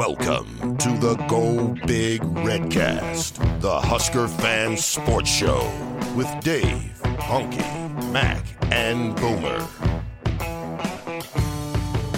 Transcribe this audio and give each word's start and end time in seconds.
Welcome 0.00 0.78
to 0.78 0.96
the 0.96 1.14
Go 1.28 1.76
Big 1.86 2.22
Redcast, 2.22 3.60
the 3.60 3.78
Husker 3.80 4.28
fan 4.28 4.74
sports 4.78 5.28
show 5.28 5.70
with 6.16 6.26
Dave, 6.40 6.98
Honke, 7.18 8.10
Mac, 8.10 8.42
and 8.72 9.14
Boomer. 9.16 9.68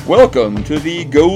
Welcome 0.06 0.62
to 0.62 0.79
the 0.79 1.04
Go 1.06 1.34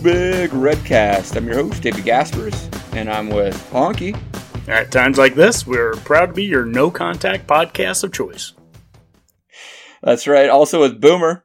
Big 0.00 0.50
Redcast. 0.50 1.36
I'm 1.36 1.46
your 1.46 1.62
host, 1.62 1.80
David 1.80 2.04
Gaspers, 2.04 2.68
and 2.90 3.08
I'm 3.08 3.28
with 3.28 3.54
Honke. 3.70 4.18
At 4.66 4.90
times 4.90 5.16
like 5.16 5.36
this, 5.36 5.64
we're 5.64 5.94
proud 5.98 6.26
to 6.26 6.32
be 6.32 6.44
your 6.44 6.64
no 6.64 6.90
contact 6.90 7.46
podcast 7.46 8.02
of 8.02 8.12
choice. 8.12 8.52
That's 10.02 10.26
right. 10.26 10.50
Also 10.50 10.80
with 10.80 11.00
Boomer. 11.00 11.44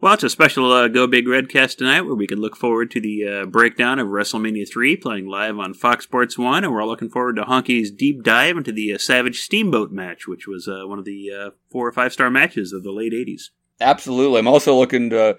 Well, 0.00 0.14
it's 0.14 0.22
a 0.22 0.30
special 0.30 0.70
uh, 0.70 0.86
Go 0.86 1.08
Big 1.08 1.26
Redcast 1.26 1.78
tonight 1.78 2.02
where 2.02 2.14
we 2.14 2.28
can 2.28 2.38
look 2.38 2.54
forward 2.54 2.88
to 2.92 3.00
the 3.00 3.26
uh, 3.26 3.46
breakdown 3.46 3.98
of 3.98 4.06
WrestleMania 4.06 4.70
3 4.70 4.94
playing 4.94 5.26
live 5.26 5.58
on 5.58 5.74
Fox 5.74 6.04
Sports 6.04 6.38
1, 6.38 6.62
and 6.62 6.72
we're 6.72 6.80
all 6.80 6.86
looking 6.86 7.08
forward 7.08 7.34
to 7.34 7.42
Honke's 7.42 7.90
deep 7.90 8.22
dive 8.22 8.56
into 8.56 8.70
the 8.70 8.94
uh, 8.94 8.98
Savage 8.98 9.40
Steamboat 9.40 9.90
match, 9.90 10.28
which 10.28 10.46
was 10.46 10.68
uh, 10.68 10.86
one 10.86 11.00
of 11.00 11.04
the 11.04 11.32
uh, 11.32 11.50
four 11.68 11.84
or 11.84 11.90
five 11.90 12.12
star 12.12 12.30
matches 12.30 12.72
of 12.72 12.84
the 12.84 12.92
late 12.92 13.12
80s. 13.12 13.50
Absolutely. 13.80 14.38
I'm 14.38 14.46
also 14.46 14.76
looking 14.76 15.10
to, 15.10 15.36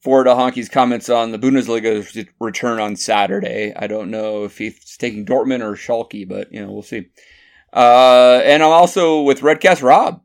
forward 0.00 0.24
to 0.24 0.30
Honke's 0.30 0.68
comments 0.68 1.08
on 1.08 1.30
the 1.30 1.38
Bundesliga's 1.38 2.26
return 2.40 2.80
on 2.80 2.96
Saturday. 2.96 3.72
I 3.76 3.86
don't 3.86 4.10
know 4.10 4.42
if 4.42 4.58
he's 4.58 4.96
taking 4.96 5.24
Dortmund 5.24 5.62
or 5.62 5.76
Schalke, 5.76 6.28
but, 6.28 6.52
you 6.52 6.60
know, 6.60 6.72
we'll 6.72 6.82
see. 6.82 7.10
Uh, 7.72 8.40
and 8.42 8.60
I'm 8.60 8.70
also 8.70 9.22
with 9.22 9.42
Redcast 9.42 9.84
Rob. 9.84 10.20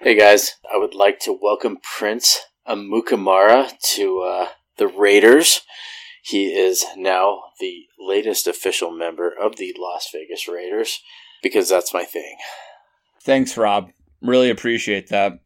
Hey 0.00 0.16
guys, 0.16 0.52
I 0.72 0.76
would 0.76 0.94
like 0.94 1.18
to 1.20 1.36
welcome 1.42 1.78
Prince 1.82 2.38
Amukamara 2.68 3.72
to 3.94 4.20
uh, 4.20 4.48
the 4.76 4.88
Raiders. 4.88 5.62
He 6.22 6.46
is 6.46 6.84
now 6.96 7.42
the 7.60 7.84
latest 7.98 8.46
official 8.46 8.90
member 8.90 9.30
of 9.30 9.56
the 9.56 9.74
Las 9.78 10.08
Vegas 10.12 10.48
Raiders 10.48 11.00
because 11.42 11.68
that's 11.68 11.94
my 11.94 12.04
thing. 12.04 12.36
Thanks, 13.22 13.56
Rob. 13.56 13.90
Really 14.20 14.50
appreciate 14.50 15.08
that. 15.08 15.40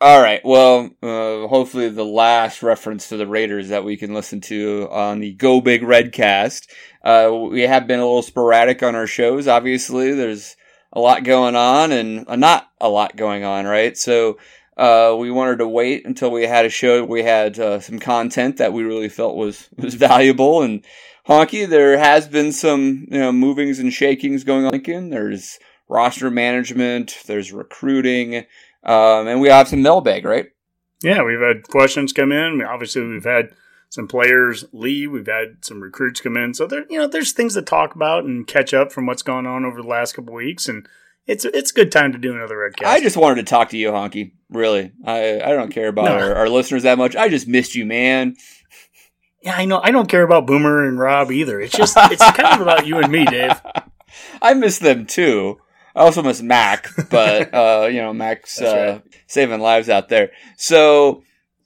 All 0.00 0.20
right. 0.20 0.44
Well, 0.44 0.90
uh, 1.02 1.46
hopefully 1.48 1.88
the 1.88 2.04
last 2.04 2.62
reference 2.62 3.08
to 3.08 3.16
the 3.16 3.26
Raiders 3.26 3.68
that 3.68 3.84
we 3.84 3.96
can 3.96 4.12
listen 4.12 4.40
to 4.42 4.88
on 4.90 5.20
the 5.20 5.32
Go 5.34 5.60
Big 5.60 5.82
Redcast. 5.82 6.68
Uh, 7.02 7.32
we 7.50 7.62
have 7.62 7.86
been 7.86 8.00
a 8.00 8.04
little 8.04 8.22
sporadic 8.22 8.82
on 8.82 8.94
our 8.94 9.06
shows. 9.06 9.46
Obviously, 9.46 10.12
there's 10.12 10.56
a 10.92 11.00
lot 11.00 11.24
going 11.24 11.56
on 11.56 11.92
and 11.92 12.28
uh, 12.28 12.36
not 12.36 12.68
a 12.80 12.88
lot 12.88 13.16
going 13.16 13.44
on, 13.44 13.66
right? 13.66 13.96
So 13.96 14.38
uh, 14.76 15.14
we 15.18 15.30
wanted 15.30 15.58
to 15.58 15.68
wait 15.68 16.06
until 16.06 16.30
we 16.30 16.44
had 16.44 16.64
a 16.64 16.70
show. 16.70 17.04
We 17.04 17.22
had 17.22 17.58
uh, 17.58 17.80
some 17.80 17.98
content 17.98 18.56
that 18.56 18.72
we 18.72 18.82
really 18.82 19.08
felt 19.08 19.36
was 19.36 19.68
was 19.76 19.94
valuable. 19.94 20.62
And 20.62 20.84
Honke, 21.28 21.68
there 21.68 21.98
has 21.98 22.28
been 22.28 22.52
some 22.52 23.06
you 23.10 23.18
know 23.18 23.32
movings 23.32 23.78
and 23.78 23.92
shakings 23.92 24.44
going 24.44 24.64
on. 24.64 24.72
Lincoln, 24.72 25.10
there's 25.10 25.58
roster 25.88 26.30
management, 26.30 27.18
there's 27.26 27.52
recruiting, 27.52 28.36
um, 28.82 29.28
and 29.28 29.40
we 29.40 29.48
have 29.48 29.68
some 29.68 29.82
mailbag, 29.82 30.24
right? 30.24 30.46
Yeah, 31.02 31.22
we've 31.22 31.40
had 31.40 31.68
questions 31.68 32.12
come 32.12 32.32
in. 32.32 32.62
Obviously, 32.62 33.02
we've 33.02 33.24
had 33.24 33.50
some 33.90 34.08
players 34.08 34.64
leave. 34.72 35.12
We've 35.12 35.26
had 35.26 35.64
some 35.64 35.80
recruits 35.80 36.20
come 36.20 36.36
in. 36.36 36.54
So 36.54 36.66
there, 36.66 36.84
you 36.90 36.98
know, 36.98 37.06
there's 37.06 37.32
things 37.32 37.54
to 37.54 37.62
talk 37.62 37.94
about 37.94 38.24
and 38.24 38.46
catch 38.46 38.74
up 38.74 38.90
from 38.90 39.06
what's 39.06 39.22
gone 39.22 39.46
on 39.46 39.64
over 39.64 39.80
the 39.80 39.88
last 39.88 40.14
couple 40.14 40.34
weeks 40.34 40.68
and 40.68 40.88
it's 41.26 41.44
it's 41.44 41.70
a 41.70 41.74
good 41.74 41.92
time 41.92 42.12
to 42.12 42.18
do 42.18 42.34
another 42.34 42.56
Redcast. 42.56 42.86
I 42.86 43.00
just 43.00 43.16
wanted 43.16 43.36
to 43.36 43.50
talk 43.50 43.70
to 43.70 43.78
you, 43.78 43.90
Honke. 43.90 44.32
Really, 44.50 44.92
I 45.04 45.40
I 45.40 45.48
don't 45.50 45.72
care 45.72 45.88
about 45.88 46.06
no. 46.06 46.18
our, 46.18 46.34
our 46.34 46.48
listeners 46.48 46.82
that 46.82 46.98
much. 46.98 47.16
I 47.16 47.28
just 47.28 47.48
missed 47.48 47.74
you, 47.74 47.86
man. 47.86 48.36
Yeah, 49.42 49.56
I 49.56 49.64
know. 49.64 49.80
I 49.82 49.90
don't 49.90 50.08
care 50.08 50.22
about 50.22 50.46
Boomer 50.46 50.86
and 50.86 50.98
Rob 50.98 51.30
either. 51.30 51.60
It's 51.60 51.76
just 51.76 51.96
it's 51.98 52.30
kind 52.32 52.54
of 52.54 52.60
about 52.60 52.86
you 52.86 52.98
and 52.98 53.10
me, 53.10 53.24
Dave. 53.24 53.60
I 54.42 54.54
miss 54.54 54.78
them 54.78 55.06
too. 55.06 55.60
I 55.96 56.00
also 56.00 56.22
miss 56.22 56.42
Mac, 56.42 56.88
but 57.10 57.54
uh, 57.54 57.88
you 57.90 58.00
know 58.00 58.12
Mac's 58.12 58.60
uh, 58.60 59.00
right. 59.02 59.14
saving 59.26 59.60
lives 59.60 59.88
out 59.88 60.08
there. 60.08 60.30
So, 60.56 61.22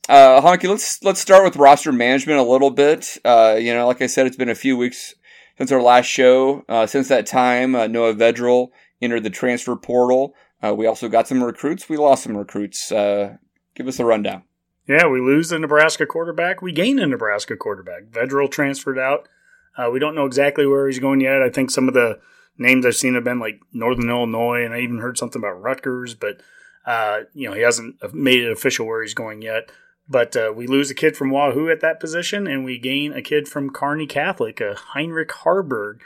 uh, 0.09 0.41
Honke, 0.41 0.69
let's 0.69 1.03
let's 1.03 1.21
start 1.21 1.45
with 1.45 1.57
roster 1.57 1.93
management 1.93 2.39
a 2.39 2.43
little 2.43 2.71
bit. 2.71 3.19
Uh, 3.25 3.57
you 3.61 3.75
know, 3.75 3.87
like 3.87 4.03
I 4.03 4.07
said, 4.07 4.27
it's 4.27 4.37
been 4.37 4.49
a 4.49 4.55
few 4.55 4.77
weeks 4.77 5.15
since 5.57 5.73
our 5.73 5.83
last 5.83 6.07
show. 6.07 6.65
Uh, 6.69 6.87
since 6.87 7.09
that 7.09 7.27
time, 7.27 7.75
uh, 7.75 7.87
Noah 7.87 8.15
Vedral 8.15 8.69
entered 9.01 9.23
the 9.23 9.31
transfer 9.31 9.77
portal. 9.77 10.35
Uh, 10.63 10.75
we 10.75 10.87
also 10.87 11.09
got 11.09 11.29
some 11.29 11.43
recruits. 11.43 11.89
We 11.89 11.97
lost 11.97 12.25
some 12.25 12.37
recruits. 12.37 12.91
Uh, 12.91 13.37
give 13.75 13.87
us 13.87 14.01
a 14.01 14.05
rundown. 14.05 14.43
Yeah, 14.89 15.07
we 15.07 15.21
lose 15.21 15.51
the 15.51 15.59
Nebraska 15.59 16.07
quarterback. 16.07 16.63
We 16.63 16.73
gain 16.73 16.99
a 16.99 17.07
Nebraska 17.07 17.57
quarterback. 17.57 18.05
Vedral 18.05 18.51
transferred 18.51 18.99
out. 18.99 19.29
Uh, 19.77 19.91
we 19.93 19.99
don't 19.99 20.15
know 20.15 20.25
exactly 20.25 20.67
where 20.67 20.87
he's 20.87 20.99
going 20.99 21.21
yet. 21.21 21.43
I 21.43 21.51
think 21.51 21.71
some 21.71 21.89
of 21.89 21.95
the 21.95 22.19
names 22.57 22.85
I've 22.85 22.97
seen 22.97 23.15
have 23.15 23.23
been 23.23 23.39
like 23.39 23.61
Northern 23.73 24.11
Illinois, 24.11 24.65
and 24.65 24.75
I 24.75 24.81
even 24.81 24.99
heard 24.99 25.19
something 25.19 25.41
about 25.41 25.63
Rutgers, 25.63 26.15
but 26.15 26.41
uh, 26.87 27.21
you 27.35 27.49
know 27.49 27.55
he 27.55 27.63
hasn't 27.63 27.97
made 28.15 28.43
it 28.43 28.51
official 28.51 28.87
where 28.87 29.03
he's 29.03 29.15
going 29.15 29.43
yet. 29.43 29.71
But 30.09 30.35
uh, 30.35 30.53
we 30.57 30.67
lose 30.67 30.91
a 30.91 30.95
kid 30.95 31.17
from 31.19 31.31
Wahoo 31.31 31.71
at 31.71 31.81
that 31.81 32.01
position, 32.01 32.47
and 32.47 32.65
we 32.65 32.79
gain 32.79 33.13
a 33.13 33.21
kid 33.21 33.47
from 33.47 33.71
Kearney 33.71 34.07
Catholic, 34.07 34.59
a 34.61 34.75
Heinrich 34.75 35.29
Haarberg, 35.29 36.01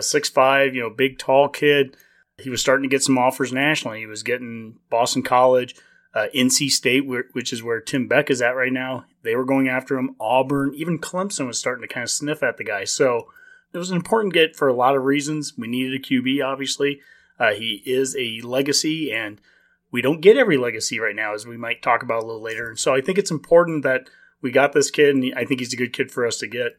six 0.00 0.30
five, 0.30 0.74
you 0.74 0.80
know, 0.80 0.90
big 0.90 1.18
tall 1.18 1.50
kid. 1.50 1.94
He 2.42 2.50
was 2.50 2.60
starting 2.60 2.82
to 2.82 2.92
get 2.92 3.02
some 3.02 3.18
offers 3.18 3.52
nationally. 3.52 4.00
He 4.00 4.06
was 4.06 4.22
getting 4.22 4.78
Boston 4.90 5.22
College, 5.22 5.76
uh, 6.14 6.26
NC 6.34 6.70
State, 6.70 7.06
which 7.06 7.52
is 7.52 7.62
where 7.62 7.80
Tim 7.80 8.08
Beck 8.08 8.30
is 8.30 8.42
at 8.42 8.56
right 8.56 8.72
now. 8.72 9.04
They 9.22 9.36
were 9.36 9.44
going 9.44 9.68
after 9.68 9.96
him. 9.96 10.16
Auburn, 10.18 10.74
even 10.74 10.98
Clemson 10.98 11.46
was 11.46 11.58
starting 11.58 11.86
to 11.86 11.92
kind 11.92 12.02
of 12.02 12.10
sniff 12.10 12.42
at 12.42 12.56
the 12.56 12.64
guy. 12.64 12.84
So 12.84 13.28
it 13.72 13.78
was 13.78 13.90
an 13.90 13.96
important 13.96 14.34
get 14.34 14.56
for 14.56 14.68
a 14.68 14.74
lot 14.74 14.96
of 14.96 15.04
reasons. 15.04 15.54
We 15.56 15.68
needed 15.68 15.94
a 15.94 16.02
QB, 16.02 16.44
obviously. 16.44 17.00
Uh, 17.38 17.52
he 17.52 17.82
is 17.84 18.16
a 18.16 18.40
legacy, 18.42 19.12
and 19.12 19.40
we 19.90 20.02
don't 20.02 20.20
get 20.20 20.36
every 20.36 20.56
legacy 20.56 21.00
right 21.00 21.16
now, 21.16 21.34
as 21.34 21.46
we 21.46 21.56
might 21.56 21.82
talk 21.82 22.02
about 22.02 22.22
a 22.22 22.26
little 22.26 22.42
later. 22.42 22.68
And 22.68 22.78
so 22.78 22.94
I 22.94 23.00
think 23.00 23.18
it's 23.18 23.32
important 23.32 23.82
that 23.82 24.08
we 24.40 24.50
got 24.50 24.72
this 24.72 24.90
kid, 24.90 25.14
and 25.14 25.34
I 25.36 25.44
think 25.44 25.60
he's 25.60 25.72
a 25.72 25.76
good 25.76 25.92
kid 25.92 26.12
for 26.12 26.26
us 26.26 26.38
to 26.38 26.46
get. 26.46 26.76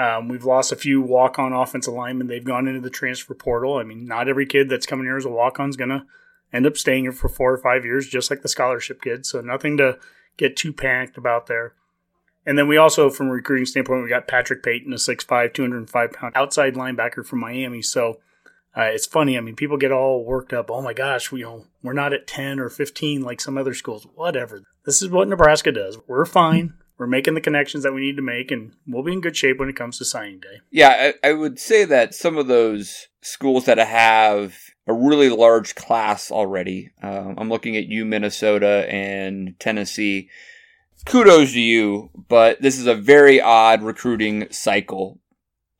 Um, 0.00 0.28
we've 0.28 0.44
lost 0.44 0.72
a 0.72 0.76
few 0.76 1.02
walk 1.02 1.38
on 1.38 1.52
offensive 1.52 1.92
linemen. 1.92 2.26
They've 2.26 2.42
gone 2.42 2.66
into 2.66 2.80
the 2.80 2.88
transfer 2.88 3.34
portal. 3.34 3.76
I 3.76 3.82
mean, 3.82 4.06
not 4.06 4.28
every 4.28 4.46
kid 4.46 4.70
that's 4.70 4.86
coming 4.86 5.04
here 5.04 5.18
as 5.18 5.26
a 5.26 5.28
walk 5.28 5.60
on 5.60 5.68
is 5.68 5.76
going 5.76 5.90
to 5.90 6.06
end 6.54 6.66
up 6.66 6.78
staying 6.78 7.04
here 7.04 7.12
for 7.12 7.28
four 7.28 7.52
or 7.52 7.58
five 7.58 7.84
years, 7.84 8.08
just 8.08 8.30
like 8.30 8.40
the 8.40 8.48
scholarship 8.48 9.02
kids. 9.02 9.28
So 9.28 9.42
nothing 9.42 9.76
to 9.76 9.98
get 10.38 10.56
too 10.56 10.72
panicked 10.72 11.18
about 11.18 11.48
there. 11.48 11.74
And 12.46 12.56
then 12.56 12.66
we 12.66 12.78
also, 12.78 13.10
from 13.10 13.28
a 13.28 13.32
recruiting 13.32 13.66
standpoint, 13.66 14.02
we 14.02 14.08
got 14.08 14.26
Patrick 14.26 14.62
Payton, 14.62 14.90
a 14.94 14.96
6'5, 14.96 15.52
205 15.52 16.12
pound 16.12 16.32
outside 16.34 16.76
linebacker 16.76 17.26
from 17.26 17.40
Miami. 17.40 17.82
So 17.82 18.20
uh, 18.74 18.84
it's 18.84 19.06
funny. 19.06 19.36
I 19.36 19.42
mean, 19.42 19.54
people 19.54 19.76
get 19.76 19.92
all 19.92 20.24
worked 20.24 20.54
up. 20.54 20.70
Oh 20.70 20.80
my 20.80 20.94
gosh, 20.94 21.30
we, 21.30 21.40
you 21.40 21.44
know, 21.44 21.66
we're 21.82 21.92
not 21.92 22.14
at 22.14 22.26
10 22.26 22.58
or 22.58 22.70
15 22.70 23.20
like 23.20 23.42
some 23.42 23.58
other 23.58 23.74
schools. 23.74 24.06
Whatever. 24.14 24.62
This 24.86 25.02
is 25.02 25.10
what 25.10 25.28
Nebraska 25.28 25.72
does. 25.72 25.98
We're 26.08 26.24
fine 26.24 26.72
we're 27.00 27.06
making 27.06 27.32
the 27.32 27.40
connections 27.40 27.82
that 27.82 27.94
we 27.94 28.02
need 28.02 28.16
to 28.16 28.22
make, 28.22 28.50
and 28.50 28.74
we'll 28.86 29.02
be 29.02 29.14
in 29.14 29.22
good 29.22 29.34
shape 29.34 29.58
when 29.58 29.70
it 29.70 29.74
comes 29.74 29.96
to 29.96 30.04
signing 30.04 30.38
day. 30.38 30.60
Yeah, 30.70 31.14
I, 31.24 31.30
I 31.30 31.32
would 31.32 31.58
say 31.58 31.86
that 31.86 32.14
some 32.14 32.36
of 32.36 32.46
those 32.46 33.08
schools 33.22 33.64
that 33.64 33.78
have 33.78 34.58
a 34.86 34.92
really 34.92 35.30
large 35.30 35.74
class 35.74 36.30
already, 36.30 36.90
um, 37.02 37.36
I'm 37.38 37.48
looking 37.48 37.74
at 37.74 37.86
you, 37.86 38.04
Minnesota, 38.04 38.86
and 38.92 39.58
Tennessee. 39.58 40.28
Kudos 41.06 41.52
to 41.52 41.60
you, 41.60 42.10
but 42.28 42.60
this 42.60 42.78
is 42.78 42.86
a 42.86 42.94
very 42.94 43.40
odd 43.40 43.82
recruiting 43.82 44.46
cycle. 44.50 45.18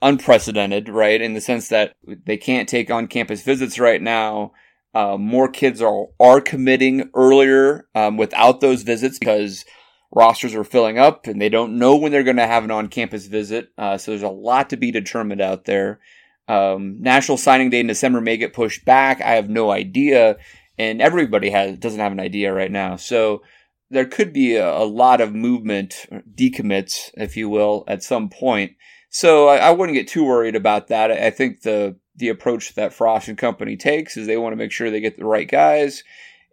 Unprecedented, 0.00 0.88
right? 0.88 1.20
In 1.20 1.34
the 1.34 1.42
sense 1.42 1.68
that 1.68 1.92
they 2.24 2.38
can't 2.38 2.66
take 2.66 2.90
on 2.90 3.06
campus 3.06 3.42
visits 3.42 3.78
right 3.78 4.00
now. 4.00 4.52
Uh, 4.94 5.18
more 5.18 5.48
kids 5.48 5.82
are 5.82 6.06
are 6.18 6.40
committing 6.40 7.10
earlier 7.14 7.86
um, 7.94 8.16
without 8.16 8.60
those 8.62 8.82
visits 8.82 9.18
because 9.18 9.66
rosters 10.12 10.54
are 10.54 10.64
filling 10.64 10.98
up 10.98 11.26
and 11.26 11.40
they 11.40 11.48
don't 11.48 11.78
know 11.78 11.96
when 11.96 12.10
they're 12.10 12.24
going 12.24 12.36
to 12.36 12.46
have 12.46 12.64
an 12.64 12.70
on-campus 12.70 13.26
visit. 13.26 13.70
Uh, 13.78 13.96
so 13.96 14.10
there's 14.10 14.22
a 14.22 14.28
lot 14.28 14.70
to 14.70 14.76
be 14.76 14.90
determined 14.90 15.40
out 15.40 15.64
there. 15.64 16.00
Um, 16.48 17.00
National 17.00 17.38
Signing 17.38 17.70
Day 17.70 17.80
in 17.80 17.86
December 17.86 18.20
may 18.20 18.36
get 18.36 18.52
pushed 18.52 18.84
back. 18.84 19.20
I 19.20 19.34
have 19.34 19.48
no 19.48 19.70
idea, 19.70 20.36
and 20.76 21.00
everybody 21.00 21.50
has 21.50 21.78
doesn't 21.78 22.00
have 22.00 22.10
an 22.10 22.18
idea 22.18 22.52
right 22.52 22.72
now. 22.72 22.96
So 22.96 23.42
there 23.88 24.06
could 24.06 24.32
be 24.32 24.56
a, 24.56 24.68
a 24.68 24.84
lot 24.84 25.20
of 25.20 25.32
movement, 25.32 26.06
decommits, 26.34 27.10
if 27.14 27.36
you 27.36 27.48
will, 27.48 27.84
at 27.86 28.02
some 28.02 28.30
point. 28.30 28.72
So 29.10 29.46
I, 29.48 29.58
I 29.58 29.70
wouldn't 29.70 29.96
get 29.96 30.08
too 30.08 30.24
worried 30.24 30.56
about 30.56 30.88
that. 30.88 31.12
I, 31.12 31.26
I 31.26 31.30
think 31.30 31.62
the 31.62 31.96
the 32.16 32.30
approach 32.30 32.74
that 32.74 32.92
Frost 32.92 33.28
and 33.28 33.38
Company 33.38 33.76
takes 33.76 34.16
is 34.16 34.26
they 34.26 34.36
want 34.36 34.52
to 34.52 34.56
make 34.56 34.72
sure 34.72 34.90
they 34.90 35.00
get 35.00 35.16
the 35.16 35.24
right 35.24 35.48
guys 35.48 36.02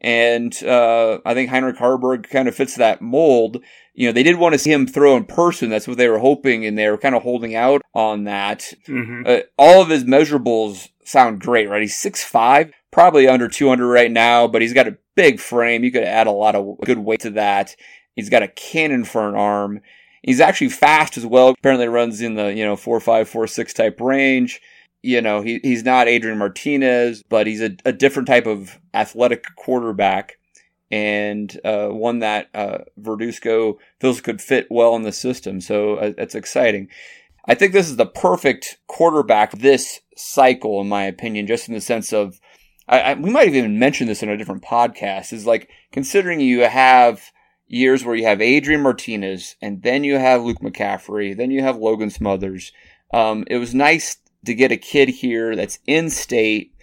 and 0.01 0.55
uh, 0.63 1.19
I 1.25 1.33
think 1.33 1.49
Heinrich 1.49 1.77
Haarberg 1.77 2.29
kind 2.29 2.47
of 2.47 2.55
fits 2.55 2.75
that 2.75 3.01
mold. 3.01 3.57
You 3.93 4.07
know, 4.07 4.11
they 4.11 4.23
did 4.23 4.37
want 4.37 4.53
to 4.53 4.59
see 4.59 4.71
him 4.71 4.85
throw 4.85 5.17
in 5.17 5.25
person. 5.25 5.69
That's 5.69 5.87
what 5.87 5.97
they 5.97 6.07
were 6.07 6.19
hoping, 6.19 6.65
and 6.65 6.77
they 6.77 6.89
were 6.89 6.99
kind 6.99 7.15
of 7.15 7.23
holding 7.23 7.55
out 7.55 7.81
on 7.93 8.25
that. 8.25 8.73
Mm-hmm. 8.87 9.23
Uh, 9.25 9.39
all 9.57 9.81
of 9.81 9.89
his 9.89 10.03
measurables 10.03 10.89
sound 11.03 11.39
great, 11.39 11.67
right? 11.67 11.81
He's 11.81 11.97
six 11.97 12.23
five, 12.23 12.71
probably 12.91 13.27
under 13.27 13.47
200 13.47 13.87
right 13.87 14.11
now, 14.11 14.47
but 14.47 14.61
he's 14.61 14.73
got 14.73 14.87
a 14.87 14.97
big 15.15 15.39
frame. 15.39 15.83
You 15.83 15.91
could 15.91 16.03
add 16.03 16.27
a 16.27 16.31
lot 16.31 16.55
of 16.55 16.77
good 16.85 16.99
weight 16.99 17.21
to 17.21 17.31
that. 17.31 17.75
He's 18.15 18.29
got 18.29 18.43
a 18.43 18.47
cannon 18.47 19.03
for 19.03 19.27
an 19.27 19.35
arm. 19.35 19.81
He's 20.21 20.39
actually 20.39 20.69
fast 20.69 21.17
as 21.17 21.25
well. 21.25 21.49
Apparently 21.49 21.87
runs 21.87 22.21
in 22.21 22.35
the, 22.35 22.53
you 22.53 22.63
know, 22.63 22.75
four 22.75 22.99
five, 22.99 23.29
four 23.29 23.47
six 23.47 23.73
type 23.73 23.99
range. 23.99 24.61
You 25.07 25.21
know, 25.21 25.39
he, 25.39 25.61
he's 25.63 25.85
not 25.85 26.09
Adrian 26.09 26.37
Martinez, 26.37 27.23
but 27.23 27.47
he's 27.47 27.61
a, 27.61 27.77
a 27.85 27.93
different 27.93 28.27
type 28.27 28.45
of 28.45 28.77
athletic 28.93 29.45
quarterback 29.55 30.37
and 30.91 31.57
uh, 31.63 31.87
one 31.87 32.19
that 32.19 32.49
uh, 32.53 32.79
Verduzco 32.99 33.77
feels 34.01 34.19
could 34.19 34.41
fit 34.41 34.67
well 34.69 34.97
in 34.97 35.03
the 35.03 35.13
system. 35.13 35.61
So 35.61 35.95
uh, 35.95 36.11
that's 36.17 36.35
exciting. 36.35 36.89
I 37.45 37.55
think 37.55 37.71
this 37.71 37.89
is 37.89 37.95
the 37.95 38.05
perfect 38.05 38.79
quarterback 38.87 39.53
this 39.53 40.01
cycle, 40.17 40.81
in 40.81 40.89
my 40.89 41.03
opinion, 41.03 41.47
just 41.47 41.69
in 41.69 41.73
the 41.73 41.79
sense 41.79 42.11
of 42.11 42.41
I, 42.89 42.99
I, 42.99 43.13
we 43.13 43.29
might 43.29 43.47
have 43.47 43.55
even 43.55 43.79
mentioned 43.79 44.09
this 44.09 44.23
in 44.23 44.27
a 44.27 44.35
different 44.35 44.63
podcast. 44.63 45.31
Is 45.31 45.45
like 45.45 45.69
considering 45.93 46.41
you 46.41 46.61
have 46.67 47.31
years 47.65 48.03
where 48.03 48.15
you 48.15 48.25
have 48.25 48.41
Adrian 48.41 48.81
Martinez 48.81 49.55
and 49.61 49.83
then 49.83 50.03
you 50.03 50.17
have 50.17 50.43
Luke 50.43 50.59
McCaffrey, 50.59 51.35
then 51.35 51.49
you 51.51 51.61
have 51.61 51.77
Logan 51.77 52.09
Smothers. 52.09 52.73
Um, 53.13 53.45
it 53.47 53.57
was 53.57 53.73
nice 53.73 54.17
to 54.47 54.55
get 54.55 54.71
a 54.71 54.77
kid 54.77 55.09
here 55.09 55.55
that's 55.55 55.79
in 55.85 56.09
state 56.09 56.73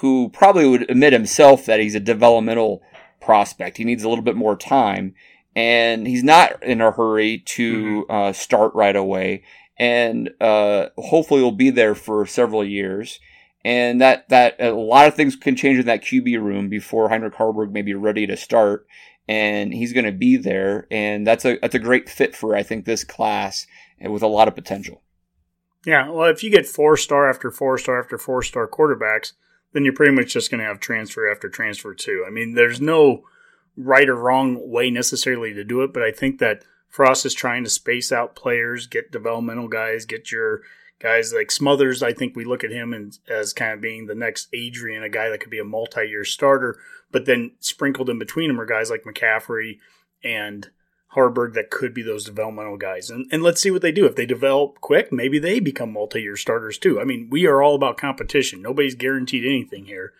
who 0.00 0.28
probably 0.30 0.66
would 0.68 0.90
admit 0.90 1.12
himself 1.12 1.66
that 1.66 1.80
he's 1.80 1.94
a 1.94 2.00
developmental 2.00 2.82
prospect. 3.20 3.76
He 3.76 3.84
needs 3.84 4.04
a 4.04 4.08
little 4.08 4.24
bit 4.24 4.36
more 4.36 4.56
time, 4.56 5.14
and 5.54 6.06
he's 6.06 6.22
not 6.22 6.62
in 6.62 6.80
a 6.80 6.92
hurry 6.92 7.38
to 7.38 8.04
mm-hmm. 8.04 8.10
uh, 8.10 8.32
start 8.32 8.74
right 8.74 8.94
away. 8.94 9.42
And 9.76 10.30
uh, 10.40 10.88
hopefully, 10.96 11.42
will 11.42 11.52
be 11.52 11.70
there 11.70 11.94
for 11.94 12.26
several 12.26 12.64
years. 12.64 13.20
And 13.64 14.00
that 14.00 14.28
that 14.28 14.60
a 14.60 14.72
lot 14.72 15.08
of 15.08 15.14
things 15.14 15.36
can 15.36 15.56
change 15.56 15.78
in 15.78 15.86
that 15.86 16.02
QB 16.02 16.40
room 16.40 16.68
before 16.68 17.08
Heinrich 17.08 17.34
Haarberg 17.34 17.72
may 17.72 17.82
be 17.82 17.94
ready 17.94 18.26
to 18.26 18.36
start. 18.36 18.86
And 19.26 19.74
he's 19.74 19.92
going 19.92 20.06
to 20.06 20.12
be 20.12 20.36
there, 20.36 20.86
and 20.90 21.26
that's 21.26 21.44
a 21.44 21.58
that's 21.60 21.74
a 21.74 21.80
great 21.80 22.08
fit 22.08 22.34
for 22.34 22.56
I 22.56 22.62
think 22.62 22.84
this 22.84 23.04
class, 23.04 23.66
with 24.00 24.22
a 24.22 24.26
lot 24.26 24.48
of 24.48 24.54
potential. 24.54 25.02
Yeah, 25.86 26.10
well, 26.10 26.28
if 26.28 26.42
you 26.42 26.50
get 26.50 26.66
four 26.66 26.96
star 26.96 27.30
after 27.30 27.50
four 27.50 27.78
star 27.78 28.00
after 28.00 28.18
four 28.18 28.42
star 28.42 28.68
quarterbacks, 28.68 29.32
then 29.72 29.84
you're 29.84 29.94
pretty 29.94 30.12
much 30.12 30.32
just 30.32 30.50
going 30.50 30.60
to 30.60 30.66
have 30.66 30.80
transfer 30.80 31.30
after 31.30 31.48
transfer 31.48 31.94
too. 31.94 32.24
I 32.26 32.30
mean, 32.30 32.54
there's 32.54 32.80
no 32.80 33.22
right 33.76 34.08
or 34.08 34.16
wrong 34.16 34.70
way 34.70 34.90
necessarily 34.90 35.54
to 35.54 35.64
do 35.64 35.82
it, 35.82 35.92
but 35.92 36.02
I 36.02 36.10
think 36.10 36.38
that 36.38 36.64
Frost 36.88 37.26
is 37.26 37.34
trying 37.34 37.64
to 37.64 37.70
space 37.70 38.10
out 38.10 38.34
players, 38.34 38.86
get 38.86 39.12
developmental 39.12 39.68
guys, 39.68 40.04
get 40.04 40.32
your 40.32 40.62
guys 40.98 41.32
like 41.32 41.50
Smothers. 41.50 42.02
I 42.02 42.12
think 42.12 42.34
we 42.34 42.44
look 42.44 42.64
at 42.64 42.72
him 42.72 42.92
and, 42.92 43.16
as 43.28 43.52
kind 43.52 43.72
of 43.72 43.80
being 43.80 44.06
the 44.06 44.14
next 44.14 44.48
Adrian, 44.52 45.02
a 45.02 45.08
guy 45.08 45.28
that 45.28 45.40
could 45.40 45.50
be 45.50 45.60
a 45.60 45.64
multi-year 45.64 46.24
starter. 46.24 46.78
But 47.12 47.26
then 47.26 47.52
sprinkled 47.60 48.10
in 48.10 48.18
between 48.18 48.48
them 48.48 48.60
are 48.60 48.66
guys 48.66 48.90
like 48.90 49.04
McCaffrey 49.04 49.78
and 50.24 50.68
Haarberg 51.14 51.54
that 51.54 51.70
could 51.70 51.94
be 51.94 52.02
those 52.02 52.24
developmental 52.24 52.76
guys. 52.76 53.10
And, 53.10 53.26
and 53.32 53.42
let's 53.42 53.60
see 53.60 53.70
what 53.70 53.82
they 53.82 53.92
do. 53.92 54.06
If 54.06 54.16
they 54.16 54.26
develop 54.26 54.80
quick, 54.80 55.12
maybe 55.12 55.38
they 55.38 55.58
become 55.60 55.92
multi 55.92 56.22
year 56.22 56.36
starters 56.36 56.78
too. 56.78 57.00
I 57.00 57.04
mean, 57.04 57.28
we 57.30 57.46
are 57.46 57.62
all 57.62 57.74
about 57.74 57.96
competition. 57.96 58.60
Nobody's 58.62 58.94
guaranteed 58.94 59.44
anything 59.44 59.86
here. 59.86 60.12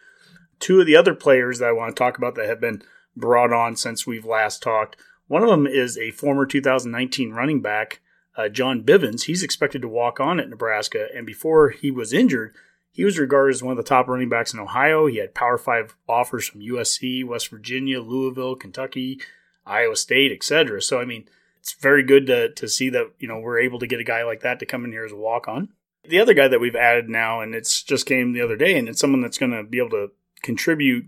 Two 0.59 0.81
of 0.81 0.87
the 0.87 0.97
other 0.97 1.15
players 1.15 1.59
that 1.59 1.69
I 1.69 1.73
want 1.73 1.95
to 1.95 1.99
talk 1.99 2.19
about 2.19 2.35
that 2.35 2.49
have 2.49 2.61
been 2.61 2.83
brought 3.17 3.53
on 3.53 3.77
since 3.77 4.07
we've 4.07 4.25
last 4.25 4.63
talked 4.63 4.97
one 5.29 5.43
of 5.43 5.51
them 5.51 5.67
is 5.67 5.97
a 5.99 6.11
former 6.11 6.47
2019 6.47 7.33
running 7.33 7.61
back, 7.61 8.01
uh, 8.37 8.49
John 8.49 8.83
Bivens. 8.83 9.25
He's 9.25 9.43
expected 9.43 9.83
to 9.83 9.89
walk 9.89 10.19
on 10.19 10.41
at 10.41 10.49
Nebraska. 10.49 11.07
And 11.15 11.27
before 11.27 11.69
he 11.69 11.91
was 11.91 12.15
injured, 12.15 12.55
he 12.91 13.05
was 13.05 13.19
regarded 13.19 13.55
as 13.55 13.63
one 13.63 13.73
of 13.73 13.77
the 13.77 13.89
top 13.89 14.09
running 14.09 14.31
backs 14.31 14.55
in 14.55 14.59
Ohio. 14.59 15.07
He 15.07 15.19
had 15.19 15.35
Power 15.35 15.59
Five 15.59 15.95
offers 16.09 16.49
from 16.49 16.63
USC, 16.63 17.25
West 17.25 17.49
Virginia, 17.49 18.01
Louisville, 18.01 18.57
Kentucky, 18.57 19.21
Iowa 19.69 19.97
State, 19.97 20.33
etc. 20.33 20.83
So 20.83 21.01
I 21.01 21.05
mean, 21.05 21.29
it's 21.61 21.75
very 21.75 22.03
good 22.03 22.27
to 22.27 22.51
to 22.51 22.69
see 22.69 22.89
that 22.91 23.13
you 23.19 23.29
know 23.29 23.39
we're 23.39 23.61
able 23.61 23.79
to 23.79 23.87
get 23.87 24.01
a 24.01 24.05
guy 24.05 24.25
like 24.25 24.41
that 24.41 24.59
to 24.61 24.67
come 24.67 24.85
in 24.85 24.93
here 24.93 25.05
as 25.05 25.13
a 25.13 25.17
walk 25.17 25.49
on. 25.49 25.69
The 26.05 26.21
other 26.21 26.35
guy 26.35 26.49
that 26.49 26.61
we've 26.61 26.77
added 26.77 27.09
now, 27.09 27.41
and 27.41 27.55
it's 27.55 27.83
just 27.83 28.07
came 28.07 28.33
the 28.33 28.41
other 28.41 28.57
day, 28.57 28.79
and 28.79 28.89
it's 28.89 29.01
someone 29.01 29.21
that's 29.21 29.39
going 29.39 29.53
to 29.53 29.63
be 29.63 29.79
able 29.79 29.91
to 29.91 30.11
contribute 30.43 31.07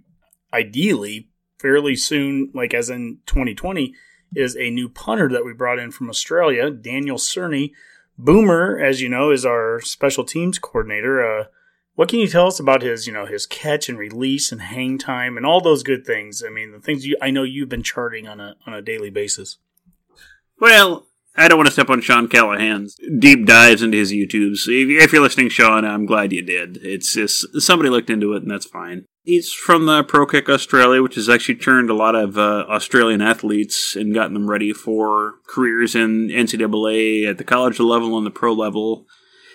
ideally 0.52 1.28
fairly 1.58 1.96
soon, 1.96 2.50
like 2.54 2.74
as 2.74 2.90
in 2.90 3.18
2020, 3.26 3.94
is 4.34 4.56
a 4.56 4.70
new 4.70 4.88
punter 4.88 5.28
that 5.28 5.44
we 5.44 5.52
brought 5.52 5.78
in 5.78 5.90
from 5.90 6.10
Australia, 6.10 6.70
Daniel 6.70 7.16
Cerny. 7.16 7.72
Boomer, 8.18 8.78
as 8.78 9.00
you 9.00 9.08
know, 9.08 9.30
is 9.30 9.46
our 9.46 9.80
special 9.80 10.24
teams 10.24 10.58
coordinator. 10.58 11.24
Uh, 11.24 11.44
what 11.94 12.08
can 12.08 12.18
you 12.18 12.28
tell 12.28 12.46
us 12.46 12.60
about 12.60 12.82
his, 12.82 13.06
you 13.06 13.12
know, 13.12 13.26
his 13.26 13.46
catch 13.46 13.88
and 13.88 13.98
release 13.98 14.52
and 14.52 14.62
hang 14.62 14.98
time 14.98 15.36
and 15.36 15.44
all 15.44 15.60
those 15.60 15.82
good 15.82 16.06
things? 16.06 16.42
I 16.46 16.50
mean, 16.50 16.72
the 16.72 16.80
things 16.80 17.06
you, 17.06 17.16
I 17.20 17.30
know 17.30 17.42
you've 17.42 17.68
been 17.68 17.82
charting 17.82 18.26
on 18.26 18.40
a 18.40 18.56
on 18.66 18.74
a 18.74 18.82
daily 18.82 19.10
basis. 19.10 19.58
Well, 20.60 21.06
I 21.36 21.48
don't 21.48 21.58
want 21.58 21.68
to 21.68 21.72
step 21.72 21.90
on 21.90 22.00
Sean 22.00 22.28
Callahan's 22.28 22.96
deep 23.18 23.46
dives 23.46 23.82
into 23.82 23.96
his 23.96 24.12
YouTubes. 24.12 24.66
If 24.66 25.12
you're 25.12 25.22
listening, 25.22 25.48
Sean, 25.48 25.84
I'm 25.84 26.04
glad 26.04 26.32
you 26.32 26.42
did. 26.42 26.78
It's 26.82 27.14
just 27.14 27.60
somebody 27.60 27.88
looked 27.88 28.10
into 28.10 28.34
it, 28.34 28.42
and 28.42 28.50
that's 28.50 28.66
fine. 28.66 29.06
He's 29.22 29.52
from 29.52 29.86
the 29.86 30.02
Pro 30.02 30.26
Kick 30.26 30.48
Australia, 30.48 31.02
which 31.02 31.14
has 31.14 31.28
actually 31.28 31.56
turned 31.56 31.88
a 31.88 31.94
lot 31.94 32.14
of 32.14 32.36
uh, 32.36 32.64
Australian 32.68 33.22
athletes 33.22 33.94
and 33.94 34.14
gotten 34.14 34.34
them 34.34 34.50
ready 34.50 34.72
for 34.72 35.34
careers 35.46 35.94
in 35.94 36.28
NCAA 36.28 37.28
at 37.28 37.38
the 37.38 37.44
college 37.44 37.78
level 37.78 38.16
and 38.16 38.26
the 38.26 38.30
pro 38.30 38.52
level. 38.52 39.06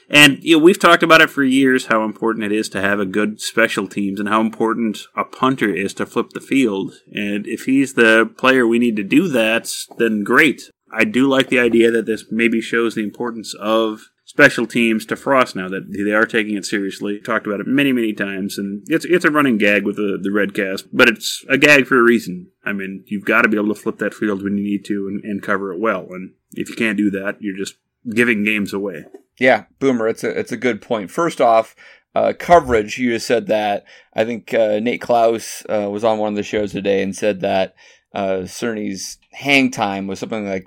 And 0.10 0.44
you 0.44 0.58
know, 0.58 0.64
we've 0.64 0.80
talked 0.80 1.04
about 1.04 1.22
it 1.22 1.30
for 1.30 1.44
years 1.44 1.88
how 1.88 2.04
important 2.04 2.46
it 2.46 2.52
is 2.52 2.70
to 2.70 2.82
have 2.82 3.00
a 3.00 3.06
good 3.06 3.42
special 3.42 3.88
teams 3.88 4.20
and 4.20 4.30
how 4.30 4.42
important 4.42 5.00
a 5.16 5.24
punter 5.24 5.74
is 5.74 5.94
to 5.96 6.06
flip 6.06 6.32
the 6.32 6.40
field. 6.40 6.94
And 7.14 7.48
if 7.48 7.66
he's 7.66 7.94
the 7.94 8.30
player 8.38 8.68
we 8.68 8.80
need 8.80 8.96
to 8.98 9.04
do 9.04 9.28
that, 9.30 9.72
then 9.98 10.24
great. 10.24 10.70
I 10.92 11.04
do 11.04 11.28
like 11.28 11.50
the 11.50 11.60
idea 11.60 11.92
that 11.92 12.06
this 12.06 12.26
maybe 12.32 12.62
shows 12.62 12.96
the 12.96 13.04
importance 13.04 13.54
of 13.60 14.10
special 14.24 14.66
teams 14.66 15.06
to 15.06 15.16
Frost 15.16 15.56
now 15.56 15.70
that 15.70 15.92
they 15.92 16.12
are 16.12 16.26
taking 16.26 16.56
it 16.56 16.66
seriously. 16.66 17.20
Talked 17.20 17.48
about 17.48 17.60
it 17.60 17.68
many, 17.68 17.92
many 17.92 18.14
times, 18.14 18.58
and 18.58 18.84
it's 18.88 19.06
it's 19.06 19.26
a 19.26 19.32
running 19.32 19.58
gag 19.58 19.86
with 19.86 19.96
the 19.96 20.20
the 20.22 20.32
red 20.32 20.54
cast, 20.54 20.86
but 20.96 21.08
it's 21.08 21.44
a 21.50 21.58
gag 21.58 21.88
for 21.88 21.98
a 21.98 22.04
reason. 22.04 22.52
I 22.64 22.74
mean, 22.74 23.04
you've 23.08 23.26
got 23.26 23.44
to 23.44 23.50
be 23.50 23.58
able 23.58 23.74
to 23.74 23.82
flip 23.82 23.98
that 24.00 24.14
field 24.14 24.44
when 24.44 24.58
you 24.58 24.64
need 24.64 24.86
to 24.86 25.08
and, 25.08 25.24
and 25.24 25.42
cover 25.42 25.72
it 25.72 25.80
well. 25.80 26.08
And 26.12 26.34
if 26.52 26.70
you 26.70 26.76
can't 26.76 26.98
do 26.98 27.12
that, 27.12 27.38
you're 27.40 27.58
just 27.58 27.76
giving 28.14 28.44
games 28.44 28.74
away. 28.74 29.06
Yeah, 29.40 29.66
Boomer, 29.80 30.08
it's 30.08 30.24
a 30.24 30.30
it's 30.30 30.52
a 30.52 30.58
good 30.58 30.82
point. 30.82 31.12
First 31.12 31.42
off, 31.42 31.76
uh, 32.14 32.34
coverage. 32.38 32.98
You 32.98 33.12
just 33.12 33.28
said 33.28 33.48
that. 33.48 33.86
I 34.14 34.24
think 34.24 34.54
uh, 34.54 34.80
Nate 34.80 35.02
Klaus 35.02 35.64
uh, 35.70 35.90
was 35.90 36.04
on 36.04 36.18
one 36.18 36.30
of 36.30 36.36
the 36.36 36.44
shows 36.44 36.72
today 36.72 37.04
and 37.04 37.16
said 37.16 37.42
that 37.42 37.76
uh, 38.14 38.44
Cerny's 38.46 39.18
hang 39.32 39.72
time 39.72 40.08
was 40.08 40.20
something 40.20 40.48
like 40.48 40.66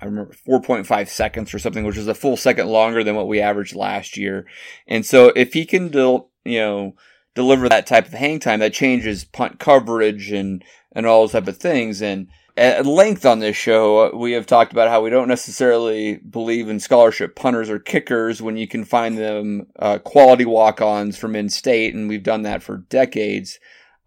I 0.00 0.04
remember 0.04 0.34
4.5 0.46 1.08
seconds 1.08 1.54
or 1.54 1.58
something, 1.58 1.84
which 1.84 1.96
is 1.96 2.08
a 2.08 2.14
full 2.14 2.36
second 2.36 2.68
longer 2.68 3.02
than 3.02 3.16
what 3.16 3.28
we 3.28 3.40
averaged 3.40 3.74
last 3.74 4.16
year. 4.16 4.46
And 4.86 5.04
so 5.04 5.32
if 5.34 5.52
he 5.52 5.64
can, 5.64 5.88
del- 5.88 6.30
you 6.44 6.58
know, 6.58 6.94
deliver 7.34 7.68
that 7.68 7.86
type 7.86 8.06
of 8.06 8.12
hang 8.12 8.40
time, 8.40 8.60
that 8.60 8.72
changes 8.72 9.24
punt 9.24 9.58
coverage 9.58 10.30
and 10.32 10.64
and 10.92 11.06
all 11.06 11.22
those 11.22 11.32
type 11.32 11.48
of 11.48 11.58
things. 11.58 12.02
And 12.02 12.28
at 12.58 12.86
length 12.86 13.24
on 13.24 13.38
this 13.38 13.56
show, 13.56 14.14
we 14.14 14.32
have 14.32 14.46
talked 14.46 14.72
about 14.72 14.88
how 14.88 15.02
we 15.02 15.10
don't 15.10 15.28
necessarily 15.28 16.16
believe 16.16 16.68
in 16.68 16.80
scholarship 16.80 17.36
punters 17.36 17.70
or 17.70 17.78
kickers 17.78 18.42
when 18.42 18.56
you 18.56 18.66
can 18.66 18.84
find 18.84 19.16
them 19.16 19.68
uh, 19.78 19.98
quality 19.98 20.44
walk-ons 20.44 21.16
from 21.16 21.36
in-state, 21.36 21.94
and 21.94 22.08
we've 22.08 22.22
done 22.22 22.42
that 22.42 22.62
for 22.62 22.78
decades. 22.88 23.58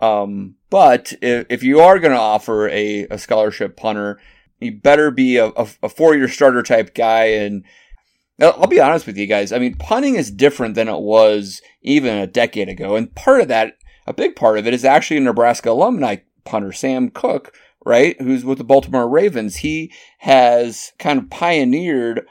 Um, 0.01 0.55
but 0.70 1.13
if, 1.22 1.46
if 1.50 1.63
you 1.63 1.79
are 1.79 2.00
going 2.00 2.13
to 2.13 2.20
offer 2.20 2.67
a, 2.70 3.08
a 3.10 3.17
scholarship 3.17 3.77
punter, 3.77 4.20
you 4.60 4.74
better 4.74 5.12
be 5.12 5.38
a, 5.38 5.48
a, 5.48 5.67
a 5.84 5.89
four-year 5.89 6.27
starter 6.27 6.62
type 6.62 6.93
guy. 6.93 7.25
And 7.25 7.63
I'll 8.39 8.67
be 8.67 8.81
honest 8.81 9.08
with 9.08 9.17
you 9.17 9.27
guys. 9.27 9.51
I 9.51 9.60
mean, 9.60 9.75
punting 9.75 10.15
is 10.15 10.29
different 10.29 10.75
than 10.75 10.88
it 10.88 11.00
was 11.00 11.62
even 11.81 12.17
a 12.17 12.27
decade 12.27 12.70
ago, 12.70 12.96
and 12.96 13.13
part 13.15 13.41
of 13.41 13.48
that, 13.48 13.77
a 14.08 14.13
big 14.13 14.36
part 14.36 14.58
of 14.58 14.67
it, 14.67 14.74
is 14.74 14.84
actually 14.84 15.17
a 15.17 15.22
Nebraska 15.22 15.70
alumni 15.70 16.17
punter, 16.43 16.72
Sam 16.72 17.10
Koch 17.10 17.53
right? 17.86 18.20
Who's 18.22 18.46
with 18.46 18.58
the 18.58 18.64
Baltimore 18.64 19.10
Ravens. 19.10 19.58
He 19.58 19.92
has 20.20 20.92
kind 21.00 21.20
of 21.20 21.30
pioneered 21.30 22.26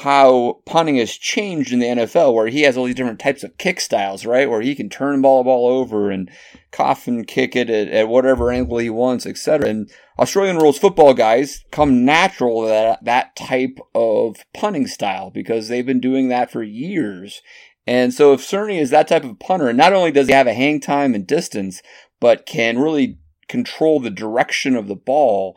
how 0.00 0.60
punting 0.66 0.96
has 0.96 1.12
changed 1.12 1.72
in 1.72 1.78
the 1.78 1.86
NFL, 1.86 2.34
where 2.34 2.48
he 2.48 2.62
has 2.62 2.76
all 2.76 2.84
these 2.84 2.94
different 2.94 3.18
types 3.18 3.42
of 3.42 3.56
kick 3.56 3.80
styles, 3.80 4.26
right? 4.26 4.50
Where 4.50 4.60
he 4.60 4.74
can 4.74 4.90
turn 4.90 5.16
the 5.16 5.22
ball, 5.22 5.42
ball 5.42 5.66
over 5.66 6.10
and 6.10 6.30
coffin 6.70 7.24
kick 7.24 7.56
it 7.56 7.70
at, 7.70 7.88
at 7.88 8.08
whatever 8.08 8.52
angle 8.52 8.76
he 8.76 8.90
wants, 8.90 9.24
etc. 9.24 9.70
And 9.70 9.90
Australian 10.18 10.58
rules 10.58 10.78
football 10.78 11.14
guys 11.14 11.64
come 11.70 12.04
natural 12.04 12.62
to 12.62 12.68
that, 12.68 13.04
that 13.06 13.36
type 13.36 13.78
of 13.94 14.36
punting 14.52 14.86
style 14.86 15.30
because 15.30 15.68
they've 15.68 15.86
been 15.86 16.00
doing 16.00 16.28
that 16.28 16.50
for 16.50 16.62
years. 16.62 17.40
And 17.86 18.12
so 18.12 18.34
if 18.34 18.40
Cerny 18.40 18.78
is 18.78 18.90
that 18.90 19.08
type 19.08 19.24
of 19.24 19.38
punter, 19.38 19.68
and 19.68 19.78
not 19.78 19.94
only 19.94 20.10
does 20.10 20.26
he 20.26 20.34
have 20.34 20.46
a 20.46 20.52
hang 20.52 20.78
time 20.78 21.14
and 21.14 21.26
distance, 21.26 21.80
but 22.20 22.44
can 22.44 22.78
really 22.78 23.18
control 23.48 24.00
the 24.00 24.10
direction 24.10 24.76
of 24.76 24.88
the 24.88 24.96
ball 24.96 25.56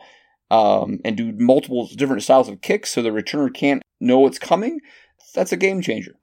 um, 0.50 1.00
and 1.04 1.16
do 1.16 1.32
multiple 1.32 1.88
different 1.96 2.22
styles 2.22 2.48
of 2.48 2.60
kicks 2.60 2.90
so 2.90 3.02
the 3.02 3.10
returner 3.10 3.52
can't 3.52 3.82
know 4.00 4.18
what's 4.18 4.38
coming, 4.38 4.80
that's 5.34 5.52
a 5.52 5.56
game 5.56 5.80
changer. 5.80 6.14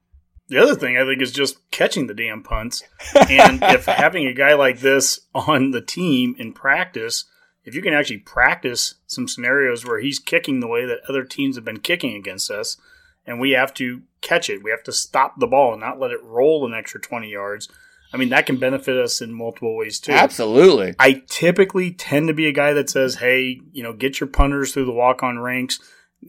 The 0.49 0.57
other 0.57 0.75
thing 0.75 0.97
I 0.97 1.05
think 1.05 1.21
is 1.21 1.31
just 1.31 1.57
catching 1.71 2.07
the 2.07 2.13
damn 2.13 2.41
punts. 2.41 2.83
And 3.29 3.61
if 3.63 3.85
having 3.85 4.25
a 4.27 4.33
guy 4.33 4.53
like 4.53 4.79
this 4.79 5.19
on 5.35 5.71
the 5.71 5.81
team 5.81 6.35
in 6.37 6.53
practice 6.53 7.25
if 7.67 7.75
you 7.75 7.81
can 7.81 7.93
actually 7.93 8.19
practice 8.19 8.95
some 9.07 9.27
scenarios 9.27 9.85
where 9.85 9.99
he's 9.99 10.19
kicking 10.19 10.61
the 10.61 10.69
way 10.69 10.85
that 10.85 11.01
other 11.09 11.25
teams 11.25 11.57
have 11.57 11.65
been 11.65 11.81
kicking 11.81 12.15
against 12.15 12.49
us, 12.49 12.77
and 13.25 13.41
we 13.41 13.51
have 13.51 13.73
to 13.73 14.03
catch 14.21 14.49
it, 14.49 14.63
we 14.63 14.71
have 14.71 14.83
to 14.83 14.93
stop 14.93 15.37
the 15.37 15.47
ball 15.47 15.73
and 15.73 15.81
not 15.81 15.99
let 15.99 16.11
it 16.11 16.23
roll 16.23 16.65
an 16.65 16.73
extra 16.73 17.01
20 17.01 17.29
yards. 17.29 17.67
I 18.13 18.17
mean, 18.17 18.29
that 18.29 18.45
can 18.45 18.57
benefit 18.57 18.97
us 18.97 19.21
in 19.21 19.33
multiple 19.33 19.75
ways 19.75 19.99
too. 19.99 20.13
Absolutely. 20.13 20.95
I 20.97 21.23
typically 21.27 21.91
tend 21.91 22.27
to 22.27 22.33
be 22.33 22.47
a 22.47 22.53
guy 22.53 22.73
that 22.73 22.89
says, 22.89 23.15
hey, 23.15 23.61
you 23.71 23.83
know, 23.83 23.93
get 23.93 24.19
your 24.19 24.27
punters 24.27 24.73
through 24.73 24.85
the 24.85 24.93
walk 24.93 25.23
on 25.23 25.39
ranks 25.39 25.79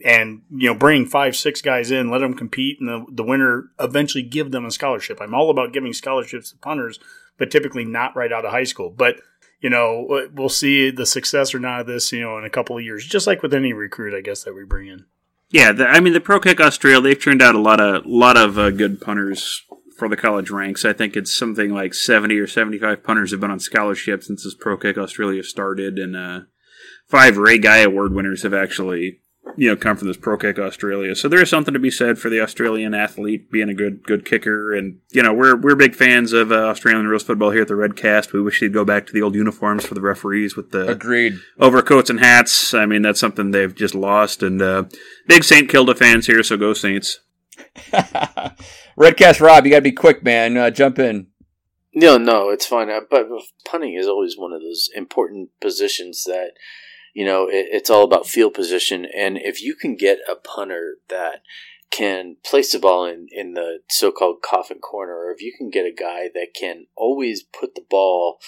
and, 0.03 0.41
you 0.51 0.67
know, 0.67 0.75
bring 0.75 1.05
five, 1.05 1.35
six 1.35 1.61
guys 1.61 1.89
in, 1.89 2.11
let 2.11 2.19
them 2.19 2.33
compete, 2.33 2.77
and 2.79 2.89
the, 2.89 3.05
the 3.11 3.23
winner 3.23 3.71
eventually 3.79 4.23
give 4.23 4.51
them 4.51 4.65
a 4.65 4.71
scholarship. 4.71 5.19
I'm 5.21 5.33
all 5.33 5.49
about 5.49 5.73
giving 5.73 5.93
scholarships 5.93 6.51
to 6.51 6.57
punters, 6.57 6.99
but 7.37 7.49
typically 7.49 7.85
not 7.85 8.15
right 8.15 8.31
out 8.31 8.45
of 8.45 8.51
high 8.51 8.65
school. 8.65 8.89
But 8.89 9.15
you 9.61 9.69
know, 9.69 10.27
we'll 10.33 10.49
see 10.49 10.89
the 10.89 11.05
success 11.05 11.53
or 11.53 11.59
not 11.59 11.81
of 11.81 11.87
this, 11.87 12.11
you 12.11 12.21
know, 12.21 12.37
in 12.37 12.45
a 12.45 12.49
couple 12.49 12.77
of 12.77 12.83
years, 12.83 13.05
just 13.05 13.27
like 13.27 13.43
with 13.43 13.53
any 13.53 13.73
recruit, 13.73 14.17
I 14.17 14.21
guess, 14.21 14.43
that 14.43 14.55
we 14.55 14.63
bring 14.63 14.87
in. 14.87 15.05
Yeah, 15.49 15.71
the, 15.71 15.87
I 15.87 15.99
mean, 15.99 16.13
the 16.13 16.21
Pro 16.21 16.39
Kick 16.39 16.61
Australia, 16.61 17.01
they've 17.01 17.21
turned 17.21 17.41
out 17.41 17.55
a 17.55 17.59
lot 17.59 17.81
of 17.81 18.05
lot 18.05 18.37
of 18.37 18.57
uh, 18.57 18.69
good 18.69 19.01
punters 19.01 19.63
for 19.99 20.09
the 20.09 20.17
college 20.17 20.49
ranks. 20.49 20.85
I 20.85 20.93
think 20.93 21.15
it's 21.15 21.35
something 21.35 21.71
like 21.71 21.93
70 21.93 22.37
or 22.39 22.47
75 22.47 23.03
punters 23.03 23.31
have 23.31 23.39
been 23.39 23.51
on 23.51 23.59
scholarship 23.59 24.23
since 24.23 24.43
this 24.43 24.55
Pro 24.55 24.77
Kick 24.77 24.97
Australia 24.97 25.43
started, 25.43 25.99
and 25.99 26.15
uh, 26.15 26.39
five 27.07 27.37
Ray 27.37 27.57
Guy 27.57 27.79
Award 27.79 28.13
winners 28.13 28.43
have 28.43 28.53
actually 28.53 29.19
you 29.57 29.69
know 29.69 29.75
come 29.75 29.97
from 29.97 30.07
this 30.07 30.17
Pro 30.17 30.37
Kick 30.37 30.57
Australia. 30.57 31.15
So 31.15 31.27
there 31.27 31.41
is 31.41 31.49
something 31.49 31.73
to 31.73 31.79
be 31.79 31.91
said 31.91 32.17
for 32.17 32.29
the 32.29 32.39
Australian 32.39 32.93
athlete 32.93 33.51
being 33.51 33.69
a 33.69 33.73
good 33.73 34.03
good 34.03 34.25
kicker, 34.25 34.73
and 34.73 34.99
you 35.11 35.21
know 35.21 35.33
we're 35.33 35.55
we're 35.55 35.75
big 35.75 35.95
fans 35.95 36.33
of 36.33 36.51
uh, 36.51 36.55
Australian 36.55 37.07
rules 37.07 37.23
football 37.23 37.51
here 37.51 37.63
at 37.63 37.67
the 37.67 37.73
Redcast. 37.75 38.33
We 38.33 38.41
wish 38.41 38.59
they'd 38.59 38.73
go 38.73 38.85
back 38.85 39.05
to 39.07 39.13
the 39.13 39.21
old 39.21 39.35
uniforms 39.35 39.85
for 39.85 39.95
the 39.95 40.01
referees 40.01 40.55
with 40.55 40.71
the 40.71 40.87
agreed 40.87 41.39
overcoats 41.59 42.09
and 42.09 42.19
hats. 42.19 42.73
I 42.73 42.85
mean 42.85 43.01
that's 43.01 43.19
something 43.19 43.51
they've 43.51 43.75
just 43.75 43.95
lost. 43.95 44.43
And 44.43 44.61
uh, 44.61 44.85
big 45.27 45.43
Saint 45.43 45.69
Kilda 45.69 45.95
fans 45.95 46.27
here, 46.27 46.43
so 46.43 46.57
go 46.57 46.73
Saints. 46.73 47.19
Redcast 48.99 49.39
Rob, 49.39 49.65
you 49.65 49.71
got 49.71 49.77
to 49.77 49.81
be 49.81 49.91
quick, 49.91 50.23
man. 50.23 50.57
Uh, 50.57 50.69
jump 50.69 50.99
in. 50.99 51.27
No, 51.93 52.17
no, 52.17 52.49
it's 52.49 52.65
fine. 52.65 52.89
Uh, 52.89 52.99
but 53.09 53.27
punting 53.65 53.95
is 53.95 54.07
always 54.07 54.37
one 54.37 54.53
of 54.53 54.61
those 54.61 54.89
important 54.93 55.49
positions 55.61 56.23
that 56.25 56.51
you 57.13 57.25
know, 57.25 57.47
it, 57.47 57.67
it's 57.71 57.89
all 57.89 58.03
about 58.03 58.27
field 58.27 58.53
position. 58.53 59.05
And 59.05 59.37
if 59.37 59.61
you 59.61 59.75
can 59.75 59.95
get 59.95 60.19
a 60.29 60.35
punter 60.35 60.97
that 61.09 61.41
can 61.91 62.37
place 62.45 62.71
the 62.71 62.79
ball 62.79 63.05
in, 63.05 63.27
in 63.31 63.53
the 63.53 63.79
so 63.89 64.11
called 64.11 64.41
coffin 64.43 64.79
corner, 64.79 65.15
or 65.15 65.31
if 65.31 65.41
you 65.41 65.53
can 65.57 65.69
get 65.69 65.85
a 65.85 65.91
guy 65.91 66.29
that 66.33 66.53
can 66.53 66.85
always 66.95 67.43
put 67.43 67.75
the 67.75 67.85
ball 67.89 68.39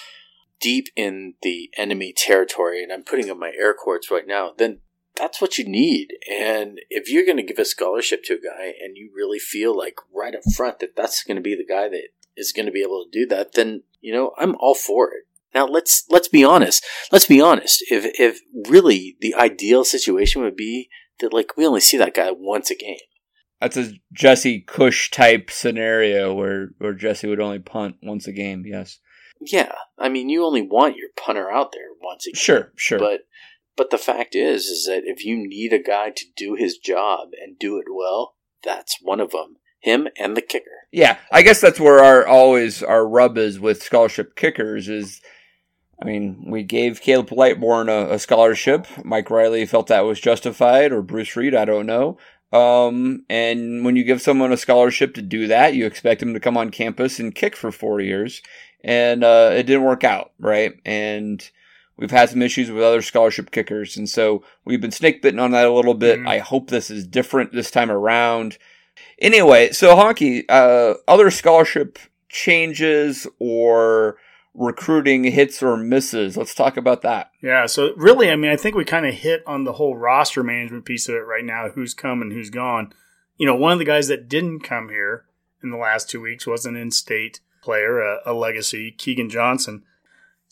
deep 0.60 0.88
in 0.96 1.34
the 1.42 1.72
enemy 1.76 2.14
territory, 2.16 2.84
and 2.84 2.92
I'm 2.92 3.04
putting 3.04 3.30
up 3.30 3.38
my 3.38 3.52
air 3.60 3.74
quotes 3.78 4.12
right 4.12 4.28
now, 4.28 4.52
then 4.58 4.80
that's 5.22 5.40
what 5.40 5.60
you 5.60 5.66
need. 5.66 6.16
And 6.30 6.80
if 6.90 7.10
you're 7.10 7.26
going 7.26 7.38
to 7.38 7.44
give 7.44 7.60
a 7.60 7.66
scholarship 7.66 8.24
to 8.24 8.34
a 8.34 8.38
guy 8.38 8.74
and 8.84 8.98
you 8.98 9.12
really 9.16 9.38
feel 9.38 9.78
like 9.78 10.00
right 10.14 10.34
up 10.34 10.42
front 10.56 10.80
that 10.80 10.96
that's 10.96 11.24
going 11.24 11.36
to 11.36 11.44
be 11.44 11.56
the 11.56 11.66
guy 11.66 11.88
that 11.90 12.08
is 12.36 12.52
going 12.52 12.66
to 12.66 12.72
be 12.72 12.82
able 12.82 13.06
to 13.06 13.20
do 13.20 13.28
that, 13.28 13.54
then, 13.54 13.84
you 14.02 14.12
know, 14.12 14.32
I'm 14.40 14.56
all 14.60 14.74
for 14.74 15.10
it. 15.14 15.26
Now 15.54 15.68
let's 15.68 16.06
let's 16.10 16.30
be 16.30 16.44
honest. 16.44 16.84
Let's 17.12 17.26
be 17.26 17.42
honest. 17.42 17.84
If 17.92 18.06
if 18.20 18.40
really 18.70 19.18
the 19.20 19.36
ideal 19.36 19.84
situation 19.84 20.42
would 20.42 20.56
be 20.56 20.90
that 21.20 21.34
like 21.34 21.56
we 21.56 21.68
only 21.68 21.82
see 21.82 21.98
that 21.98 22.16
guy 22.16 22.32
once 22.32 22.72
a 22.72 22.76
game. 22.76 22.98
That's 23.60 23.78
a 23.78 23.92
Jesse 24.14 24.62
Cush 24.62 25.12
type 25.12 25.52
scenario 25.52 26.34
where 26.34 26.70
where 26.78 26.94
Jesse 26.94 27.28
would 27.28 27.42
only 27.42 27.60
punt 27.60 27.98
once 28.02 28.28
a 28.28 28.32
game. 28.32 28.64
Yes. 28.66 29.00
Yeah, 29.42 29.74
I 30.00 30.08
mean 30.08 30.30
you 30.30 30.46
only 30.46 30.62
want 30.62 30.96
your 30.96 31.10
punter 31.18 31.52
out 31.52 31.74
there 31.74 31.90
once 32.02 32.26
a 32.26 32.30
game. 32.30 32.40
Sure, 32.40 32.72
sure. 32.78 33.00
But 33.00 33.22
but 33.76 33.90
the 33.90 33.98
fact 33.98 34.36
is 34.36 34.66
is 34.66 34.86
that 34.86 35.04
if 35.06 35.26
you 35.26 35.38
need 35.38 35.74
a 35.74 35.80
guy 35.80 36.12
to 36.12 36.26
do 36.36 36.56
his 36.56 36.78
job 36.78 37.30
and 37.42 37.60
do 37.60 37.78
it 37.78 37.86
well, 37.90 38.36
that's 38.64 38.98
one 39.02 39.20
of 39.20 39.32
them. 39.32 39.58
Him 39.80 40.08
and 40.20 40.38
the 40.38 40.42
kicker. 40.42 40.88
Yeah, 40.92 41.18
I 41.32 41.42
guess 41.42 41.60
that's 41.60 41.80
where 41.80 42.04
our 42.04 42.28
always 42.28 42.84
our 42.84 43.08
rub 43.08 43.38
is 43.38 43.60
with 43.60 43.82
scholarship 43.82 44.36
kickers 44.36 44.88
is 44.88 45.22
I 46.02 46.06
mean, 46.06 46.46
we 46.48 46.64
gave 46.64 47.02
Caleb 47.02 47.30
Lightbourn 47.30 47.88
a, 47.88 48.14
a, 48.14 48.20
scholarship. 48.20 48.88
Mike 49.04 49.30
Riley 49.30 49.68
felt 49.68 49.88
that 49.88 50.02
was 50.02 50.20
justified, 50.20 50.92
or 50.92 51.04
Bruce 51.04 51.36
Read, 51.36 51.54
I 51.54 51.66
don't 51.66 51.86
know. 51.86 52.18
Um, 52.52 53.24
and 53.30 53.86
when 53.86 53.96
you 53.96 54.04
give 54.04 54.22
someone 54.22 54.52
a 54.52 54.58
scholarship 54.58 55.14
to 55.14 55.22
do 55.22 55.48
that, 55.48 55.76
you 55.76 55.86
expect 55.86 56.20
them 56.20 56.34
to 56.34 56.40
come 56.40 56.58
on 56.58 56.72
campus 56.72 57.20
and 57.20 57.36
kick 57.36 57.56
for 57.56 57.72
four 57.72 58.02
years. 58.02 58.42
And 58.84 59.24
uh, 59.24 59.52
it 59.54 59.64
didn't 59.64 59.84
work 59.84 60.04
out, 60.04 60.32
right? 60.40 60.74
And 60.86 61.48
we've 62.02 62.12
had 62.12 62.30
some 62.30 62.42
issues 62.42 62.72
with 62.72 62.84
other 62.84 63.04
scholarship 63.04 63.52
kickers. 63.52 63.96
And 63.96 64.10
so 64.10 64.44
we've 64.66 64.82
been 64.82 64.92
snake 64.92 65.22
bitten 65.22 65.40
on 65.40 65.52
that 65.52 65.68
a 65.68 65.72
little 65.72 65.94
bit. 65.94 66.20
Mm. 66.20 66.28
I 66.28 66.40
hope 66.40 66.70
this 66.70 66.90
is 66.90 67.06
different 67.06 67.54
this 67.54 67.70
time 67.70 67.92
around. 67.92 68.58
Anyway, 69.20 69.72
so 69.72 69.96
Honke, 69.96 70.44
uh, 70.50 70.96
other 71.08 71.30
scholarship 71.30 72.00
changes 72.28 73.28
or 73.38 74.18
recruiting 74.56 75.26
hits 75.26 75.62
or 75.62 75.78
misses. 75.78 76.36
Let's 76.36 76.56
talk 76.56 76.76
about 76.76 77.04
that. 77.04 77.30
Yeah, 77.42 77.68
so 77.68 77.94
really, 77.96 78.32
I 78.32 78.36
mean, 78.36 78.52
I 78.52 78.58
think 78.58 78.76
we 78.76 78.84
kind 78.84 79.06
of 79.06 79.14
hit 79.14 79.44
on 79.46 79.64
the 79.64 79.74
whole 79.74 79.96
roster 79.96 80.44
management 80.44 80.86
piece 80.86 81.08
of 81.08 81.16
it 81.16 81.20
right 81.20 81.46
now 81.46 81.70
who's 81.70 81.94
come 81.94 82.24
and 82.24 82.34
who's 82.34 82.50
gone. 82.50 82.94
You 83.38 83.46
know, 83.46 83.56
one 83.56 83.74
of 83.74 83.80
the 83.80 83.86
guys 83.86 84.08
that 84.08 84.28
didn't 84.28 84.62
come 84.62 84.90
here 84.90 85.26
in 85.64 85.70
the 85.70 85.78
last 85.78 86.10
two 86.10 86.20
weeks 86.20 86.48
was 86.48 86.66
an 86.66 86.76
in 86.76 86.90
state 86.90 87.42
player, 87.62 88.02
a, 88.02 88.18
a, 88.26 88.34
legacy, 88.34 88.92
Keegan 88.92 89.30
Johnson. 89.30 89.84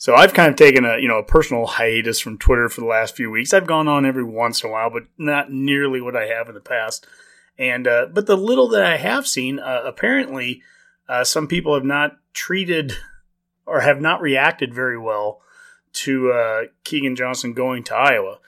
So 0.00 0.14
I've 0.14 0.32
kind 0.32 0.48
of 0.48 0.56
taken 0.56 0.86
a 0.86 0.96
you 0.96 1.08
know 1.08 1.18
a 1.18 1.22
personal 1.22 1.66
hiatus 1.66 2.20
from 2.20 2.38
Twitter 2.38 2.70
for 2.70 2.80
the 2.80 2.86
last 2.86 3.14
few 3.14 3.30
weeks. 3.30 3.52
I've 3.52 3.66
gone 3.66 3.86
on 3.86 4.06
every 4.06 4.24
once 4.24 4.64
in 4.64 4.70
a 4.70 4.72
while, 4.72 4.88
but 4.88 5.02
not 5.18 5.52
nearly 5.52 6.00
what 6.00 6.16
I 6.16 6.24
have 6.24 6.48
in 6.48 6.54
the 6.54 6.60
past. 6.60 7.06
And 7.58 7.86
uh, 7.86 8.06
but 8.10 8.24
the 8.24 8.36
little 8.36 8.66
that 8.68 8.82
I 8.82 8.96
have 8.96 9.28
seen, 9.28 9.58
uh, 9.58 9.82
apparently, 9.84 10.62
uh, 11.06 11.22
some 11.24 11.46
people 11.46 11.74
have 11.74 11.84
not 11.84 12.16
treated 12.32 12.96
or 13.66 13.80
have 13.80 14.00
not 14.00 14.22
reacted 14.22 14.72
very 14.72 14.96
well 14.96 15.42
to 15.92 16.32
uh, 16.32 16.62
Keegan 16.82 17.14
Johnson 17.14 17.52
going 17.52 17.84
to 17.84 17.94
Iowa. 17.94 18.38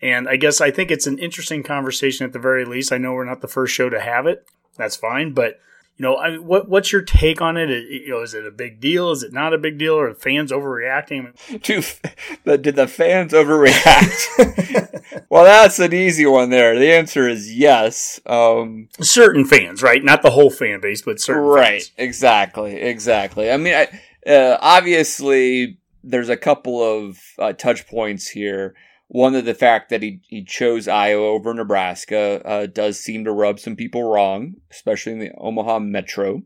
And 0.00 0.26
I 0.26 0.36
guess 0.36 0.62
I 0.62 0.70
think 0.70 0.90
it's 0.90 1.06
an 1.06 1.18
interesting 1.18 1.62
conversation 1.62 2.24
at 2.24 2.32
the 2.32 2.38
very 2.38 2.64
least. 2.64 2.92
I 2.92 2.98
know 2.98 3.12
we're 3.12 3.24
not 3.24 3.42
the 3.42 3.46
first 3.46 3.74
show 3.74 3.90
to 3.90 4.00
have 4.00 4.26
it. 4.26 4.46
That's 4.78 4.96
fine, 4.96 5.34
but 5.34 5.60
you 5.96 6.02
know, 6.02 6.16
I, 6.16 6.38
what 6.38 6.68
what's 6.68 6.90
your 6.90 7.02
take 7.02 7.40
on 7.40 7.56
it? 7.56 7.68
You 7.70 8.08
know, 8.08 8.22
is 8.22 8.34
it 8.34 8.44
a 8.44 8.50
big 8.50 8.80
deal? 8.80 9.12
Is 9.12 9.22
it 9.22 9.32
not 9.32 9.54
a 9.54 9.58
big 9.58 9.78
deal? 9.78 9.96
Are 9.96 10.12
fans 10.12 10.50
overreacting? 10.50 11.34
the, 12.44 12.58
did 12.58 12.74
the 12.74 12.88
fans 12.88 13.32
overreact? 13.32 15.24
well, 15.28 15.44
that's 15.44 15.78
an 15.78 15.94
easy 15.94 16.26
one 16.26 16.50
there. 16.50 16.76
The 16.76 16.92
answer 16.92 17.28
is 17.28 17.54
yes. 17.54 18.20
Um, 18.26 18.88
certain 19.00 19.44
fans, 19.44 19.82
right? 19.82 20.02
Not 20.02 20.22
the 20.22 20.30
whole 20.30 20.50
fan 20.50 20.80
base, 20.80 21.02
but 21.02 21.20
certain. 21.20 21.42
Right. 21.44 21.82
Fans. 21.82 21.92
Exactly. 21.96 22.74
Exactly. 22.74 23.52
I 23.52 23.56
mean, 23.56 23.74
I, 23.74 24.28
uh, 24.28 24.58
obviously, 24.60 25.78
there's 26.02 26.28
a 26.28 26.36
couple 26.36 26.82
of 26.82 27.20
uh, 27.38 27.52
touch 27.52 27.86
points 27.86 28.28
here. 28.28 28.74
One 29.08 29.34
of 29.34 29.44
the 29.44 29.54
fact 29.54 29.90
that 29.90 30.02
he, 30.02 30.20
he 30.26 30.44
chose 30.44 30.88
Iowa 30.88 31.26
over 31.26 31.52
Nebraska 31.52 32.42
uh, 32.44 32.66
does 32.66 32.98
seem 32.98 33.24
to 33.24 33.32
rub 33.32 33.60
some 33.60 33.76
people 33.76 34.02
wrong, 34.02 34.54
especially 34.70 35.12
in 35.12 35.18
the 35.18 35.30
Omaha 35.38 35.78
metro. 35.80 36.42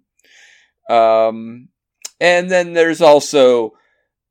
Um, 0.91 1.69
and 2.21 2.50
then 2.50 2.73
there's 2.73 3.00
also, 3.00 3.73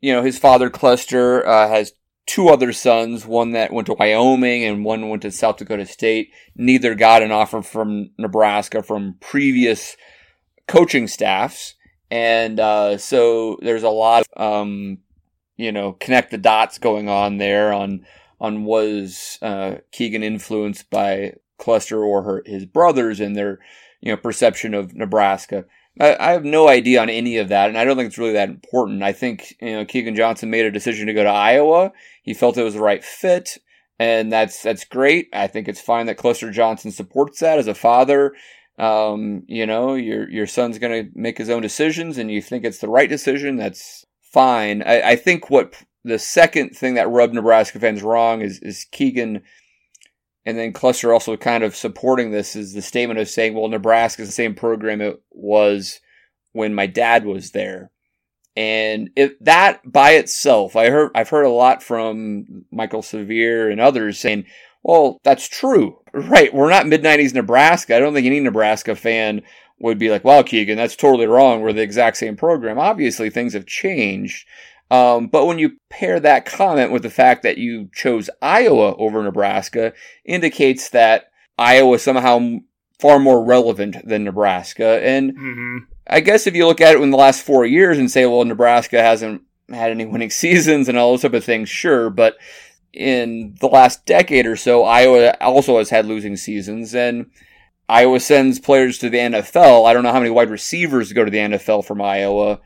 you 0.02 0.14
know, 0.14 0.24
his 0.24 0.38
father 0.38 0.70
Clester 0.70 1.48
uh, 1.48 1.70
has 1.70 1.94
two 2.26 2.50
other 2.50 2.74
sons, 2.74 3.26
one 3.26 3.52
that 3.52 3.72
went 3.72 3.86
to 3.88 3.94
Wyoming 3.94 4.66
and 4.66 4.84
one 4.84 5.08
went 5.08 5.22
to 5.22 5.32
South 5.32 5.58
Dakota 5.58 5.86
State. 5.86 6.32
Neither 6.56 6.94
got 6.94 7.24
an 7.24 7.32
offer 7.32 7.62
from 7.62 8.10
Nebraska 8.18 8.84
from 8.84 9.16
previous 9.22 9.96
coaching 10.68 11.08
staffs. 11.08 11.76
And 12.12 12.60
uh, 12.60 12.98
so 12.98 13.58
there's 13.62 13.84
a 13.84 13.90
lot 13.90 14.26
of, 14.36 14.42
um, 14.42 15.00
you 15.58 15.72
know, 15.72 15.94
connect 15.94 16.32
the 16.32 16.38
dots 16.38 16.78
going 16.78 17.10
on 17.10 17.38
there 17.38 17.74
on 17.74 18.06
on 18.40 18.64
was 18.64 19.40
uh, 19.42 19.76
Keegan 19.92 20.24
influenced 20.24 20.90
by 20.90 21.34
Clester 21.58 22.04
or 22.04 22.22
her, 22.22 22.44
his 22.46 22.66
brothers 22.66 23.20
and 23.20 23.36
their 23.36 23.60
you 24.00 24.12
know 24.12 24.18
perception 24.18 24.74
of 24.74 24.96
Nebraska. 24.96 25.66
I, 26.00 26.16
I, 26.20 26.32
have 26.34 26.46
no 26.46 26.70
idea 26.70 27.02
on 27.02 27.10
any 27.10 27.38
of 27.38 27.50
that, 27.50 27.70
and 27.70 27.78
I 27.78 27.84
don't 27.84 27.98
think 27.98 28.08
it's 28.08 28.20
really 28.20 28.34
that 28.34 28.50
important. 28.50 29.02
I 29.02 29.12
think 29.12 29.56
you 29.60 29.76
know 29.76 29.86
Keegan 29.86 30.16
Johnson 30.16 30.50
made 30.50 30.66
a 30.66 30.72
decision 30.72 31.08
to 31.08 31.14
go 31.14 31.24
to 31.24 31.30
Iowa. 31.30 31.92
He 32.22 32.34
felt 32.34 32.58
it 32.58 32.64
was 32.64 32.76
the 32.76 32.82
right 32.82 33.04
fit, 33.04 33.58
and 33.98 34.32
that's 34.32 34.62
that's 34.62 34.86
great. 34.86 35.30
I 35.34 35.48
think 35.48 35.68
it's 35.68 35.82
fine 35.82 36.06
that 36.06 36.18
Clester 36.18 36.52
Johnson 36.52 36.92
supports 36.92 37.40
that 37.40 37.58
as 37.58 37.68
a 37.68 37.74
father. 37.74 38.34
Um, 38.78 39.44
you 39.48 39.66
know, 39.66 39.96
your 39.96 40.30
your 40.30 40.46
son's 40.46 40.78
going 40.78 41.06
to 41.06 41.12
make 41.16 41.40
his 41.40 41.50
own 41.50 41.64
decisions, 41.64 42.20
and 42.20 42.30
you 42.30 42.44
think 42.44 42.64
it's 42.64 42.78
the 42.78 42.90
right 42.90 43.10
decision. 43.10 43.56
That's 43.56 44.06
fine. 44.32 44.82
I, 44.84 45.02
I 45.12 45.16
think 45.16 45.50
what 45.50 45.74
the 46.04 46.20
second 46.20 46.72
thing 46.72 46.96
that 46.96 47.10
rubbed 47.10 47.34
Nebraska 47.34 47.80
fans 47.80 48.04
wrong 48.04 48.42
is 48.42 48.60
is 48.60 48.86
Keegan, 48.92 49.42
and 50.46 50.58
then 50.58 50.74
Clester 50.74 51.14
also 51.14 51.36
kind 51.38 51.64
of 51.64 51.76
supporting 51.76 52.32
this 52.32 52.56
is 52.56 52.74
the 52.74 52.82
statement 52.82 53.20
of 53.20 53.28
saying, 53.28 53.54
"Well, 53.54 53.68
Nebraska 53.68 54.22
is 54.22 54.30
the 54.30 54.34
same 54.34 54.56
program 54.56 55.02
it 55.02 55.22
was 55.32 56.00
when 56.54 56.74
my 56.74 56.88
dad 56.88 57.26
was 57.26 57.52
there." 57.52 57.92
And 58.56 59.12
if 59.16 59.38
that 59.42 59.82
by 59.86 60.14
itself, 60.14 60.76
I 60.76 60.90
heard, 60.90 61.12
I've 61.14 61.30
heard 61.30 61.46
a 61.46 61.50
lot 61.50 61.84
from 61.84 62.66
Michael 62.72 63.04
Severe 63.04 63.70
and 63.70 63.80
others 63.80 64.18
saying, 64.18 64.46
well, 64.88 65.20
that's 65.24 65.48
true. 65.48 66.00
Right. 66.18 66.52
We're 66.52 66.72
not 66.72 66.88
mid 66.88 67.04
90s 67.04 67.36
Nebraska. 67.36 67.96
I 67.96 68.00
don't 68.00 68.16
think 68.16 68.26
any 68.26 68.40
Nebraska 68.40 68.96
fan 68.96 69.44
would 69.80 70.00
be 70.00 70.10
like, 70.10 70.24
wow, 70.24 70.42
Keegan, 70.42 70.78
that's 70.78 70.96
totally 70.96 71.28
wrong. 71.28 71.62
We're 71.62 71.74
the 71.74 71.82
exact 71.82 72.18
same 72.18 72.36
program. 72.36 72.80
Obviously, 72.80 73.30
things 73.30 73.54
have 73.54 73.66
changed. 73.66 74.48
Um, 74.90 75.28
but 75.28 75.46
when 75.46 75.60
you 75.60 75.78
pair 75.90 76.20
that 76.20 76.46
comment 76.46 76.92
with 76.92 77.04
the 77.04 77.10
fact 77.10 77.44
that 77.44 77.58
you 77.58 77.90
chose 77.94 78.30
Iowa 78.42 78.96
over 78.96 79.22
Nebraska, 79.22 79.94
indicates 80.26 80.90
that 80.90 81.30
Iowa 81.58 82.00
somehow 82.00 82.60
far 83.00 83.20
more 83.20 83.44
relevant 83.44 83.98
than 84.08 84.24
Nebraska. 84.24 85.04
And 85.04 85.38
Mm-hmm. 85.38 85.78
I 86.10 86.22
guess 86.22 86.48
if 86.48 86.56
you 86.56 86.66
look 86.66 86.80
at 86.82 86.96
it 86.96 87.02
in 87.02 87.12
the 87.12 87.18
last 87.18 87.44
four 87.44 87.66
years 87.66 87.98
and 87.98 88.10
say, 88.10 88.26
well, 88.26 88.46
Nebraska 88.46 89.02
hasn't 89.02 89.42
had 89.70 89.92
any 89.92 90.06
winning 90.08 90.30
seasons 90.30 90.88
and 90.88 90.98
all 90.98 91.12
those 91.12 91.22
type 91.22 91.34
of 91.34 91.44
things, 91.44 91.70
sure, 91.70 92.10
but 92.10 92.38
in 92.94 93.56
the 93.60 93.68
last 93.68 94.06
decade 94.06 94.46
or 94.46 94.56
so, 94.56 94.84
Iowa 94.84 95.36
also 95.42 95.78
has 95.78 95.90
had 95.90 96.06
losing 96.06 96.38
seasons, 96.38 96.96
and 96.96 97.30
Iowa 97.90 98.20
sends 98.20 98.60
players 98.60 98.98
to 99.00 99.10
the 99.10 99.18
NFL. 99.18 99.88
I 99.88 99.94
don't 99.94 100.04
know 100.04 100.12
how 100.12 100.20
many 100.20 100.30
wide 100.32 100.50
receivers 100.50 101.14
go 101.14 101.24
to 101.26 101.32
the 101.32 101.38
NFL 101.38 101.86
from 101.86 102.02
Iowa, 102.02 102.60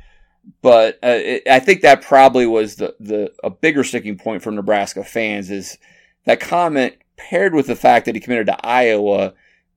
but 0.61 0.95
uh, 1.03 1.07
it, 1.09 1.43
I 1.49 1.59
think 1.59 1.81
that 1.81 2.01
probably 2.01 2.45
was 2.47 2.75
the, 2.75 2.95
the 2.99 3.31
a 3.43 3.49
bigger 3.49 3.83
sticking 3.83 4.17
point 4.17 4.41
for 4.41 4.51
Nebraska 4.51 5.03
fans 5.03 5.51
is 5.51 5.77
that 6.25 6.39
comment 6.39 6.95
paired 7.17 7.53
with 7.53 7.67
the 7.67 7.75
fact 7.75 8.05
that 8.05 8.15
he 8.15 8.21
committed 8.21 8.47
to 8.47 8.65
Iowa 8.65 9.33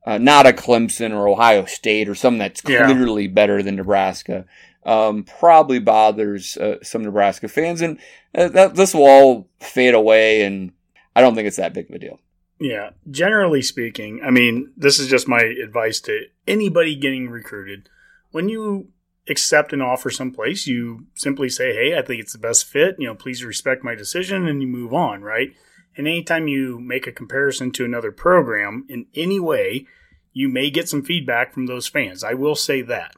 uh, 0.07 0.19
not 0.19 0.47
a 0.47 0.53
Clemson 0.53 1.13
or 1.13 1.29
Ohio 1.29 1.65
State 1.65 2.09
or 2.09 2.15
something 2.15 2.39
that's 2.39 2.63
Yeah. 2.67 2.87
clearly 2.87 3.27
better 3.27 3.63
than 3.63 3.77
Nebraska, 3.77 4.45
um, 4.85 5.25
probably 5.25 5.79
bothers 5.79 6.57
uh, 6.59 6.77
some 6.83 7.03
Nebraska 7.03 7.49
fans, 7.49 7.81
and 7.81 7.99
uh, 8.35 8.49
that, 8.49 8.75
this 8.75 8.93
will 8.95 9.07
all 9.07 9.49
fade 9.61 9.95
away. 9.95 10.43
And 10.43 10.73
I 11.17 11.23
don't 11.23 11.35
think 11.35 11.47
it's 11.49 11.57
that 11.57 11.73
big 11.73 11.89
of 11.89 11.95
a 11.95 11.99
deal. 11.99 12.21
Yeah, 12.65 12.93
generally 13.11 13.61
speaking, 13.61 14.23
I 14.25 14.31
mean, 14.31 14.73
this 14.75 14.99
is 14.99 15.07
just 15.07 15.29
my 15.29 15.43
advice 15.63 16.01
to 16.01 16.29
anybody 16.49 16.97
getting 16.97 17.29
recruited. 17.29 17.91
When 18.31 18.49
you 18.49 18.89
accept 19.29 19.75
an 19.75 19.83
offer 19.83 20.09
someplace, 20.09 20.67
you 20.67 21.05
simply 21.13 21.51
say, 21.51 21.75
"Hey, 21.75 21.95
I 21.95 22.01
think 22.01 22.23
it's 22.23 22.33
the 22.33 22.39
best 22.39 22.65
fit. 22.65 22.97
You 22.99 23.09
know, 23.09 23.15
please 23.15 23.45
respect 23.45 23.85
my 23.85 23.95
decision," 23.95 24.49
and 24.49 24.63
you 24.63 24.67
move 24.67 24.95
on, 24.95 25.21
right? 25.21 25.55
And 25.95 26.09
anytime 26.09 26.49
you 26.49 26.81
make 26.81 27.07
a 27.07 27.13
comparison 27.13 27.71
to 27.73 27.85
another 27.85 28.11
program 28.11 28.87
in 28.89 29.09
any 29.15 29.39
way, 29.39 29.87
you 30.33 30.49
may 30.49 30.71
get 30.71 30.89
some 30.89 31.03
feedback 31.03 31.53
from 31.53 31.67
those 31.67 31.87
fans. 31.87 32.25
I 32.25 32.33
will 32.33 32.55
say 32.55 32.81
that. 32.81 33.15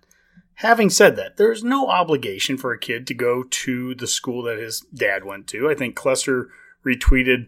Having 0.54 0.90
said 0.90 1.14
that, 1.14 1.36
there 1.36 1.52
is 1.52 1.62
no 1.62 1.86
obligation 1.86 2.56
for 2.56 2.72
a 2.72 2.80
kid 2.80 3.06
to 3.06 3.14
go 3.14 3.44
to 3.44 3.94
the 3.94 4.08
school 4.08 4.42
that 4.42 4.58
his 4.58 4.80
dad 4.92 5.24
went 5.24 5.46
to. 5.48 5.70
I 5.70 5.76
think 5.76 5.94
Clester 5.94 6.50
retweeted 6.84 7.46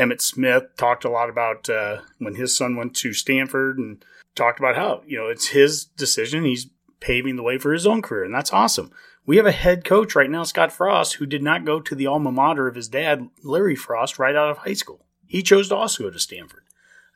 Emmitt 0.00 0.22
Smith 0.22 0.64
talked 0.78 1.04
a 1.04 1.10
lot 1.10 1.28
about 1.28 1.68
uh, 1.68 2.00
when 2.18 2.34
his 2.34 2.56
son 2.56 2.74
went 2.74 2.96
to 2.96 3.12
Stanford 3.12 3.78
and 3.78 4.02
talked 4.34 4.58
about 4.58 4.74
how 4.74 5.02
you 5.06 5.18
know 5.18 5.28
it's 5.28 5.48
his 5.48 5.84
decision. 5.84 6.44
He's 6.44 6.68
paving 7.00 7.36
the 7.36 7.42
way 7.42 7.58
for 7.58 7.72
his 7.72 7.86
own 7.86 8.00
career, 8.00 8.24
and 8.24 8.34
that's 8.34 8.52
awesome. 8.52 8.90
We 9.26 9.36
have 9.36 9.46
a 9.46 9.52
head 9.52 9.84
coach 9.84 10.14
right 10.16 10.30
now, 10.30 10.44
Scott 10.44 10.72
Frost, 10.72 11.14
who 11.14 11.26
did 11.26 11.42
not 11.42 11.66
go 11.66 11.80
to 11.80 11.94
the 11.94 12.06
alma 12.06 12.32
mater 12.32 12.66
of 12.66 12.76
his 12.76 12.88
dad, 12.88 13.28
Larry 13.44 13.76
Frost, 13.76 14.18
right 14.18 14.34
out 14.34 14.50
of 14.50 14.58
high 14.58 14.72
school. 14.72 15.04
He 15.26 15.42
chose 15.42 15.68
to 15.68 15.76
also 15.76 16.04
go 16.04 16.10
to 16.10 16.18
Stanford. 16.18 16.62